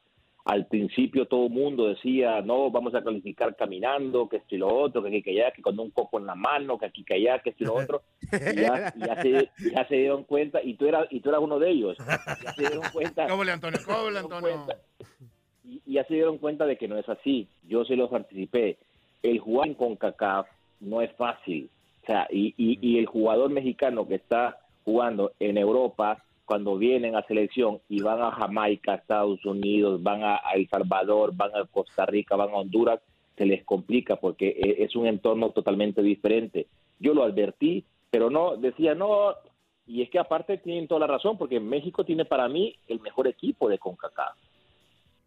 Al 0.48 0.66
principio 0.66 1.26
todo 1.26 1.44
el 1.44 1.52
mundo 1.52 1.88
decía, 1.88 2.40
no, 2.40 2.70
vamos 2.70 2.94
a 2.94 3.04
calificar 3.04 3.54
caminando, 3.54 4.30
que 4.30 4.38
esto 4.38 4.54
y 4.54 4.58
lo 4.58 4.74
otro, 4.74 5.02
que 5.02 5.08
aquí, 5.08 5.22
que 5.22 5.30
allá, 5.32 5.50
que 5.52 5.60
con 5.60 5.78
un 5.78 5.90
copo 5.90 6.18
en 6.18 6.24
la 6.24 6.34
mano, 6.34 6.78
que 6.78 6.86
aquí, 6.86 7.04
que 7.04 7.16
allá, 7.16 7.38
que 7.40 7.50
esto 7.50 7.64
y 7.64 7.66
lo 7.66 7.74
otro. 7.82 8.02
Y 8.32 8.60
ya, 8.62 8.94
ya 8.96 9.22
se, 9.22 9.50
ya 9.74 9.86
se 9.86 9.94
dieron 9.96 10.24
cuenta, 10.24 10.62
y 10.62 10.72
tú, 10.74 10.86
eras, 10.86 11.06
y 11.10 11.20
tú 11.20 11.28
eras 11.28 11.42
uno 11.42 11.58
de 11.58 11.70
ellos. 11.70 11.98
Ya 11.98 12.52
se 12.54 12.62
dieron 12.62 12.82
cuenta. 12.94 13.26
Cóbele, 13.28 13.52
Antonio, 13.52 13.78
cóbele, 13.86 14.20
Antonio. 14.20 14.66
y, 15.64 15.82
y 15.84 15.92
ya 15.92 16.04
se 16.04 16.14
dieron 16.14 16.38
cuenta 16.38 16.64
de 16.64 16.78
que 16.78 16.88
no 16.88 16.96
es 16.96 17.08
así. 17.10 17.46
Yo 17.68 17.84
se 17.84 17.94
los 17.94 18.10
anticipé. 18.10 18.78
El 19.22 19.40
jugar 19.40 19.76
con 19.76 19.96
CACAF 19.96 20.48
no 20.80 21.02
es 21.02 21.12
fácil. 21.16 21.68
O 22.04 22.06
sea, 22.06 22.26
y, 22.30 22.54
y, 22.56 22.78
y 22.80 22.98
el 22.98 23.04
jugador 23.04 23.50
mexicano 23.50 24.08
que 24.08 24.14
está 24.14 24.58
jugando 24.86 25.32
en 25.40 25.58
Europa, 25.58 26.24
cuando 26.48 26.78
vienen 26.78 27.14
a 27.14 27.26
selección 27.26 27.80
y 27.90 28.00
van 28.00 28.22
a 28.22 28.32
Jamaica, 28.32 28.94
Estados 28.94 29.44
Unidos, 29.44 30.02
van 30.02 30.24
a, 30.24 30.40
El 30.54 30.66
Salvador, 30.68 31.32
van 31.36 31.54
a 31.54 31.66
Costa 31.66 32.06
Rica, 32.06 32.36
van 32.36 32.48
a 32.48 32.56
Honduras, 32.56 33.00
se 33.36 33.44
les 33.44 33.64
complica 33.64 34.16
porque 34.16 34.48
e- 34.48 34.82
es 34.82 34.96
un 34.96 35.06
entorno 35.06 35.50
totalmente 35.50 36.00
diferente. 36.02 36.66
Yo 36.98 37.12
lo 37.12 37.24
advertí, 37.24 37.84
pero 38.10 38.30
no, 38.30 38.56
decía, 38.56 38.94
no, 38.94 39.34
y 39.86 40.00
es 40.00 40.08
que 40.08 40.18
aparte 40.18 40.56
tienen 40.56 40.88
toda 40.88 41.00
la 41.00 41.06
razón, 41.06 41.36
porque 41.36 41.60
México 41.60 42.02
tiene 42.02 42.24
para 42.24 42.48
mí 42.48 42.74
el 42.88 42.98
mejor 43.00 43.28
equipo 43.28 43.68
de 43.68 43.78
CONCACAF 43.78 44.34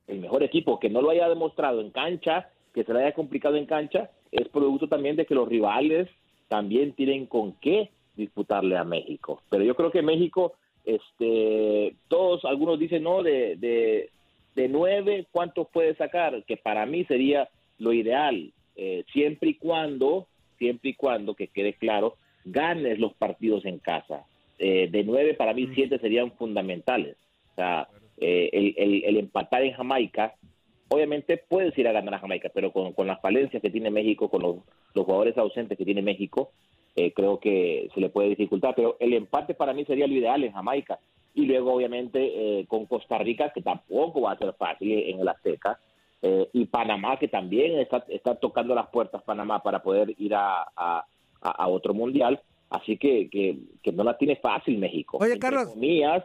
el 0.08 0.20
mejor 0.20 0.44
equipo 0.44 0.80
que 0.80 0.90
no 0.90 1.02
lo 1.02 1.12
haya 1.12 1.30
demostrado 1.30 1.82
en 1.82 1.92
cancha, 1.92 2.50
que 2.74 2.84
se 2.84 2.94
le 2.94 3.04
haya 3.04 3.14
complicado 3.14 3.56
en 3.56 3.66
cancha, 3.66 4.10
es 4.32 4.48
producto 4.50 4.88
también 4.88 5.16
de 5.16 5.26
que 5.26 5.36
los 5.36 5.48
rivales 5.48 6.10
también 6.48 6.94
tienen 6.94 7.28
con 7.28 7.54
qué 7.54 7.92
disputarle 8.16 8.78
a 8.78 8.84
México. 8.84 9.42
Pero 9.50 9.64
yo 9.64 9.76
creo 9.76 9.92
que 9.92 10.02
México, 10.02 10.54
este, 10.86 11.96
todos, 12.08 12.46
algunos 12.46 12.80
dicen, 12.80 13.04
no, 13.04 13.24
de, 13.24 13.56
de, 13.58 14.10
de 14.56 14.68
nueve, 14.68 15.26
¿cuántos 15.32 15.68
puede 15.70 15.96
sacar? 15.96 16.44
Que 16.46 16.58
para 16.58 16.86
mí 16.86 17.06
sería 17.06 17.50
lo 17.78 17.94
ideal, 17.94 18.52
eh, 18.76 19.04
siempre 19.12 19.52
y 19.52 19.54
cuando, 19.56 20.28
siempre 20.58 20.92
y 20.92 20.94
cuando, 20.94 21.34
que 21.36 21.48
quede 21.48 21.74
claro, 21.74 22.16
ganes 22.46 23.00
los 23.00 23.14
partidos 23.14 23.66
en 23.66 23.80
casa. 23.80 24.26
Eh, 24.60 24.90
de 24.92 25.04
nueve, 25.04 25.34
para 25.34 25.54
mí, 25.54 25.70
siete 25.74 25.98
serían 26.00 26.32
fundamentales. 26.34 27.18
O 27.52 27.56
sea, 27.56 27.88
eh, 28.18 28.50
el, 28.54 28.76
el- 28.78 29.04
el 29.06 29.18
empatar 29.18 29.64
en 29.64 29.74
Jamaica, 29.74 30.36
obviamente 30.90 31.38
puedes 31.38 31.76
ir 31.78 31.88
a 31.88 31.92
ganar 31.92 32.14
a 32.16 32.20
Jamaica, 32.20 32.52
pero 32.54 32.72
con, 32.72 32.94
con 32.94 33.08
las 33.08 33.20
falencias 33.22 33.62
que 33.62 33.70
tiene 33.72 33.90
México, 33.90 34.30
con 34.30 34.42
los, 34.44 34.56
los 34.94 35.06
jugadores 35.06 35.38
ausentes 35.38 35.78
que 35.78 35.86
tiene 35.86 36.02
México, 36.02 36.52
eh, 36.96 37.14
creo 37.14 37.40
que 37.40 37.90
se 37.94 38.00
le 38.02 38.10
puede 38.10 38.30
dificultar. 38.30 38.74
Pero 38.76 38.98
el 39.00 39.14
empate 39.14 39.54
para 39.54 39.74
mí 39.74 39.86
sería 39.86 40.08
lo 40.08 40.14
ideal 40.14 40.44
en 40.44 40.52
Jamaica. 40.54 41.00
Y 41.34 41.46
luego, 41.46 41.74
obviamente, 41.74 42.20
eh, 42.60 42.66
con 42.68 42.86
Costa 42.86 43.18
Rica, 43.18 43.52
que 43.54 43.62
tampoco 43.62 44.22
va 44.22 44.34
a 44.34 44.38
ser 44.38 44.54
fácil 44.54 44.92
en 44.92 45.20
el 45.20 45.28
Azteca. 45.30 45.80
eh, 46.24 46.48
y 46.54 46.66
Panamá, 46.66 47.18
que 47.18 47.28
también 47.28 47.80
está, 47.80 48.06
está 48.08 48.36
tocando 48.36 48.76
las 48.76 48.88
puertas 48.90 49.24
Panamá 49.24 49.64
para 49.64 49.82
poder 49.82 50.14
ir 50.20 50.36
a, 50.36 50.68
a- 50.76 51.68
otro 51.68 51.94
mundial. 51.96 52.40
Así 52.70 52.96
que, 52.98 53.28
que, 53.30 53.58
que 53.82 53.92
no 53.92 54.04
la 54.04 54.16
tiene 54.18 54.36
fácil 54.36 54.78
México. 54.78 55.18
Oye, 55.20 55.34
Entre 55.34 55.40
Carlos. 55.50 55.70
comillas, 55.74 56.24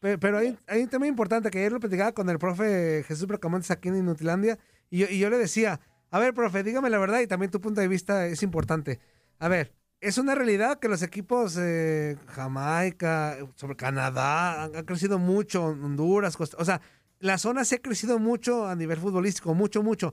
Pe- 0.00 0.18
Pero 0.18 0.38
hay, 0.38 0.56
hay 0.66 0.82
un 0.82 0.88
tema 0.90 1.06
importante 1.06 1.50
que 1.50 1.58
ayer 1.58 1.70
lo 1.72 1.78
platicaba 1.80 2.12
con 2.12 2.28
el 2.28 2.38
profe 2.38 3.02
Jesús 3.06 3.26
Bracamontes 3.26 3.70
aquí 3.70 3.88
en 3.88 3.98
Inutilandia 3.98 4.58
y 4.90 4.98
yo, 4.98 5.06
y 5.08 5.18
yo 5.20 5.30
le 5.30 5.38
decía, 5.38 5.78
a 6.10 6.18
ver, 6.18 6.34
profe, 6.34 6.62
dígame 6.62 6.90
la 6.90 6.98
verdad 6.98 7.20
y 7.20 7.26
también 7.26 7.50
tu 7.50 7.60
punto 7.60 7.80
de 7.80 7.88
vista 7.88 8.26
es 8.26 8.42
importante. 8.42 8.98
A 9.38 9.48
ver, 9.48 9.72
es 10.00 10.18
una 10.18 10.34
realidad 10.34 10.78
que 10.78 10.88
los 10.88 11.02
equipos 11.02 11.56
eh, 11.60 12.16
Jamaica, 12.28 13.36
sobre 13.56 13.76
Canadá, 13.76 14.64
han, 14.64 14.76
han 14.76 14.84
crecido 14.84 15.18
mucho, 15.18 15.64
Honduras, 15.64 16.36
Costa- 16.36 16.56
o 16.60 16.64
sea, 16.64 16.80
la 17.20 17.38
zona 17.38 17.64
se 17.64 17.76
ha 17.76 17.82
crecido 17.82 18.18
mucho 18.18 18.66
a 18.66 18.74
nivel 18.76 18.98
futbolístico, 18.98 19.54
mucho, 19.54 19.82
mucho. 19.82 20.12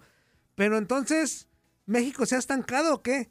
Pero 0.56 0.78
entonces, 0.78 1.48
¿México 1.86 2.26
se 2.26 2.36
ha 2.36 2.40
estancado 2.40 2.96
o 2.96 3.02
qué? 3.02 3.30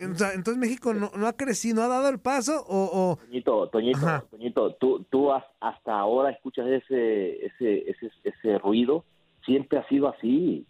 o 0.00 0.14
sea, 0.16 0.32
entonces 0.34 0.58
México 0.60 0.92
no, 0.92 1.10
no 1.16 1.26
ha 1.28 1.36
crecido, 1.36 1.76
no 1.76 1.82
ha 1.82 1.88
dado 1.88 2.08
el 2.08 2.18
paso 2.18 2.64
o... 2.66 3.12
o... 3.12 3.16
Toñito, 3.16 3.68
Toñito, 3.68 3.98
Ajá. 3.98 4.24
Toñito, 4.30 4.74
tú, 4.74 5.04
tú 5.08 5.32
has- 5.32 5.44
hasta 5.60 5.94
ahora 5.98 6.30
escuchas 6.30 6.66
ese, 6.66 7.46
ese, 7.46 7.90
ese, 7.90 8.10
ese 8.24 8.58
ruido, 8.58 9.04
siempre 9.46 9.78
ha 9.78 9.88
sido 9.88 10.08
así. 10.08 10.66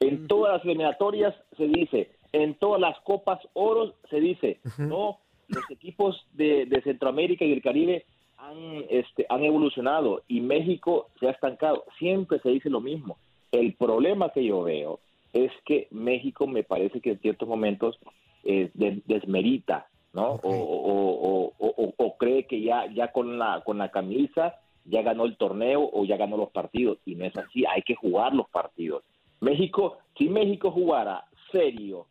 En 0.00 0.26
todas 0.26 0.54
las 0.54 0.64
eliminatorias 0.64 1.34
se 1.56 1.64
dice, 1.64 2.10
en 2.32 2.54
todas 2.54 2.80
las 2.80 2.98
copas 3.00 3.38
oros 3.54 3.94
se 4.10 4.20
dice, 4.20 4.60
no, 4.78 5.18
los 5.48 5.70
equipos 5.70 6.26
de, 6.34 6.66
de 6.66 6.82
Centroamérica 6.82 7.44
y 7.44 7.50
del 7.50 7.62
Caribe 7.62 8.04
han, 8.36 8.84
este, 8.90 9.26
han 9.28 9.44
evolucionado 9.44 10.22
y 10.28 10.40
México 10.40 11.08
se 11.18 11.26
ha 11.28 11.30
estancado. 11.30 11.84
Siempre 11.98 12.38
se 12.40 12.50
dice 12.50 12.68
lo 12.70 12.80
mismo. 12.80 13.16
El 13.50 13.74
problema 13.74 14.28
que 14.30 14.44
yo 14.44 14.62
veo 14.62 15.00
es 15.32 15.50
que 15.64 15.88
México 15.90 16.46
me 16.46 16.62
parece 16.64 17.00
que 17.00 17.10
en 17.12 17.18
ciertos 17.20 17.48
momentos 17.48 17.98
eh, 18.44 18.70
de- 18.74 19.02
desmerita, 19.06 19.86
¿no? 20.12 20.32
O, 20.42 20.50
o- 20.50 21.52
o- 21.58 21.94
o- 21.96 22.16
cree 22.18 22.44
que 22.46 22.60
ya, 22.62 22.86
ya 22.92 23.10
con 23.12 23.38
la 23.38 23.62
con 23.64 23.78
la 23.78 23.90
camisa 23.90 24.56
ya 24.84 25.02
ganó 25.02 25.24
el 25.24 25.36
torneo 25.36 25.88
o 25.92 26.04
ya 26.04 26.16
ganó 26.16 26.36
los 26.36 26.50
partidos 26.50 26.98
y 27.04 27.14
no 27.14 27.24
es 27.24 27.36
así. 27.36 27.64
Hay 27.66 27.82
que 27.82 27.94
jugar 27.94 28.34
los 28.34 28.48
partidos. 28.48 29.02
México, 29.40 29.98
si 30.16 30.28
México 30.28 30.70
jugara 30.70 31.24
serio, 31.52 32.06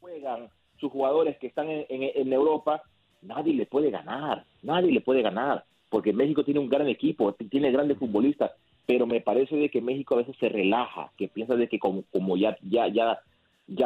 juegan 0.00 0.48
sus 0.78 0.90
jugadores 0.90 1.36
que 1.38 1.46
están 1.48 1.68
en, 1.70 1.84
en- 1.88 2.32
Europa, 2.32 2.82
nadie 3.22 3.54
le 3.54 3.66
puede 3.66 3.90
ganar, 3.90 4.44
nadie 4.62 4.90
le 4.92 5.00
puede 5.00 5.22
ganar, 5.22 5.64
porque 5.90 6.12
México 6.12 6.42
tiene 6.44 6.60
un 6.60 6.68
gran 6.70 6.88
equipo, 6.88 7.32
tiene 7.34 7.70
grandes 7.70 7.98
futbolistas, 7.98 8.52
pero 8.86 9.06
me 9.06 9.20
parece 9.20 9.56
de 9.56 9.68
que 9.68 9.80
México 9.82 10.14
a 10.14 10.18
veces 10.18 10.36
se 10.40 10.48
relaja, 10.48 11.10
que 11.18 11.28
piensa 11.28 11.54
de 11.54 11.68
que 11.68 11.78
como, 11.78 12.02
como 12.12 12.36
ya, 12.36 12.56
ya, 12.62 12.88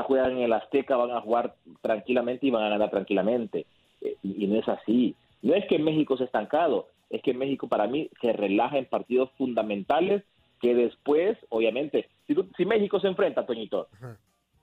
juegan 0.05 0.33
en 0.33 0.43
el 0.45 0.53
Azteca, 0.53 0.97
van 0.97 1.11
a 1.11 1.21
jugar 1.21 1.55
tranquilamente 1.83 2.47
y 2.47 2.51
van 2.51 2.63
a 2.65 2.69
ganar 2.71 2.91
tranquilamente. 2.91 3.67
Eh, 4.01 4.17
y, 4.23 4.45
y 4.45 4.47
no 4.47 4.59
es 4.59 4.69
así. 4.69 5.15
No 5.43 5.55
es 5.55 5.67
que 5.67 5.79
México 5.79 6.17
se 6.17 6.23
ha 6.23 6.27
estancado, 6.27 6.89
es 7.11 7.21
que 7.23 7.35
México 7.35 7.69
para 7.69 7.87
mí 7.87 8.09
se 8.23 8.33
relaja 8.33 8.79
en 8.79 8.87
partidos 8.87 9.31
fundamentales 9.37 10.23
que 10.61 10.75
después, 10.75 11.37
obviamente, 11.51 12.09
si, 12.27 12.35
tú- 12.35 12.49
si 12.57 12.65
México 12.65 12.99
se 13.01 13.09
enfrenta, 13.09 13.45
Toñito, 13.45 13.89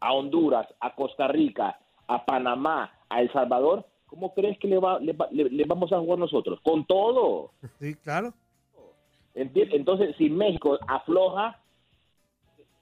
a 0.01 0.13
Honduras, 0.13 0.67
a 0.79 0.93
Costa 0.95 1.27
Rica, 1.27 1.79
a 2.07 2.25
Panamá, 2.25 2.91
a 3.09 3.21
El 3.21 3.31
Salvador, 3.31 3.85
¿cómo 4.07 4.33
crees 4.33 4.57
que 4.59 4.67
le, 4.67 4.77
va, 4.79 4.99
le, 4.99 5.15
le- 5.31 5.49
le 5.49 5.63
vamos 5.65 5.93
a 5.93 5.99
jugar 5.99 6.19
nosotros? 6.19 6.59
Con 6.63 6.85
todo. 6.85 7.51
Sí, 7.79 7.95
claro. 7.95 8.33
Entonces, 9.33 10.15
si 10.17 10.29
México 10.29 10.77
afloja, 10.87 11.57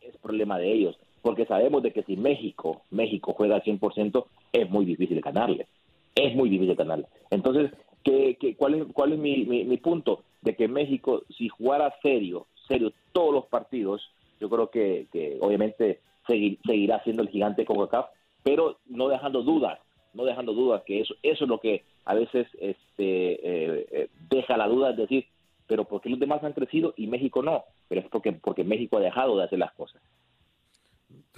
es 0.01 0.17
problema 0.17 0.57
de 0.57 0.72
ellos, 0.74 0.97
porque 1.22 1.45
sabemos 1.45 1.84
de 1.84 1.91
que 1.93 2.03
si 2.03 2.15
México, 2.17 2.82
México 2.89 3.34
juega 3.38 3.55
al 3.57 3.63
100%, 3.63 4.26
es 4.53 4.70
muy 4.70 4.86
difícil 4.86 5.22
ganarle. 5.22 5.67
Es 6.15 6.34
muy 6.36 6.49
difícil 6.49 6.76
ganarle. 6.76 7.05
Entonces, 7.30 7.72
¿qué, 8.03 8.38
qué- 8.39 8.55
cuál 8.55 8.74
es, 8.76 8.86
cuál 8.93 9.13
es 9.13 9.20
mi, 9.20 9.45
mi- 9.45 9.65
mi 9.65 9.78
punto? 9.78 10.24
De 10.41 10.55
que 10.55 10.67
México, 10.67 11.22
si 11.38 11.49
jugara 11.49 11.93
serio, 12.01 12.47
serio 12.67 12.91
todos 13.11 13.34
los 13.34 13.45
partidos, 13.47 14.01
yo 14.39 14.49
creo 14.49 14.70
que, 14.72 15.07
que 15.11 15.38
obviamente 15.41 15.99
segui- 16.28 16.59
seguirá 16.65 17.03
siendo 17.03 17.24
el 17.24 17.30
gigante 17.30 17.65
con 17.65 17.78
CACAF, 17.78 18.07
pero 18.43 18.80
no 18.88 19.07
dejando 19.09 19.43
dudas, 19.43 19.80
no 20.13 20.26
dejando 20.26 20.53
dudas, 20.53 20.84
que 20.86 21.01
eso, 21.01 21.13
eso 21.24 21.43
es 21.43 21.49
lo 21.49 21.59
que 21.59 21.84
a 22.05 22.13
veces 22.13 22.47
este, 22.59 23.34
eh, 23.34 23.88
eh, 23.91 24.07
deja 24.30 24.57
la 24.57 24.67
duda, 24.67 24.91
es 24.91 24.97
decir, 24.97 25.26
pero 25.67 25.84
¿por 25.84 26.01
qué 26.01 26.09
los 26.09 26.20
demás 26.20 26.43
han 26.43 26.53
crecido 26.53 26.93
y 26.97 27.07
México 27.07 27.43
no? 27.43 27.63
Pero 27.88 28.01
es 28.01 28.07
porque, 28.09 28.32
porque 28.34 28.63
México 28.63 28.97
ha 28.97 29.01
dejado 29.01 29.38
de 29.38 29.43
hacer 29.43 29.59
las 29.59 29.72
cosas. 29.74 30.01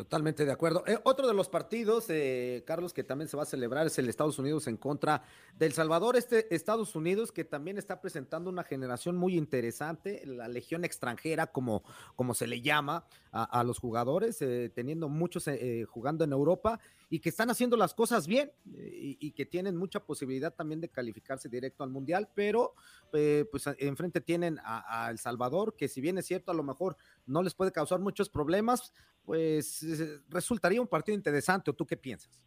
Totalmente 0.02 0.46
de 0.46 0.52
acuerdo. 0.52 0.84
Eh, 0.88 0.98
otro 1.04 1.28
de 1.28 1.34
los 1.36 1.48
partidos, 1.48 2.06
eh, 2.10 2.64
Carlos, 2.66 2.92
que 2.92 3.04
también 3.04 3.28
se 3.30 3.38
va 3.38 3.44
a 3.44 3.46
celebrar 3.46 3.86
es 3.86 4.00
el 4.00 4.10
Estados 4.10 4.40
Unidos 4.40 4.66
en 4.66 4.76
contra 4.76 5.22
del 5.60 5.74
Salvador. 5.74 6.16
Este 6.16 6.56
Estados 6.56 6.96
Unidos 6.96 7.32
que 7.32 7.46
también 7.46 7.78
está 7.78 8.02
presentando 8.02 8.50
una 8.50 8.64
generación 8.64 9.16
muy 9.16 9.38
interesante, 9.38 10.24
la 10.26 10.48
legión 10.48 10.86
extranjera, 10.86 11.52
como, 11.52 11.84
como 12.16 12.34
se 12.34 12.48
le 12.48 12.62
llama 12.62 13.06
a, 13.32 13.64
los 13.64 13.80
jugadores, 13.80 14.42
eh, 14.42 14.70
teniendo 14.74 15.08
muchos 15.08 15.48
eh, 15.48 15.58
eh, 15.62 15.86
jugando 15.86 16.26
en 16.26 16.34
Europa 16.34 16.80
y 17.10 17.20
que 17.20 17.30
están 17.30 17.50
haciendo 17.50 17.78
las 17.78 17.94
cosas 17.94 18.28
bien 18.28 18.52
y, 18.66 19.32
que 19.32 19.46
tienen 19.46 19.78
mucha 19.78 20.02
posibilidad 20.02 20.54
también 20.54 20.82
de 20.82 20.90
calificarse 20.90 21.48
directo 21.48 21.84
al 21.84 21.90
Mundial, 21.90 22.30
pero 22.36 22.74
pues 23.12 23.68
enfrente 23.80 24.22
tienen 24.22 24.60
a 24.64 25.08
El 25.10 25.18
Salvador, 25.18 25.76
que 25.76 25.88
si 25.88 26.00
bien 26.00 26.18
es 26.18 26.26
cierto, 26.26 26.52
a 26.52 26.56
lo 26.56 26.64
mejor 26.64 26.98
no 27.26 27.44
les 27.44 27.54
puede 27.54 27.72
causar 27.72 28.00
muchos 28.00 28.30
problemas, 28.30 28.94
pues 29.26 29.84
eh, 29.84 30.20
resultaría 30.30 30.82
un 30.82 30.88
partido 30.88 31.16
interesante, 31.16 31.72
¿o 31.72 31.74
tú 31.74 31.86
qué 31.86 31.98
piensas? 31.98 32.42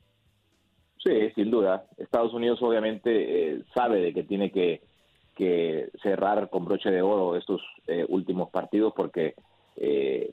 Sí, 1.05 1.31
sin 1.35 1.51
duda. 1.51 1.85
Estados 1.99 2.33
Unidos 2.33 2.63
obviamente 2.63 3.11
eh, 3.57 3.63
sabe 3.75 4.01
de 4.01 4.15
que 4.15 4.25
tiene 4.25 4.51
que, 4.51 4.81
cerrar 6.03 6.49
con 6.49 6.65
broche 6.65 6.91
de 6.91 7.03
oro 7.03 7.37
estos 7.37 7.61
eh, 7.89 8.07
últimos 8.09 8.51
partidos 8.51 8.93
porque 8.97 9.35
eh, 9.77 10.31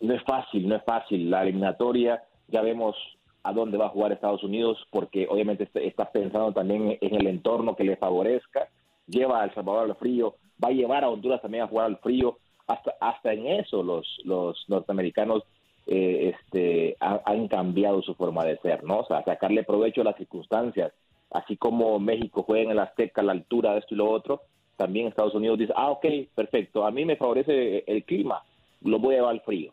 no 0.00 0.14
es 0.14 0.22
fácil, 0.22 0.68
no 0.68 0.76
es 0.76 0.84
fácil. 0.84 1.28
La 1.28 1.42
eliminatoria, 1.42 2.22
ya 2.46 2.62
vemos 2.62 2.96
a 3.42 3.52
dónde 3.52 3.76
va 3.76 3.86
a 3.86 3.90
jugar 3.90 4.12
Estados 4.12 4.44
Unidos 4.44 4.78
porque 4.90 5.26
obviamente 5.28 5.68
está 5.74 6.10
pensando 6.10 6.52
también 6.52 6.96
en 7.00 7.14
el 7.14 7.26
entorno 7.26 7.76
que 7.76 7.84
le 7.84 7.96
favorezca. 7.96 8.68
Lleva 9.06 9.42
a 9.42 9.44
El 9.44 9.54
Salvador 9.54 9.90
al 9.90 9.96
frío, 9.96 10.36
va 10.62 10.68
a 10.68 10.72
llevar 10.72 11.04
a 11.04 11.10
Honduras 11.10 11.42
también 11.42 11.64
a 11.64 11.68
jugar 11.68 11.86
al 11.86 11.98
frío. 11.98 12.38
Hasta, 12.68 12.94
hasta 13.00 13.32
en 13.32 13.46
eso 13.46 13.82
los, 13.82 14.06
los 14.24 14.64
norteamericanos 14.68 15.42
eh, 15.86 16.34
este, 16.34 16.96
ha- 17.00 17.22
han 17.24 17.48
cambiado 17.48 18.02
su 18.02 18.14
forma 18.14 18.44
de 18.44 18.58
ser, 18.58 18.84
¿no? 18.84 19.00
O 19.00 19.06
sea, 19.06 19.24
sacarle 19.24 19.64
provecho 19.64 20.02
a 20.02 20.04
las 20.04 20.16
circunstancias. 20.16 20.92
Así 21.30 21.56
como 21.56 21.98
México 21.98 22.42
juega 22.42 22.64
en 22.64 22.70
el 22.70 22.78
Azteca 22.78 23.20
a 23.22 23.24
la 23.24 23.32
altura 23.32 23.72
de 23.72 23.80
esto 23.80 23.94
y 23.94 23.98
lo 23.98 24.08
otro, 24.10 24.42
también 24.76 25.08
Estados 25.08 25.34
Unidos 25.34 25.58
dice, 25.58 25.72
ah, 25.76 25.90
ok, 25.90 26.06
perfecto, 26.34 26.86
a 26.86 26.90
mí 26.90 27.04
me 27.04 27.16
favorece 27.16 27.84
el 27.86 28.04
clima, 28.04 28.42
lo 28.82 28.98
voy 28.98 29.14
a 29.14 29.18
llevar 29.18 29.32
al 29.32 29.40
frío. 29.40 29.72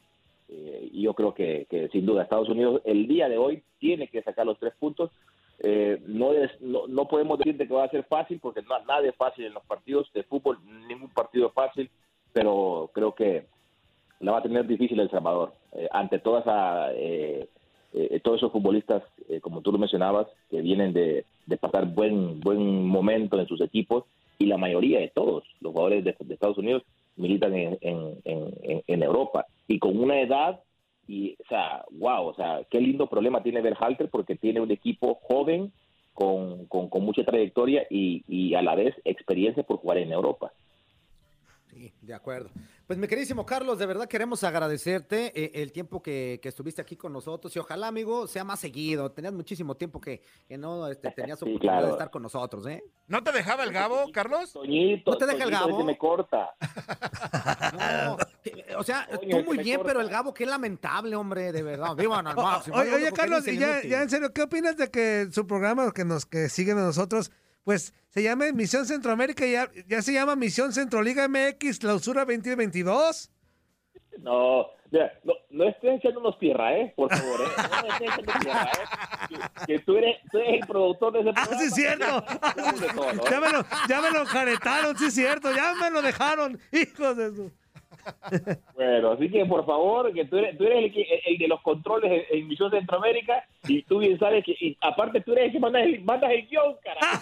Eh, 0.50 0.90
yo 0.94 1.14
creo 1.14 1.34
que, 1.34 1.68
sin 1.92 2.06
duda 2.06 2.24
Estados 2.24 2.50
Unidos 2.50 2.82
el 2.86 3.08
día 3.08 3.28
de 3.30 3.38
hoy 3.38 3.64
tiene 3.80 4.08
que 4.08 4.22
sacar 4.24 4.46
los 4.46 4.58
tres 4.60 4.74
puntos. 4.80 5.12
Eh, 5.60 6.02
no, 6.08 6.32
no, 6.60 6.88
no 6.88 7.08
podemos 7.08 7.38
decirte 7.40 7.68
que 7.68 7.74
va 7.74 7.86
a 7.86 7.90
ser 7.90 8.04
fácil 8.06 8.40
porque 8.40 8.62
no, 8.62 8.78
nada 8.86 9.08
es 9.08 9.16
fácil 9.16 9.46
en 9.46 9.54
los 9.54 9.64
partidos 9.66 10.12
de 10.14 10.24
fútbol, 10.24 10.60
ningún 10.88 11.10
partido 11.10 11.48
es 11.48 11.54
fácil, 11.54 11.90
pero 12.36 12.92
creo 12.94 13.16
que 13.16 13.46
la 14.20 14.34
va 14.34 14.40
a 14.40 14.44
tener 14.44 14.68
difícil 14.68 15.00
El 15.00 15.10
Salvador. 15.10 15.54
Eh, 15.72 15.88
ante 15.90 16.20
toda 16.20 16.42
esa, 16.42 16.94
eh, 16.94 17.48
eh, 17.94 18.20
todos 18.22 18.40
esos 18.40 18.52
futbolistas, 18.52 19.04
eh, 19.30 19.40
como 19.40 19.62
tú 19.62 19.72
lo 19.72 19.78
mencionabas, 19.78 20.28
que 20.52 20.60
vienen 20.60 20.92
de, 20.92 21.24
pasar 21.62 21.86
buen, 21.86 22.42
buen 22.42 22.86
momento 22.86 23.40
en 23.40 23.48
sus 23.48 23.62
equipos, 23.62 24.04
y 24.38 24.48
la 24.48 24.58
mayoría 24.58 25.00
de 25.00 25.08
todos 25.08 25.46
los 25.62 25.72
jugadores 25.72 26.04
de, 26.04 26.14
Estados 26.30 26.58
Unidos 26.58 26.84
militan 27.16 27.56
en, 27.56 27.78
en, 27.80 28.20
en, 28.26 28.84
en 28.86 29.02
Europa. 29.02 29.46
Y 29.70 29.80
con 29.80 29.98
una 29.98 30.20
edad, 30.20 30.60
y, 31.08 31.38
o 31.42 31.48
sea, 31.48 31.86
wow, 31.92 32.28
o 32.28 32.36
sea, 32.36 32.64
qué 32.70 32.82
lindo 32.82 33.08
problema 33.08 33.44
tiene 33.44 33.62
Berhalter 33.62 34.10
porque 34.10 34.36
tiene 34.36 34.60
un 34.60 34.72
equipo 34.72 35.20
joven 35.24 35.72
con, 36.14 36.66
con, 36.66 36.90
con 36.90 37.06
mucha 37.06 37.24
trayectoria 37.24 37.88
y, 37.90 38.26
y 38.28 38.56
a 38.56 38.62
la 38.62 38.76
vez 38.76 38.94
experiencia 39.06 39.64
por 39.64 39.78
jugar 39.78 40.00
en 40.00 40.12
Europa. 40.12 40.52
Sí, 41.76 41.94
de 42.02 42.14
acuerdo. 42.14 42.52
Pues 42.88 42.98
mi 42.98 43.06
queridísimo 43.06 43.46
Carlos, 43.46 43.78
de 43.78 43.86
verdad 43.86 44.08
queremos 44.08 44.42
agradecerte 44.46 45.34
eh, 45.36 45.52
el 45.62 45.74
tiempo 45.74 46.02
que, 46.02 46.40
que 46.42 46.48
estuviste 46.48 46.82
aquí 46.82 46.96
con 46.96 47.12
nosotros 47.12 47.54
y 47.54 47.60
ojalá, 47.60 47.88
amigo, 47.88 48.28
sea 48.28 48.46
más 48.46 48.62
seguido. 48.62 49.12
Tenías 49.12 49.34
muchísimo 49.34 49.76
tiempo 49.76 50.00
que, 50.00 50.22
que 50.48 50.58
no 50.58 50.88
este, 50.88 51.12
tenías 51.12 51.38
Sí, 51.38 51.44
oportunidad 51.44 51.74
claro. 51.74 51.88
de 51.88 51.92
estar 51.92 52.10
con 52.12 52.22
nosotros, 52.24 52.66
¿eh? 52.68 52.82
¿No 53.08 53.22
te 53.26 53.34
dejaba 53.34 53.66
el 53.66 53.74
Gabo, 53.74 54.06
Carlos? 54.14 54.54
Toñito, 54.54 55.12
¿No 55.12 55.18
te 55.18 55.26
deja 55.26 55.44
el 55.44 55.52
Gabo? 55.52 55.76
ese 55.76 55.84
me 55.84 55.98
corta. 55.98 56.52
No, 58.06 58.18
que- 58.42 58.66
o 58.78 58.84
sea, 58.84 59.08
tú 59.10 59.44
muy 59.44 59.58
bien, 59.58 59.78
corta. 59.78 59.88
pero 59.92 60.02
el 60.02 60.10
Gabo, 60.10 60.34
qué 60.34 60.46
lamentable, 60.46 61.16
hombre, 61.16 61.52
de 61.52 61.62
verdad. 61.64 61.94
Vivan 61.96 62.26
al 62.28 62.36
máximo. 62.38 62.78
oye, 62.78 62.94
oye, 62.94 63.12
Carlos, 63.12 63.46
y 63.48 63.58
ya, 63.58 63.82
ya 63.84 64.02
en 64.02 64.10
serio, 64.10 64.32
¿qué 64.34 64.44
opinas 64.44 64.78
de 64.78 64.90
que 64.90 65.28
su 65.32 65.46
programa 65.46 65.92
que 65.92 66.06
nos 66.06 66.26
que 66.26 66.48
siguen 66.50 66.78
a 66.78 66.84
nosotros, 66.86 67.32
pues 67.66 67.94
se 68.10 68.24
llame 68.24 68.54
Misión 68.54 68.86
Centroamérica 68.86 69.46
y 69.46 69.52
ya, 69.52 69.70
ya 69.88 70.02
se 70.02 70.14
llama 70.14 70.38
Misión 70.38 70.72
Centroliga 70.72 71.28
MX 71.28 71.80
Clausura 71.80 72.24
2022? 72.24 73.30
No, 74.20 74.68
mira, 74.92 75.12
no, 75.26 75.34
no 75.50 75.64
estés 75.66 75.98
echándonos 76.00 76.40
tierra, 76.40 76.78
¿eh? 76.78 76.94
Por 76.96 77.14
favor, 77.14 77.42
¿eh? 77.42 77.44
No 77.58 77.94
estés 77.94 78.08
echando 78.08 78.34
tierra, 78.40 78.72
¿eh? 78.72 79.28
Que, 79.68 79.74
que 79.74 79.80
tú, 79.80 79.98
eres, 79.98 80.16
tú 80.32 80.38
eres 80.38 80.62
el 80.62 80.68
productor 80.68 81.12
de 81.14 81.20
ese 81.22 81.30
Ah, 81.32 81.34
programa. 81.34 81.60
sí, 81.60 81.66
es 81.68 81.74
cierto. 81.74 82.06
¿eh? 82.18 83.30
Ya 83.30 83.40
me 83.42 83.52
lo, 83.52 83.66
ya 83.90 84.02
me 84.02 84.12
lo 84.12 84.22
enjaretaron, 84.22 84.98
sí, 84.98 85.06
es 85.08 85.14
cierto. 85.16 85.54
Ya 85.54 85.74
me 85.74 85.90
lo 85.92 86.02
dejaron, 86.02 86.58
hijos 86.72 87.18
de 87.18 87.36
su. 87.36 87.52
Bueno, 88.76 89.12
así 89.12 89.30
que 89.30 89.46
por 89.46 89.66
favor, 89.66 90.14
que 90.14 90.26
tú 90.26 90.38
eres, 90.38 90.58
tú 90.58 90.64
eres 90.66 90.86
el, 90.86 90.94
que- 90.94 91.22
el 91.26 91.38
de 91.38 91.48
los 91.48 91.62
controles 91.62 92.12
en, 92.32 92.38
en 92.40 92.48
Misión 92.48 92.72
Centroamérica 92.72 93.44
y 93.68 93.84
tú 93.84 94.00
bien 94.00 94.18
sabes 94.20 94.44
que, 94.46 94.52
y 94.60 94.78
aparte 94.82 95.22
tú 95.22 95.32
eres 95.34 95.46
el 95.46 95.52
que 95.54 95.60
mandas 95.60 95.84
el, 95.84 96.02
mandas 96.04 96.32
el 96.32 96.48
guion, 96.48 96.76
carajo. 96.84 97.22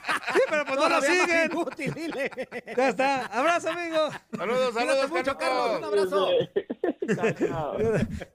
Sí, 0.30 0.40
pero 0.50 0.64
pues 0.66 0.78
no 0.78 0.88
lo 0.90 0.94
más 0.96 1.06
siguen. 1.06 1.50
dile. 1.94 2.30
Ya 2.76 2.88
está. 2.90 3.26
Abrazo, 3.26 3.70
amigo. 3.70 3.96
Saludos, 4.36 4.72
Cuídate 4.74 4.90
saludos, 4.90 5.10
mucho, 5.10 5.38
Carlos. 5.38 5.80
Carlos. 5.80 5.80
Un 5.80 5.84
abrazo. 5.84 6.28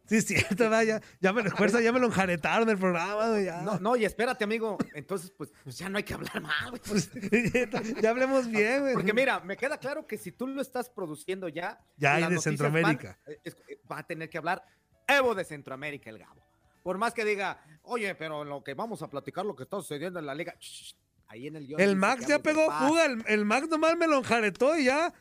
Sí, 0.06 0.18
es 0.18 0.26
cierto, 0.26 0.70
vaya. 0.72 1.02
Ya 1.22 1.32
me 1.34 1.44
lo 1.44 1.52
fuerza, 1.52 1.82
ya 1.82 1.92
me 1.92 2.00
lo 2.00 2.08
enjaretaron 2.08 2.68
el 2.70 2.78
programa. 2.80 3.40
Ya. 3.40 3.62
No, 3.62 3.80
no, 3.80 3.96
y 3.96 4.06
espérate, 4.06 4.44
amigo. 4.44 4.78
Entonces, 4.96 5.32
pues, 5.38 5.54
pues 5.64 5.78
ya 5.78 5.88
no 5.90 5.98
hay 5.98 6.04
que 6.04 6.16
hablar 6.16 6.42
güey. 6.70 6.82
Pues, 6.88 7.12
ya 8.02 8.10
hablemos 8.10 8.48
bien, 8.50 8.82
güey. 8.82 8.94
Porque 8.96 9.14
mira, 9.14 9.40
me 9.42 9.56
queda 9.56 9.78
claro 9.78 10.08
que 10.08 10.18
si 10.18 10.32
tú 10.32 10.48
lo 10.48 10.62
estás 10.62 10.90
produciendo 10.90 11.43
ya. 11.48 11.80
Ya 11.98 12.16
hay 12.16 12.26
de 12.28 12.40
Centroamérica. 12.40 13.18
van- 13.26 13.38
es- 13.44 13.58
va 13.92 14.00
a 14.00 14.04
tener 14.04 14.30
que 14.30 14.38
hablar 14.38 14.64
Evo 15.08 15.36
de 15.36 15.44
Centroamérica, 15.44 16.10
el 16.10 16.20
Gabo. 16.20 16.42
Por 16.82 16.98
más 16.98 17.14
que 17.14 17.24
diga, 17.26 17.62
oye, 17.84 18.14
pero 18.16 18.42
en 18.44 18.50
lo 18.50 18.64
que 18.64 18.74
vamos 18.74 19.02
a 19.02 19.10
platicar 19.10 19.46
lo 19.46 19.56
que 19.56 19.64
está 19.64 19.78
sucediendo 19.78 20.20
en 20.20 20.26
la 20.26 20.36
liga. 20.36 20.56
shh, 20.60 20.94
ahí 21.28 21.48
en 21.48 21.56
el 21.56 21.68
guion 21.68 21.80
El 21.80 21.96
Max 21.96 22.28
ya 22.28 22.40
pegó 22.40 22.70
fuga. 22.72 23.06
El, 23.06 23.24
el 23.28 23.46
Max 23.46 23.68
nomás 23.70 23.96
me 23.98 24.08
lo 24.08 24.18
enjaretó 24.18 24.78
y 24.78 24.86
ya 24.86 25.14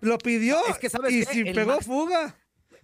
lo 0.00 0.18
pidió. 0.18 0.58
Es 0.68 0.78
que, 0.78 0.88
¿sabes 0.90 1.12
y 1.12 1.24
si 1.24 1.44
pegó 1.44 1.72
Max- 1.74 1.86
fuga. 1.86 2.36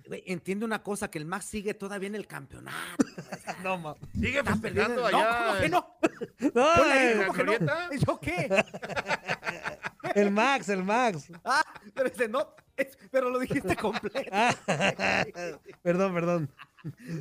Güey, 0.06 0.22
entiende 0.26 0.64
una 0.64 0.82
cosa, 0.82 1.10
que 1.10 1.18
el 1.18 1.26
Max 1.26 1.44
sigue 1.44 1.74
todavía 1.74 2.06
en 2.06 2.14
el 2.14 2.26
campeonato. 2.26 2.76
no, 3.62 3.76
ma. 3.76 3.94
Sigue 4.14 4.42
festejando 4.42 5.04
allá. 5.04 5.18
No, 5.18 5.46
¿cómo 5.46 5.60
que 5.60 5.68
no? 5.68 5.94
No, 6.54 7.26
¿cómo 7.26 7.32
que 7.34 7.58
no? 7.60 7.92
¿Yo 8.06 8.20
qué? 8.20 8.64
el 10.18 10.30
Max, 10.30 10.68
el 10.68 10.84
Max. 10.84 11.30
Ah, 11.44 11.64
pero 11.94 12.08
ese 12.08 12.28
no, 12.28 12.54
es- 12.76 12.96
pero 13.10 13.30
lo 13.30 13.38
dijiste 13.38 13.76
completo. 13.76 14.30
Ah, 14.32 14.54
perdón, 15.82 16.14
perdón. 16.14 16.50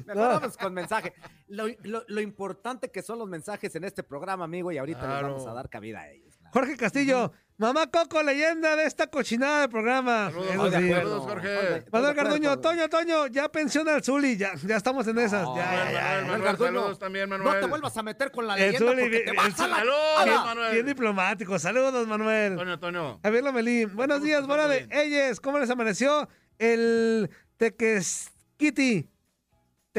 Mejor 0.06 0.42
No. 0.42 0.52
con 0.60 0.74
mensaje. 0.74 1.14
Lo, 1.48 1.66
lo- 1.84 2.04
lo 2.08 2.22
importante 2.22 2.92
que 2.92 3.02
son 3.02 3.20
los 3.20 3.28
mensajes 3.28 3.76
en 3.76 3.84
este 3.84 4.04
programa, 4.04 4.46
amigo, 4.46 4.72
y 4.72 4.78
ahorita 4.78 5.02
les 5.02 5.22
vamos 5.24 5.42
Claro. 5.44 5.52
a 5.52 5.54
dar 5.56 5.70
cabida 5.70 6.02
a 6.02 6.10
ellos. 6.12 6.38
Jorge 6.52 6.78
Castillo, 6.78 7.32
mamá 7.58 7.88
Coco, 7.88 8.22
leyenda 8.24 8.76
de 8.76 8.86
esta 8.86 9.08
cochinada 9.08 9.62
del 9.62 9.70
programa. 9.70 10.32
Saludos, 10.32 10.48
de 10.72 10.78
acuerdo, 10.78 10.96
Saludos, 10.96 11.24
Jorge. 11.24 11.48
De 11.50 11.86
Manuel 11.92 12.16
Jorge. 12.16 12.58
Toño, 12.62 12.90
Toño, 12.90 13.28
ya 13.28 13.50
pensiona 13.50 13.96
al 13.96 14.04
Zuli, 14.04 14.38
ya, 14.38 14.52
ya 14.66 14.78
estamos 14.78 15.08
en 15.08 15.18
esas. 15.20 15.44
No, 15.44 15.56
ya, 15.58 15.92
ya, 15.92 15.92
ya, 15.92 16.26
Manuel, 16.28 16.58
saludos 16.58 17.00
también, 17.00 17.30
No 17.30 17.38
Manuel. 17.38 17.60
te 17.62 17.68
vuelvas 17.68 17.98
a 17.98 18.04
meter 18.04 18.32
con 18.32 18.48
la 18.48 18.56
El 18.56 18.72
leyenda 18.72 18.92
Zuli, 18.92 19.02
porque 19.02 19.20
te 19.20 19.30
el 19.32 19.36
vas 19.36 19.60
a 19.60 19.68
la... 19.68 19.76
Saludos, 19.78 20.46
Manuel. 20.46 20.74
Bien 20.74 20.86
diplomático. 20.86 21.60
Saludos, 21.60 22.08
Manuel. 22.08 22.56
Toño, 22.56 22.80
Toño. 22.80 23.20
Javier 23.24 23.44
Lomelí. 23.44 23.86
Buenos 23.86 24.22
días, 24.22 24.46
buena 24.46 24.68
de 24.68 24.88
ellos. 24.92 25.40
¿Cómo 25.40 25.60
les 25.60 25.70
amaneció 25.70 26.28
el 26.60 27.30
tequesquiti? 27.58 29.10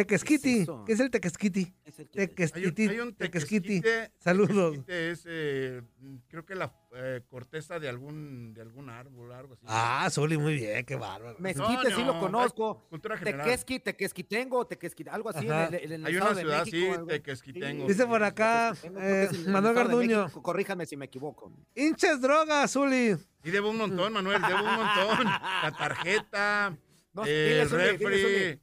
Tequesquiti. 0.03 0.43
¿Qué 0.43 0.57
es 0.59 0.63
eso? 0.63 0.85
¿Qué 0.85 0.93
es 0.93 1.01
el 1.01 1.11
tequesquiti? 1.11 1.75
Es 1.85 1.99
el 1.99 2.09
que- 2.09 2.21
Hay 2.21 2.27
un, 2.29 2.35
Tequesquiti. 2.35 2.89
hay 2.89 3.01
un 3.01 3.15
Tequesquiti. 3.15 3.81
tequesquite. 3.81 4.13
Saludos. 4.21 4.71
Tequesquite 4.73 5.11
es, 5.11 5.23
eh, 5.27 5.83
creo 6.29 6.47
que 6.47 6.55
la 6.55 6.73
eh, 6.95 7.21
corteza 7.29 7.81
de 7.81 7.89
algún, 7.89 8.55
de 8.55 8.63
algún 8.63 8.91
árbol, 8.91 9.33
algo 9.33 9.55
así. 9.55 9.65
Ah, 9.67 10.09
Zuli, 10.11 10.39
muy 10.39 10.55
bien, 10.55 10.85
qué 10.87 10.95
bárbaro. 10.95 11.37
Mezquite 11.41 11.93
sí 11.95 12.05
lo 12.05 12.19
conozco. 12.21 12.81
es 12.85 12.89
cultura 12.91 13.17
general. 13.19 13.45
Tequesqui, 13.45 13.81
tequesquitengo, 13.81 14.67
tequesqui, 14.69 15.05
algo 15.11 15.31
así. 15.31 15.47
en 15.47 15.53
Ajá. 15.53 15.67
el- 15.67 15.75
en 15.93 15.93
el 15.93 16.07
Hay 16.07 16.17
una 16.17 16.29
de 16.33 16.41
ciudad, 16.43 16.65
México, 16.65 16.95
sí. 16.95 17.07
Tequesquitengo. 17.09 17.87
Dice 17.89 18.07
por 18.07 18.23
acá 18.23 18.73
eh, 18.85 19.29
Manuel 19.49 19.75
Garduño. 19.75 20.23
México. 20.23 20.43
Corríjame 20.43 20.87
si 20.87 20.97
me 20.97 21.07
equivoco. 21.07 21.53
Hinches 21.75 22.21
drogas, 22.21 22.71
Zuli. 22.73 23.17
Y 23.43 23.51
debo 23.51 23.71
un 23.71 23.79
montón, 23.79 24.13
Manuel, 24.13 24.41
debo 24.43 24.61
un 24.61 24.77
montón. 24.77 25.25
La 25.27 25.75
tarjeta, 25.77 26.77
No, 27.15 27.25
el 27.25 27.69
refri. 27.69 28.61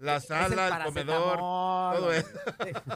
La 0.00 0.16
el 0.16 0.22
sala, 0.22 0.78
el 0.78 0.84
comedor, 0.84 1.36
todo 1.38 2.12
eso. 2.12 2.28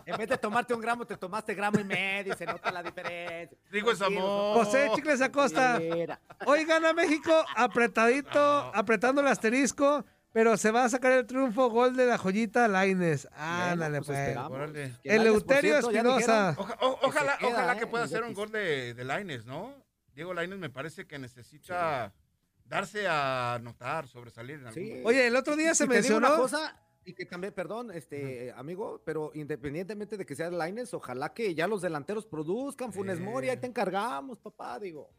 En 0.07 0.17
vez 0.17 0.29
de 0.29 0.39
tomarte 0.39 0.75
un 0.75 0.81
gramo, 0.81 1.07
te 1.07 1.17
tomaste 1.17 1.55
gramo 1.55 1.79
y 1.79 1.85
medio 1.85 2.33
y 2.35 2.37
se 2.37 2.47
nota 2.47 2.73
la 2.73 2.83
diferencia. 2.83 3.57
Rico 3.71 3.91
es 3.93 4.01
amor. 4.03 4.57
José 4.65 4.91
Chicles 4.95 5.21
Acosta. 5.21 5.79
Mira. 5.79 6.21
Hoy 6.47 6.65
gana 6.65 6.93
México 6.93 7.33
apretadito, 7.57 8.41
apretando 8.75 9.21
el 9.21 9.27
asterisco, 9.29 10.05
pero 10.33 10.57
se 10.57 10.71
va 10.71 10.85
a 10.85 10.89
sacar 10.89 11.13
el 11.13 11.27
triunfo 11.27 11.69
gol 11.71 11.95
de 11.97 12.07
la 12.07 12.19
joyita 12.19 12.67
Laines. 12.69 13.29
Ándale, 13.37 14.01
pues 14.03 14.35
pues. 14.37 14.99
Que 15.03 15.15
Eleuterio 15.15 15.79
Espinosa. 15.79 16.55
Oja- 16.59 16.77
ojalá, 16.81 17.39
queda, 17.39 17.49
ojalá 17.51 17.73
¿eh? 17.75 17.79
que 17.79 17.87
pueda 17.87 18.05
hacer 18.05 18.23
un 18.25 18.35
gol 18.35 18.51
de, 18.51 18.95
de 18.95 19.05
Laines, 19.05 19.45
¿no? 19.47 19.75
Diego 20.15 20.33
Laines 20.35 20.59
me 20.59 20.71
parece 20.71 21.07
que 21.07 21.19
necesita 21.19 22.13
darse 22.65 23.07
a 23.09 23.59
notar, 23.63 24.09
sobresalir 24.09 24.57
en 24.61 24.67
algún 24.69 24.75
Sí. 24.83 24.89
momento. 24.89 25.09
Oye, 25.09 25.27
el 25.27 25.37
otro 25.37 25.55
día 25.55 25.75
se 25.75 25.87
te 25.87 26.01
digo 26.03 26.17
una 26.17 26.29
mencionó. 26.29 26.43
cosa, 26.43 26.81
y 27.05 27.13
que 27.13 27.27
también, 27.27 27.53
perdón, 27.53 27.91
este 27.91 28.53
amigo, 28.53 29.03
pero 29.05 29.31
independientemente 29.35 30.17
de 30.17 30.25
que 30.25 30.35
sea 30.35 30.51
Laines, 30.51 30.95
ojalá 30.95 31.35
que 31.35 31.55
ya 31.55 31.67
los 31.67 31.83
delanteros 31.83 32.27
produzcan, 32.27 32.93
Funes 32.93 33.21
Mori, 33.21 33.49
ahí 33.51 33.57
te 33.57 33.67
encargamos, 33.67 34.39
papá, 34.39 34.79
digo. 34.79 35.11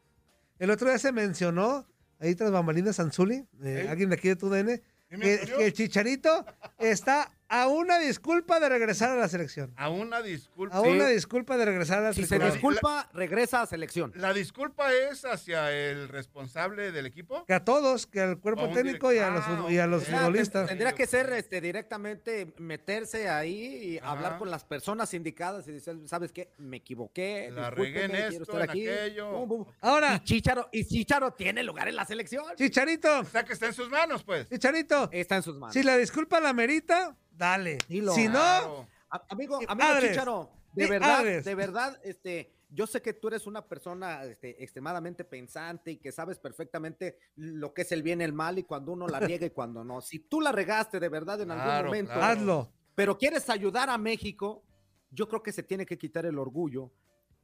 El 0.58 0.72
otro 0.72 0.88
día 0.88 0.98
se 0.98 1.12
mencionó, 1.12 1.86
ahí 2.20 2.36
tras 2.36 2.52
bambalinas 2.52 3.00
Anzuli, 3.00 3.36
eh, 3.36 3.48
¿Eh? 3.64 3.88
alguien 3.90 4.10
de 4.10 4.16
aquí 4.16 4.30
de 4.30 4.36
TUDN, 4.36 4.82
¿Y 5.12 5.18
me 5.18 5.40
que, 5.40 5.46
que 5.46 5.66
el 5.66 5.74
Chicharito 5.74 6.46
está 6.80 7.32
a 7.62 7.68
una 7.68 8.00
disculpa 8.00 8.60
de 8.60 8.70
regresar 8.70 9.10
a 9.12 9.16
la 9.16 9.28
selección. 9.28 9.74
A 9.78 9.90
una 9.90 10.22
disculpa. 10.22 10.76
A 10.76 10.82
una 10.82 11.08
disculpa 11.08 11.58
de 11.58 11.66
regresar 11.66 12.00
a 12.00 12.02
la 12.02 12.14
Si 12.14 12.22
se 12.22 12.28
selección. 12.28 12.54
disculpa, 12.54 13.10
regresa 13.14 13.62
a 13.62 13.66
selección. 13.66 14.12
¿La 14.16 14.34
disculpa 14.34 14.94
es 14.94 15.26
hacia 15.26 15.72
el 15.72 16.08
responsable 16.10 16.92
del 16.92 17.06
equipo? 17.06 17.46
Que 17.46 17.54
a 17.54 17.64
todos, 17.64 18.08
que 18.08 18.22
al 18.22 18.40
cuerpo 18.40 18.70
técnico 18.70 19.14
y 19.14 19.20
a 19.20 19.30
los, 19.30 19.44
Ah, 19.48 19.66
y 19.70 19.78
a 19.78 19.88
los 19.88 20.06
futbolistas. 20.06 20.68
Tendría 20.68 20.94
que 20.94 21.06
ser 21.08 21.32
este, 21.34 21.62
directamente 21.62 22.54
meterse 22.58 23.30
ahí 23.30 23.94
y 23.94 23.98
Ajá. 24.00 24.12
hablar 24.12 24.38
con 24.38 24.50
las 24.52 24.64
personas 24.66 25.14
indicadas 25.14 25.68
y 25.68 25.72
decir, 25.74 26.02
¿sabes 26.08 26.32
qué? 26.32 26.52
Me 26.58 26.78
equivoqué. 26.78 27.50
La 27.52 27.70
regué 27.70 28.06
en 28.06 28.16
esto, 28.16 28.44
estar 28.44 28.64
en 28.64 28.70
aquí". 28.70 28.88
aquello. 28.88 29.32
Bum, 29.32 29.48
bum. 29.50 29.66
Ahora, 29.82 30.16
Y 30.16 30.20
Chicharo, 30.26 30.70
y 30.72 30.86
Chicharo 30.86 31.32
tiene 31.32 31.64
lugar 31.64 31.88
en 31.88 31.96
la 31.96 32.06
selección. 32.06 32.44
Chicharito, 32.58 33.20
O 33.20 33.26
sea, 33.26 33.44
que 33.46 33.54
está 33.54 33.68
en 33.68 33.74
sus 33.74 33.90
manos, 33.90 34.24
pues. 34.24 34.50
Chicharito, 34.50 35.10
Está 35.12 35.38
en 35.38 35.44
sus 35.44 35.56
manos. 35.58 35.74
si 35.74 35.84
la 35.84 35.98
disculpa 35.98 36.40
la 36.40 36.54
merita, 36.54 37.16
dale. 37.38 37.78
Dilo. 37.88 38.14
Si 38.14 38.28
no, 38.28 38.88
Amigo, 39.30 39.60
amigo 39.68 39.88
Adres. 39.90 40.12
Chicharo, 40.12 40.52
de 40.74 40.88
verdad, 40.88 41.20
Adres. 41.20 41.46
de 41.46 41.56
verdad, 41.56 42.00
este, 42.04 42.54
yo 42.70 42.88
sé 42.88 43.02
que 43.02 43.14
tú 43.14 43.28
eres 43.28 43.48
una 43.48 43.66
persona 43.66 44.24
este, 44.26 44.62
extremadamente 44.64 45.24
pensante 45.24 45.92
y 45.92 45.98
que 45.98 46.12
sabes 46.12 46.40
perfectamente 46.40 47.18
lo 47.36 47.74
que 47.74 47.84
es 47.84 47.92
el 47.92 48.04
bien 48.04 48.22
y 48.22 48.24
el 48.24 48.34
mal 48.34 48.60
y 48.60 48.64
cuando 48.64 48.92
uno 48.92 49.08
la 49.08 49.20
riega 49.22 49.46
y 49.46 49.52
cuando 49.52 49.84
no. 49.84 50.02
Si 50.02 50.20
tú 50.20 50.42
la 50.42 50.52
regaste 50.52 51.00
de 51.00 51.10
verdad 51.10 51.42
en 51.42 51.52
algún 51.52 51.86
momento, 51.86 52.14
claro. 52.14 52.40
hazlo. 52.40 52.72
pero 52.94 53.18
quieres 53.18 53.50
ayudar 53.50 53.90
a 53.90 53.98
México, 53.98 54.64
yo 55.12 55.28
creo 55.28 55.42
que 55.42 55.54
se 55.54 55.64
tiene 55.64 55.86
que 55.86 55.98
quitar 55.98 56.26
el 56.26 56.38
orgullo. 56.38 56.92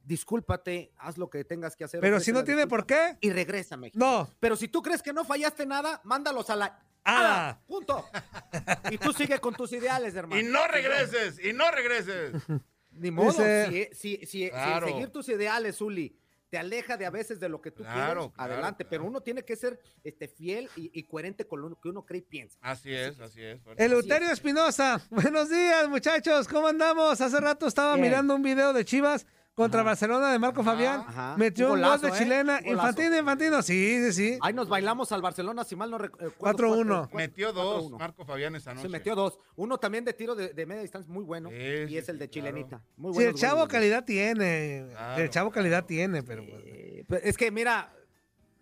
Discúlpate, 0.04 0.92
haz 0.98 1.16
lo 1.18 1.30
que 1.30 1.44
tengas 1.44 1.76
que 1.76 1.84
hacer. 1.84 2.00
Pero 2.00 2.20
si 2.20 2.32
no 2.32 2.44
tiene 2.44 2.66
por 2.66 2.86
qué, 2.86 3.16
Y 3.20 3.30
regresa 3.30 3.74
a 3.76 3.78
México. 3.78 3.98
no. 4.04 4.28
Pero 4.40 4.56
si 4.56 4.68
tú 4.68 4.82
crees 4.82 5.02
que 5.02 5.12
no 5.12 5.24
fallaste 5.24 5.64
nada, 5.66 6.00
mándalos 6.04 6.50
a 6.50 6.56
la... 6.56 6.78
Ah. 7.04 7.58
Punto. 7.66 8.04
Y 8.90 8.98
tú 8.98 9.12
sigue 9.12 9.38
con 9.40 9.54
tus 9.54 9.72
ideales, 9.72 10.14
hermano. 10.14 10.40
Y 10.40 10.44
no 10.44 10.66
regreses, 10.68 11.44
y 11.44 11.52
no 11.52 11.68
regreses. 11.70 12.32
Ni 12.92 13.10
modo, 13.10 13.28
Dice- 13.30 13.90
si, 13.92 14.16
si, 14.18 14.26
si, 14.26 14.26
si 14.44 14.50
Claro. 14.50 14.86
seguir 14.86 15.08
tus 15.08 15.28
ideales, 15.28 15.76
Zuli, 15.78 16.16
te 16.50 16.58
aleja 16.58 16.96
de 16.98 17.06
a 17.06 17.10
veces 17.10 17.40
de 17.40 17.48
lo 17.48 17.60
que 17.62 17.70
tú 17.70 17.82
Claro, 17.82 17.96
quieres, 17.96 18.32
claro, 18.34 18.52
adelante. 18.52 18.84
Pero 18.84 19.00
claro. 19.02 19.10
uno 19.10 19.20
tiene 19.22 19.42
que 19.44 19.56
ser 19.56 19.80
este, 20.04 20.28
fiel 20.28 20.68
y, 20.76 20.90
y 20.96 21.02
coherente 21.04 21.46
con 21.46 21.60
lo 21.62 21.80
que 21.80 21.88
uno 21.88 22.04
cree 22.04 22.18
y 22.18 22.22
piensa. 22.22 22.58
Así 22.60 22.92
es, 22.94 23.18
así 23.20 23.42
es. 23.42 23.60
Eleuterio 23.78 24.30
Espinosa, 24.30 25.00
buenos 25.10 25.48
días 25.48 25.88
muchachos, 25.88 26.46
¿cómo 26.46 26.68
andamos? 26.68 27.20
Hace 27.20 27.40
rato 27.40 27.66
estaba 27.66 27.94
Bien. 27.94 28.08
mirando 28.08 28.34
un 28.36 28.42
video 28.42 28.72
de 28.74 28.84
Chivas 28.84 29.26
contra 29.54 29.80
Ajá. 29.80 29.90
Barcelona 29.90 30.32
de 30.32 30.38
Marco 30.38 30.62
Fabián. 30.62 31.04
Ajá. 31.06 31.36
Metió 31.36 31.72
Un 31.72 31.80
gol 31.82 32.00
de 32.00 32.08
¿eh? 32.08 32.12
chilena. 32.16 32.60
Infantino, 32.64 33.18
Infantino, 33.18 33.62
sí, 33.62 33.98
sí, 34.06 34.12
sí. 34.12 34.38
Ahí 34.40 34.54
nos 34.54 34.68
bailamos 34.68 35.12
al 35.12 35.20
Barcelona, 35.22 35.64
si 35.64 35.76
mal 35.76 35.90
no 35.90 35.98
recuerdo. 35.98 36.34
4-1. 36.38 37.10
Metió 37.12 37.52
dos 37.52 37.90
Marco 37.92 38.24
Fabián 38.24 38.54
esa 38.56 38.72
noche. 38.72 38.82
Se 38.82 38.88
metió 38.88 39.14
dos. 39.14 39.38
Uno 39.56 39.78
también 39.78 40.04
de 40.04 40.12
tiro 40.14 40.34
de, 40.34 40.50
de 40.54 40.66
media 40.66 40.82
distancia 40.82 41.12
muy 41.12 41.24
bueno. 41.24 41.50
Sí, 41.50 41.56
y 41.56 41.88
sí, 41.88 41.98
es 41.98 42.08
el 42.08 42.16
sí, 42.16 42.20
de 42.20 42.28
claro. 42.28 42.48
chilenita. 42.48 42.82
Muy 42.96 43.12
Sí, 43.12 43.14
bueno. 43.16 43.30
el 43.30 43.36
chavo 43.36 43.68
calidad 43.68 44.04
tiene. 44.04 44.86
Claro, 44.90 45.22
el 45.22 45.30
chavo 45.30 45.50
calidad 45.50 45.84
tiene, 45.84 46.22
pero 46.22 46.44
pues, 47.06 47.22
es 47.24 47.36
que 47.36 47.50
mira, 47.50 47.92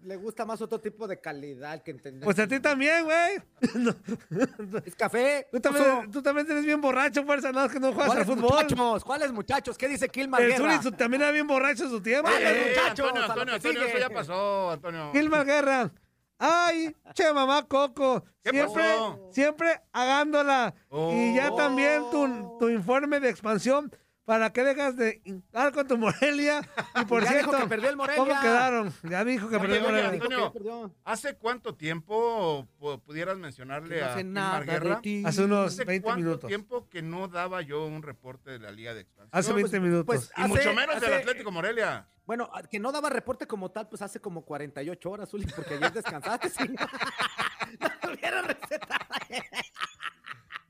le 0.02 0.16
gusta 0.16 0.44
más 0.44 0.60
otro 0.62 0.78
tipo 0.80 1.06
de 1.06 1.20
calidad 1.20 1.82
que 1.82 1.90
entender. 1.90 2.24
pues 2.24 2.38
a 2.38 2.46
ti 2.46 2.58
también, 2.60 3.04
güey. 3.04 3.36
es 4.84 4.94
café. 4.96 5.46
Tú 5.52 5.60
también, 5.60 6.10
tú 6.10 6.22
también 6.22 6.50
eres 6.50 6.64
bien 6.64 6.80
borracho, 6.80 7.24
fuerza, 7.24 7.52
no, 7.52 7.64
es 7.64 7.72
que 7.72 7.80
no 7.80 7.92
juegas 7.92 8.16
al 8.16 8.24
¿Cuáles 8.24 8.26
fútbol. 8.26 8.50
muchachos? 8.64 9.04
¿Cuáles 9.04 9.32
muchachos? 9.32 9.78
¿Qué 9.78 9.88
dice 9.88 10.08
Kilmar 10.08 10.42
El 10.42 10.52
Guerra? 10.52 10.70
Zuli 10.72 10.82
su- 10.82 10.92
también 10.92 11.22
era 11.22 11.30
bien 11.32 11.46
borracho 11.46 11.84
en 11.84 11.90
su 11.90 12.00
tiempo. 12.00 12.30
Eh, 12.30 12.74
muchachos, 12.76 13.06
Antonio, 13.14 13.54
Antonio, 13.54 13.84
eso 13.84 13.98
ya 13.98 14.10
pasó, 14.10 14.70
Antonio. 14.70 15.10
Gilmar 15.12 15.44
Guerra. 15.44 15.90
Ay, 16.38 16.96
che 17.12 17.30
mamá 17.34 17.66
Coco. 17.68 18.24
¿Qué 18.42 18.50
Siempre, 18.50 18.82
pasó? 18.82 19.28
siempre 19.30 19.80
hagándola. 19.92 20.74
Y 21.12 21.34
ya 21.34 21.50
Oh. 21.52 21.56
también 21.56 22.02
tu, 22.10 22.56
tu 22.58 22.70
informe 22.70 23.20
de 23.20 23.28
expansión 23.28 23.94
para 24.30 24.52
que 24.52 24.62
dejas 24.62 24.96
de 24.96 25.20
hincar 25.24 25.72
con 25.72 25.88
tu 25.88 25.98
Morelia. 25.98 26.60
Y 27.02 27.04
por 27.06 27.24
Ya 27.24 27.30
dijo 27.30 27.50
cierto, 27.50 27.58
que 27.64 27.68
perdió 27.68 27.90
el 27.90 27.96
Morelia. 27.96 28.24
¿cómo 28.24 28.40
quedaron? 28.40 28.92
Ya 29.02 29.24
dijo 29.24 29.48
que 29.48 29.56
Oye, 29.56 29.66
perdió 29.66 29.76
el 29.80 29.84
oye, 29.86 30.02
Morelia. 30.04 30.44
Antonio. 30.46 30.94
¿hace 31.04 31.34
cuánto 31.36 31.74
tiempo 31.74 32.68
pu- 32.78 33.00
pudieras 33.02 33.38
mencionarle 33.38 33.98
no 34.00 34.06
a 34.06 34.12
hace 34.12 34.22
nada 34.22 34.60
de 34.60 34.66
Guerra? 34.66 35.00
ti. 35.00 35.24
Hace 35.26 35.42
unos 35.44 35.72
¿Hace 35.72 35.84
20 35.84 36.04
cuánto 36.04 36.22
minutos. 36.24 36.46
tiempo 36.48 36.88
que 36.88 37.02
no 37.02 37.26
daba 37.26 37.60
yo 37.62 37.84
un 37.86 38.02
reporte 38.04 38.50
de 38.52 38.60
la 38.60 38.70
Liga 38.70 38.94
de 38.94 39.00
Expansión? 39.00 39.30
Hace 39.32 39.52
20 39.52 39.80
minutos. 39.80 40.04
pues, 40.06 40.30
y 40.36 40.40
hace- 40.42 40.48
mucho 40.48 40.74
menos 40.74 41.00
del 41.00 41.12
Atlético 41.14 41.50
Morelia. 41.50 42.06
Bueno, 42.24 42.48
que 42.70 42.78
no 42.78 42.92
daba 42.92 43.10
reporte 43.10 43.48
como 43.48 43.72
tal, 43.72 43.88
pues 43.88 44.00
hace 44.02 44.20
como 44.20 44.44
48 44.44 45.10
horas, 45.10 45.28
Zuli, 45.28 45.46
porque 45.46 45.74
ayer 45.74 45.92
descansaste. 45.92 46.48
no 46.70 48.12
hubiera 48.14 48.42
receta. 48.42 48.98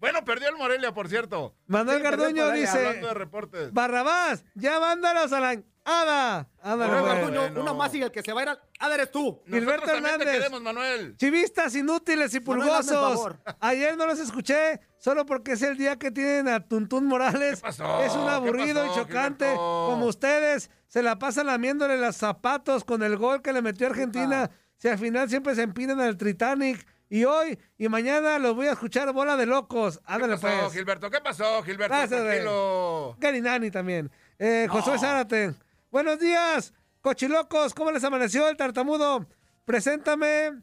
Bueno, 0.00 0.24
perdió 0.24 0.48
el 0.48 0.56
Morelia, 0.56 0.92
por 0.92 1.08
cierto. 1.08 1.54
Manuel 1.66 1.98
Sí, 1.98 2.02
Garduño 2.02 2.50
dice, 2.52 2.86
Hablando 2.86 3.08
de 3.08 3.14
reportes. 3.14 3.72
Barrabás, 3.72 4.44
ya 4.54 4.80
mándalos 4.80 5.32
a 5.32 5.40
la. 5.40 5.62
Ándale, 5.82 6.46
Manuel 6.62 7.00
pues. 7.00 7.14
Garduño, 7.14 7.40
Bueno. 7.40 7.60
uno 7.62 7.74
más 7.74 7.94
y 7.94 8.02
el 8.02 8.10
que 8.12 8.22
se 8.22 8.32
va 8.32 8.40
a 8.40 8.42
ir 8.44 8.48
al... 8.50 8.60
Ah, 8.78 8.90
eres 8.94 9.10
tú. 9.10 9.42
Gilberto 9.46 9.86
Nosotros 9.86 9.90
también 9.92 10.02
te 10.02 10.22
Hernández. 10.22 10.38
queremos, 10.38 10.62
Manuel. 10.62 11.16
Chivistas 11.16 11.74
inútiles 11.74 12.34
y 12.34 12.40
Manuel, 12.40 12.68
pulgosos. 12.68 12.92
favor. 12.92 13.40
Ayer 13.60 13.96
no 13.96 14.06
los 14.06 14.18
escuché, 14.20 14.80
solo 14.98 15.24
porque 15.26 15.52
es 15.52 15.62
el 15.62 15.76
día 15.76 15.96
que 15.96 16.10
tienen 16.10 16.48
a 16.48 16.60
Tuntún 16.60 17.06
Morales. 17.06 17.56
¿Qué 17.56 17.62
pasó? 17.62 18.02
Es 18.02 18.12
un 18.14 18.24
¿Qué 18.26 18.30
aburrido 18.30 18.86
pasó, 18.86 19.00
y 19.00 19.02
chocante. 19.04 19.44
Gilberto? 19.46 19.86
Como 19.90 20.06
ustedes, 20.06 20.70
se 20.86 21.02
la 21.02 21.18
pasan 21.18 21.46
lamiéndole 21.46 21.96
los 21.98 22.14
zapatos 22.16 22.84
con 22.84 23.02
el 23.02 23.16
gol 23.16 23.42
que 23.42 23.52
le 23.52 23.62
metió 23.62 23.86
Argentina. 23.88 24.50
Si 24.76 24.88
al 24.88 24.98
final 24.98 25.28
siempre 25.28 25.54
se 25.54 25.62
empinan 25.62 26.00
al 26.00 26.16
Titanic. 26.16 26.86
Y 27.12 27.24
hoy 27.24 27.58
y 27.76 27.88
mañana 27.88 28.38
los 28.38 28.54
voy 28.54 28.68
a 28.68 28.72
escuchar 28.72 29.12
bola 29.12 29.36
de 29.36 29.44
locos. 29.44 29.98
¿Qué 29.98 30.04
Ándale 30.06 30.38
pasó, 30.38 30.60
pues. 30.60 30.72
Gilberto? 30.72 31.10
¿Qué 31.10 31.20
pasó, 31.20 31.62
Gilberto? 31.64 31.94
Gracias. 31.94 32.22
Tranquilo. 32.22 33.16
Garinani 33.18 33.70
también. 33.72 34.10
Eh, 34.38 34.68
Josué 34.70 34.96
Zárate. 34.98 35.54
Buenos 35.90 36.20
días, 36.20 36.72
cochilocos. 37.00 37.74
¿Cómo 37.74 37.90
les 37.90 38.04
amaneció 38.04 38.48
el 38.48 38.56
tartamudo? 38.56 39.26
Preséntame. 39.64 40.62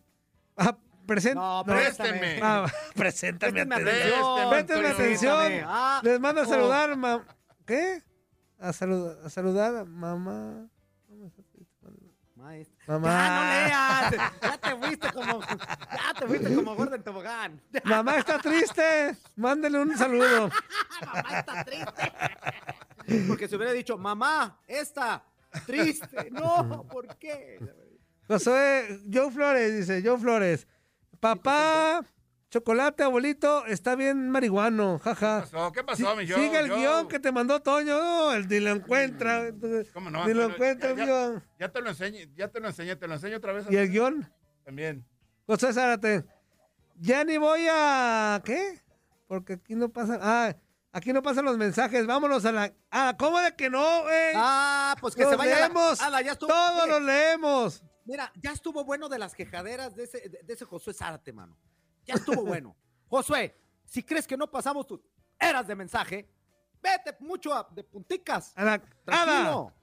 Ah, 0.56 0.78
present- 1.06 1.36
No, 1.36 1.60
no. 1.60 1.66
Présteme. 1.66 2.40
Ah, 2.42 2.66
preséntame 2.96 3.66
Présteme 3.66 3.90
atención. 3.90 4.54
Antonio. 4.54 4.88
atención. 4.90 5.54
Ah, 5.66 6.00
Les 6.02 6.20
mando 6.20 6.42
a 6.42 6.44
oh. 6.46 6.48
saludar, 6.48 6.96
ma- 6.96 7.26
¿Qué? 7.66 8.02
A, 8.58 8.72
salud- 8.72 9.18
a 9.26 9.30
saludar 9.30 9.76
a 9.76 9.84
mamá. 12.88 13.08
Ya 13.08 13.30
no 13.30 14.12
leas. 14.12 14.32
Ya 14.42 14.58
te 14.58 14.76
fuiste 14.76 15.12
como, 15.12 15.42
ya 15.42 16.14
te 16.20 16.28
fuiste 16.28 16.56
como 16.56 16.76
gordo 16.76 16.96
en 16.96 17.04
tobogán. 17.04 17.62
Mamá 17.84 18.18
está 18.18 18.40
triste. 18.40 19.16
Mándele 19.36 19.80
un 19.80 19.98
saludo. 19.98 20.50
Mamá 21.06 21.40
está 21.40 21.64
triste. 21.64 23.28
Porque 23.28 23.48
se 23.48 23.56
hubiera 23.56 23.72
dicho, 23.72 23.98
mamá, 23.98 24.60
esta, 24.68 25.24
triste. 25.66 26.30
No, 26.32 26.86
¿por 26.92 27.16
qué? 27.18 27.60
Josué, 28.28 29.02
Joe 29.12 29.32
Flores, 29.32 29.78
dice, 29.78 30.02
Joe 30.06 30.18
Flores. 30.18 30.68
Papá, 31.20 32.04
chocolate, 32.62 33.04
abuelito, 33.04 33.66
está 33.66 33.96
bien 33.96 34.30
marihuano, 34.30 35.00
jaja. 35.00 35.42
¿Qué 35.44 35.52
pasó? 35.52 35.72
¿Qué 35.72 35.84
pasó, 35.84 36.16
mi 36.16 36.26
yo? 36.26 36.36
Sigue 36.38 36.60
el 36.60 36.68
yo? 36.68 36.76
guion 36.78 37.08
que 37.08 37.20
te 37.20 37.32
mandó 37.32 37.62
Toño, 37.62 37.98
no, 37.98 38.34
el 38.34 38.48
ni 38.48 38.60
lo 38.60 38.72
encuentra. 38.72 39.52
¿Cómo 39.94 40.10
no? 40.10 40.26
Ni 40.28 40.34
lo 40.34 40.46
encuentra 40.46 40.90
el 40.92 40.98
Ya- 40.98 41.06
guion. 41.06 41.44
Ya 41.60 41.70
te 41.70 41.82
lo 41.82 41.90
enseñé, 41.90 42.30
ya 42.36 42.48
te 42.48 42.60
lo 42.60 42.68
enseñé, 42.68 42.96
te 42.96 43.08
lo 43.08 43.14
enseño 43.14 43.38
otra 43.38 43.54
vez. 43.54 43.66
¿Y 43.70 43.76
el 43.78 43.90
guion? 43.90 44.32
También. 44.66 45.06
José 45.46 45.72
Zárate. 45.72 46.26
Ya 47.00 47.24
ni 47.24 47.38
voy 47.38 47.68
a. 47.72 48.42
¿Qué? 48.44 48.82
Porque 49.28 49.54
aquí 49.54 49.76
no 49.76 49.90
pasa. 49.90 50.18
Ah, 50.22 50.56
aquí 50.92 51.14
no 51.14 51.22
pasan 51.22 51.46
los 51.46 51.58
mensajes. 51.58 52.08
Vámonos 52.08 52.44
a 52.46 52.52
la. 52.52 52.74
Ah, 52.90 53.16
¿cómo 53.20 53.40
de 53.40 53.56
que 53.56 53.70
no, 53.70 54.02
güey? 54.04 54.34
Ah, 54.36 54.96
pues 55.00 55.14
que 55.16 55.22
los 55.22 55.32
se 55.32 55.38
vaya. 55.38 55.52
la- 55.60 55.60
leemos. 55.68 56.02
Ala, 56.02 56.22
ya 56.22 56.32
estuvo. 56.32 56.50
Todos 56.50 56.88
los 56.90 57.02
leemos. 57.04 57.84
Mira, 58.06 58.32
ya 58.42 58.52
estuvo 58.52 58.84
bueno 58.84 59.10
de 59.10 59.20
las 59.20 59.36
quejaderas 59.36 59.96
de 59.96 60.06
ese, 60.06 60.30
de, 60.30 60.40
de 60.44 60.54
ese 60.54 60.66
Josué 60.66 60.94
Zárate, 60.94 61.34
mano. 61.34 61.58
Ya 62.08 62.16
estuvo 62.16 62.44
bueno. 62.44 62.76
Josué, 63.10 63.56
si 63.86 64.02
crees 64.04 64.26
que 64.28 64.36
no 64.38 64.50
pasamos 64.50 64.86
tus 64.88 65.00
eras 65.40 65.68
de 65.68 65.76
mensaje, 65.76 66.30
vete 66.82 67.16
mucho 67.20 67.54
a- 67.54 67.68
de 67.74 67.84
punticas. 67.84 68.54
A 68.56 68.64
la. 68.64 68.74
Ada, 68.74 68.84
Tranquilo. 69.06 69.74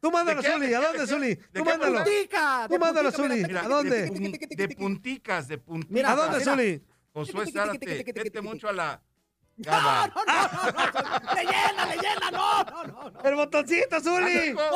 tú 0.00 0.10
mándalo, 0.10 0.40
¿De 0.42 0.48
qué? 0.48 0.52
Zuli. 0.54 0.66
¿De 0.68 0.76
¿A 0.76 0.80
dónde. 0.80 1.06
Zuli? 1.06 1.34
¿De 1.34 1.46
Tú 1.52 1.64
mándalo. 1.64 2.04
Puntica, 2.04 2.66
Tú 2.68 2.78
mándalo, 2.78 3.10
puntica, 3.12 3.28
Zuli. 3.34 3.44
mira, 3.46 3.64
¿A 3.64 3.68
dónde? 3.68 3.90
De, 4.02 4.56
de 4.56 4.68
punticas, 4.76 5.48
de 5.48 5.58
punticas. 5.58 5.90
Mira, 5.92 6.12
¿A 6.12 6.16
dónde, 6.16 6.38
mira. 6.38 6.52
Zuli? 6.52 6.84
Josué 7.12 7.52
Zárate, 7.52 8.04
vete 8.14 8.40
mucho 8.40 8.68
a 8.68 8.72
la... 8.72 9.02
No, 9.58 9.70
no, 9.70 10.06
no, 10.06 10.24
no, 10.24 11.22
no, 11.22 11.34
leyenda, 11.34 11.86
leyenda, 11.86 12.30
no, 12.32 12.64
no, 12.64 12.84
no, 12.84 13.10
no. 13.10 13.20
El 13.22 13.34
botoncito, 13.36 14.00
Zuli. 14.00 14.54
No, 14.54 14.70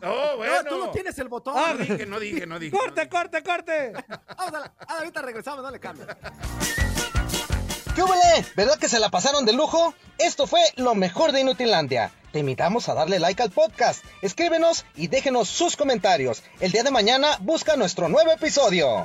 No, 0.00 0.36
bueno. 0.38 0.62
no, 0.62 0.68
tú 0.70 0.78
no 0.86 0.90
tienes 0.90 1.18
el 1.18 1.28
botón. 1.28 1.54
Ah, 1.56 1.74
No 1.74 1.84
dije, 1.84 2.06
no 2.06 2.18
dije, 2.18 2.46
no 2.46 2.58
dije. 2.58 2.76
Corte, 2.76 3.08
corte, 3.08 3.42
corte. 3.42 3.92
Vamos 4.36 4.54
a 4.54 4.58
la, 4.58 4.58
a 4.58 4.92
la- 4.94 4.98
ahorita 4.98 5.22
regresamos, 5.22 5.62
no 5.62 5.70
le 5.70 5.78
cambies. 5.78 6.08
¿Qué 7.94 8.02
huele? 8.02 8.46
¿Verdad 8.56 8.78
que 8.78 8.88
se 8.88 8.98
la 8.98 9.10
pasaron 9.10 9.44
de 9.44 9.52
lujo? 9.52 9.94
Esto 10.18 10.46
fue 10.46 10.60
lo 10.76 10.94
mejor 10.94 11.32
de 11.32 11.40
Inutilandia. 11.40 12.10
Te 12.32 12.38
invitamos 12.38 12.88
a 12.88 12.94
darle 12.94 13.18
like 13.18 13.42
al 13.42 13.50
podcast, 13.50 14.02
escríbenos 14.22 14.86
y 14.96 15.08
déjenos 15.08 15.48
sus 15.48 15.76
comentarios. 15.76 16.42
El 16.60 16.72
día 16.72 16.82
de 16.84 16.90
mañana 16.90 17.36
busca 17.40 17.76
nuestro 17.76 18.08
nuevo 18.08 18.32
episodio. 18.32 19.04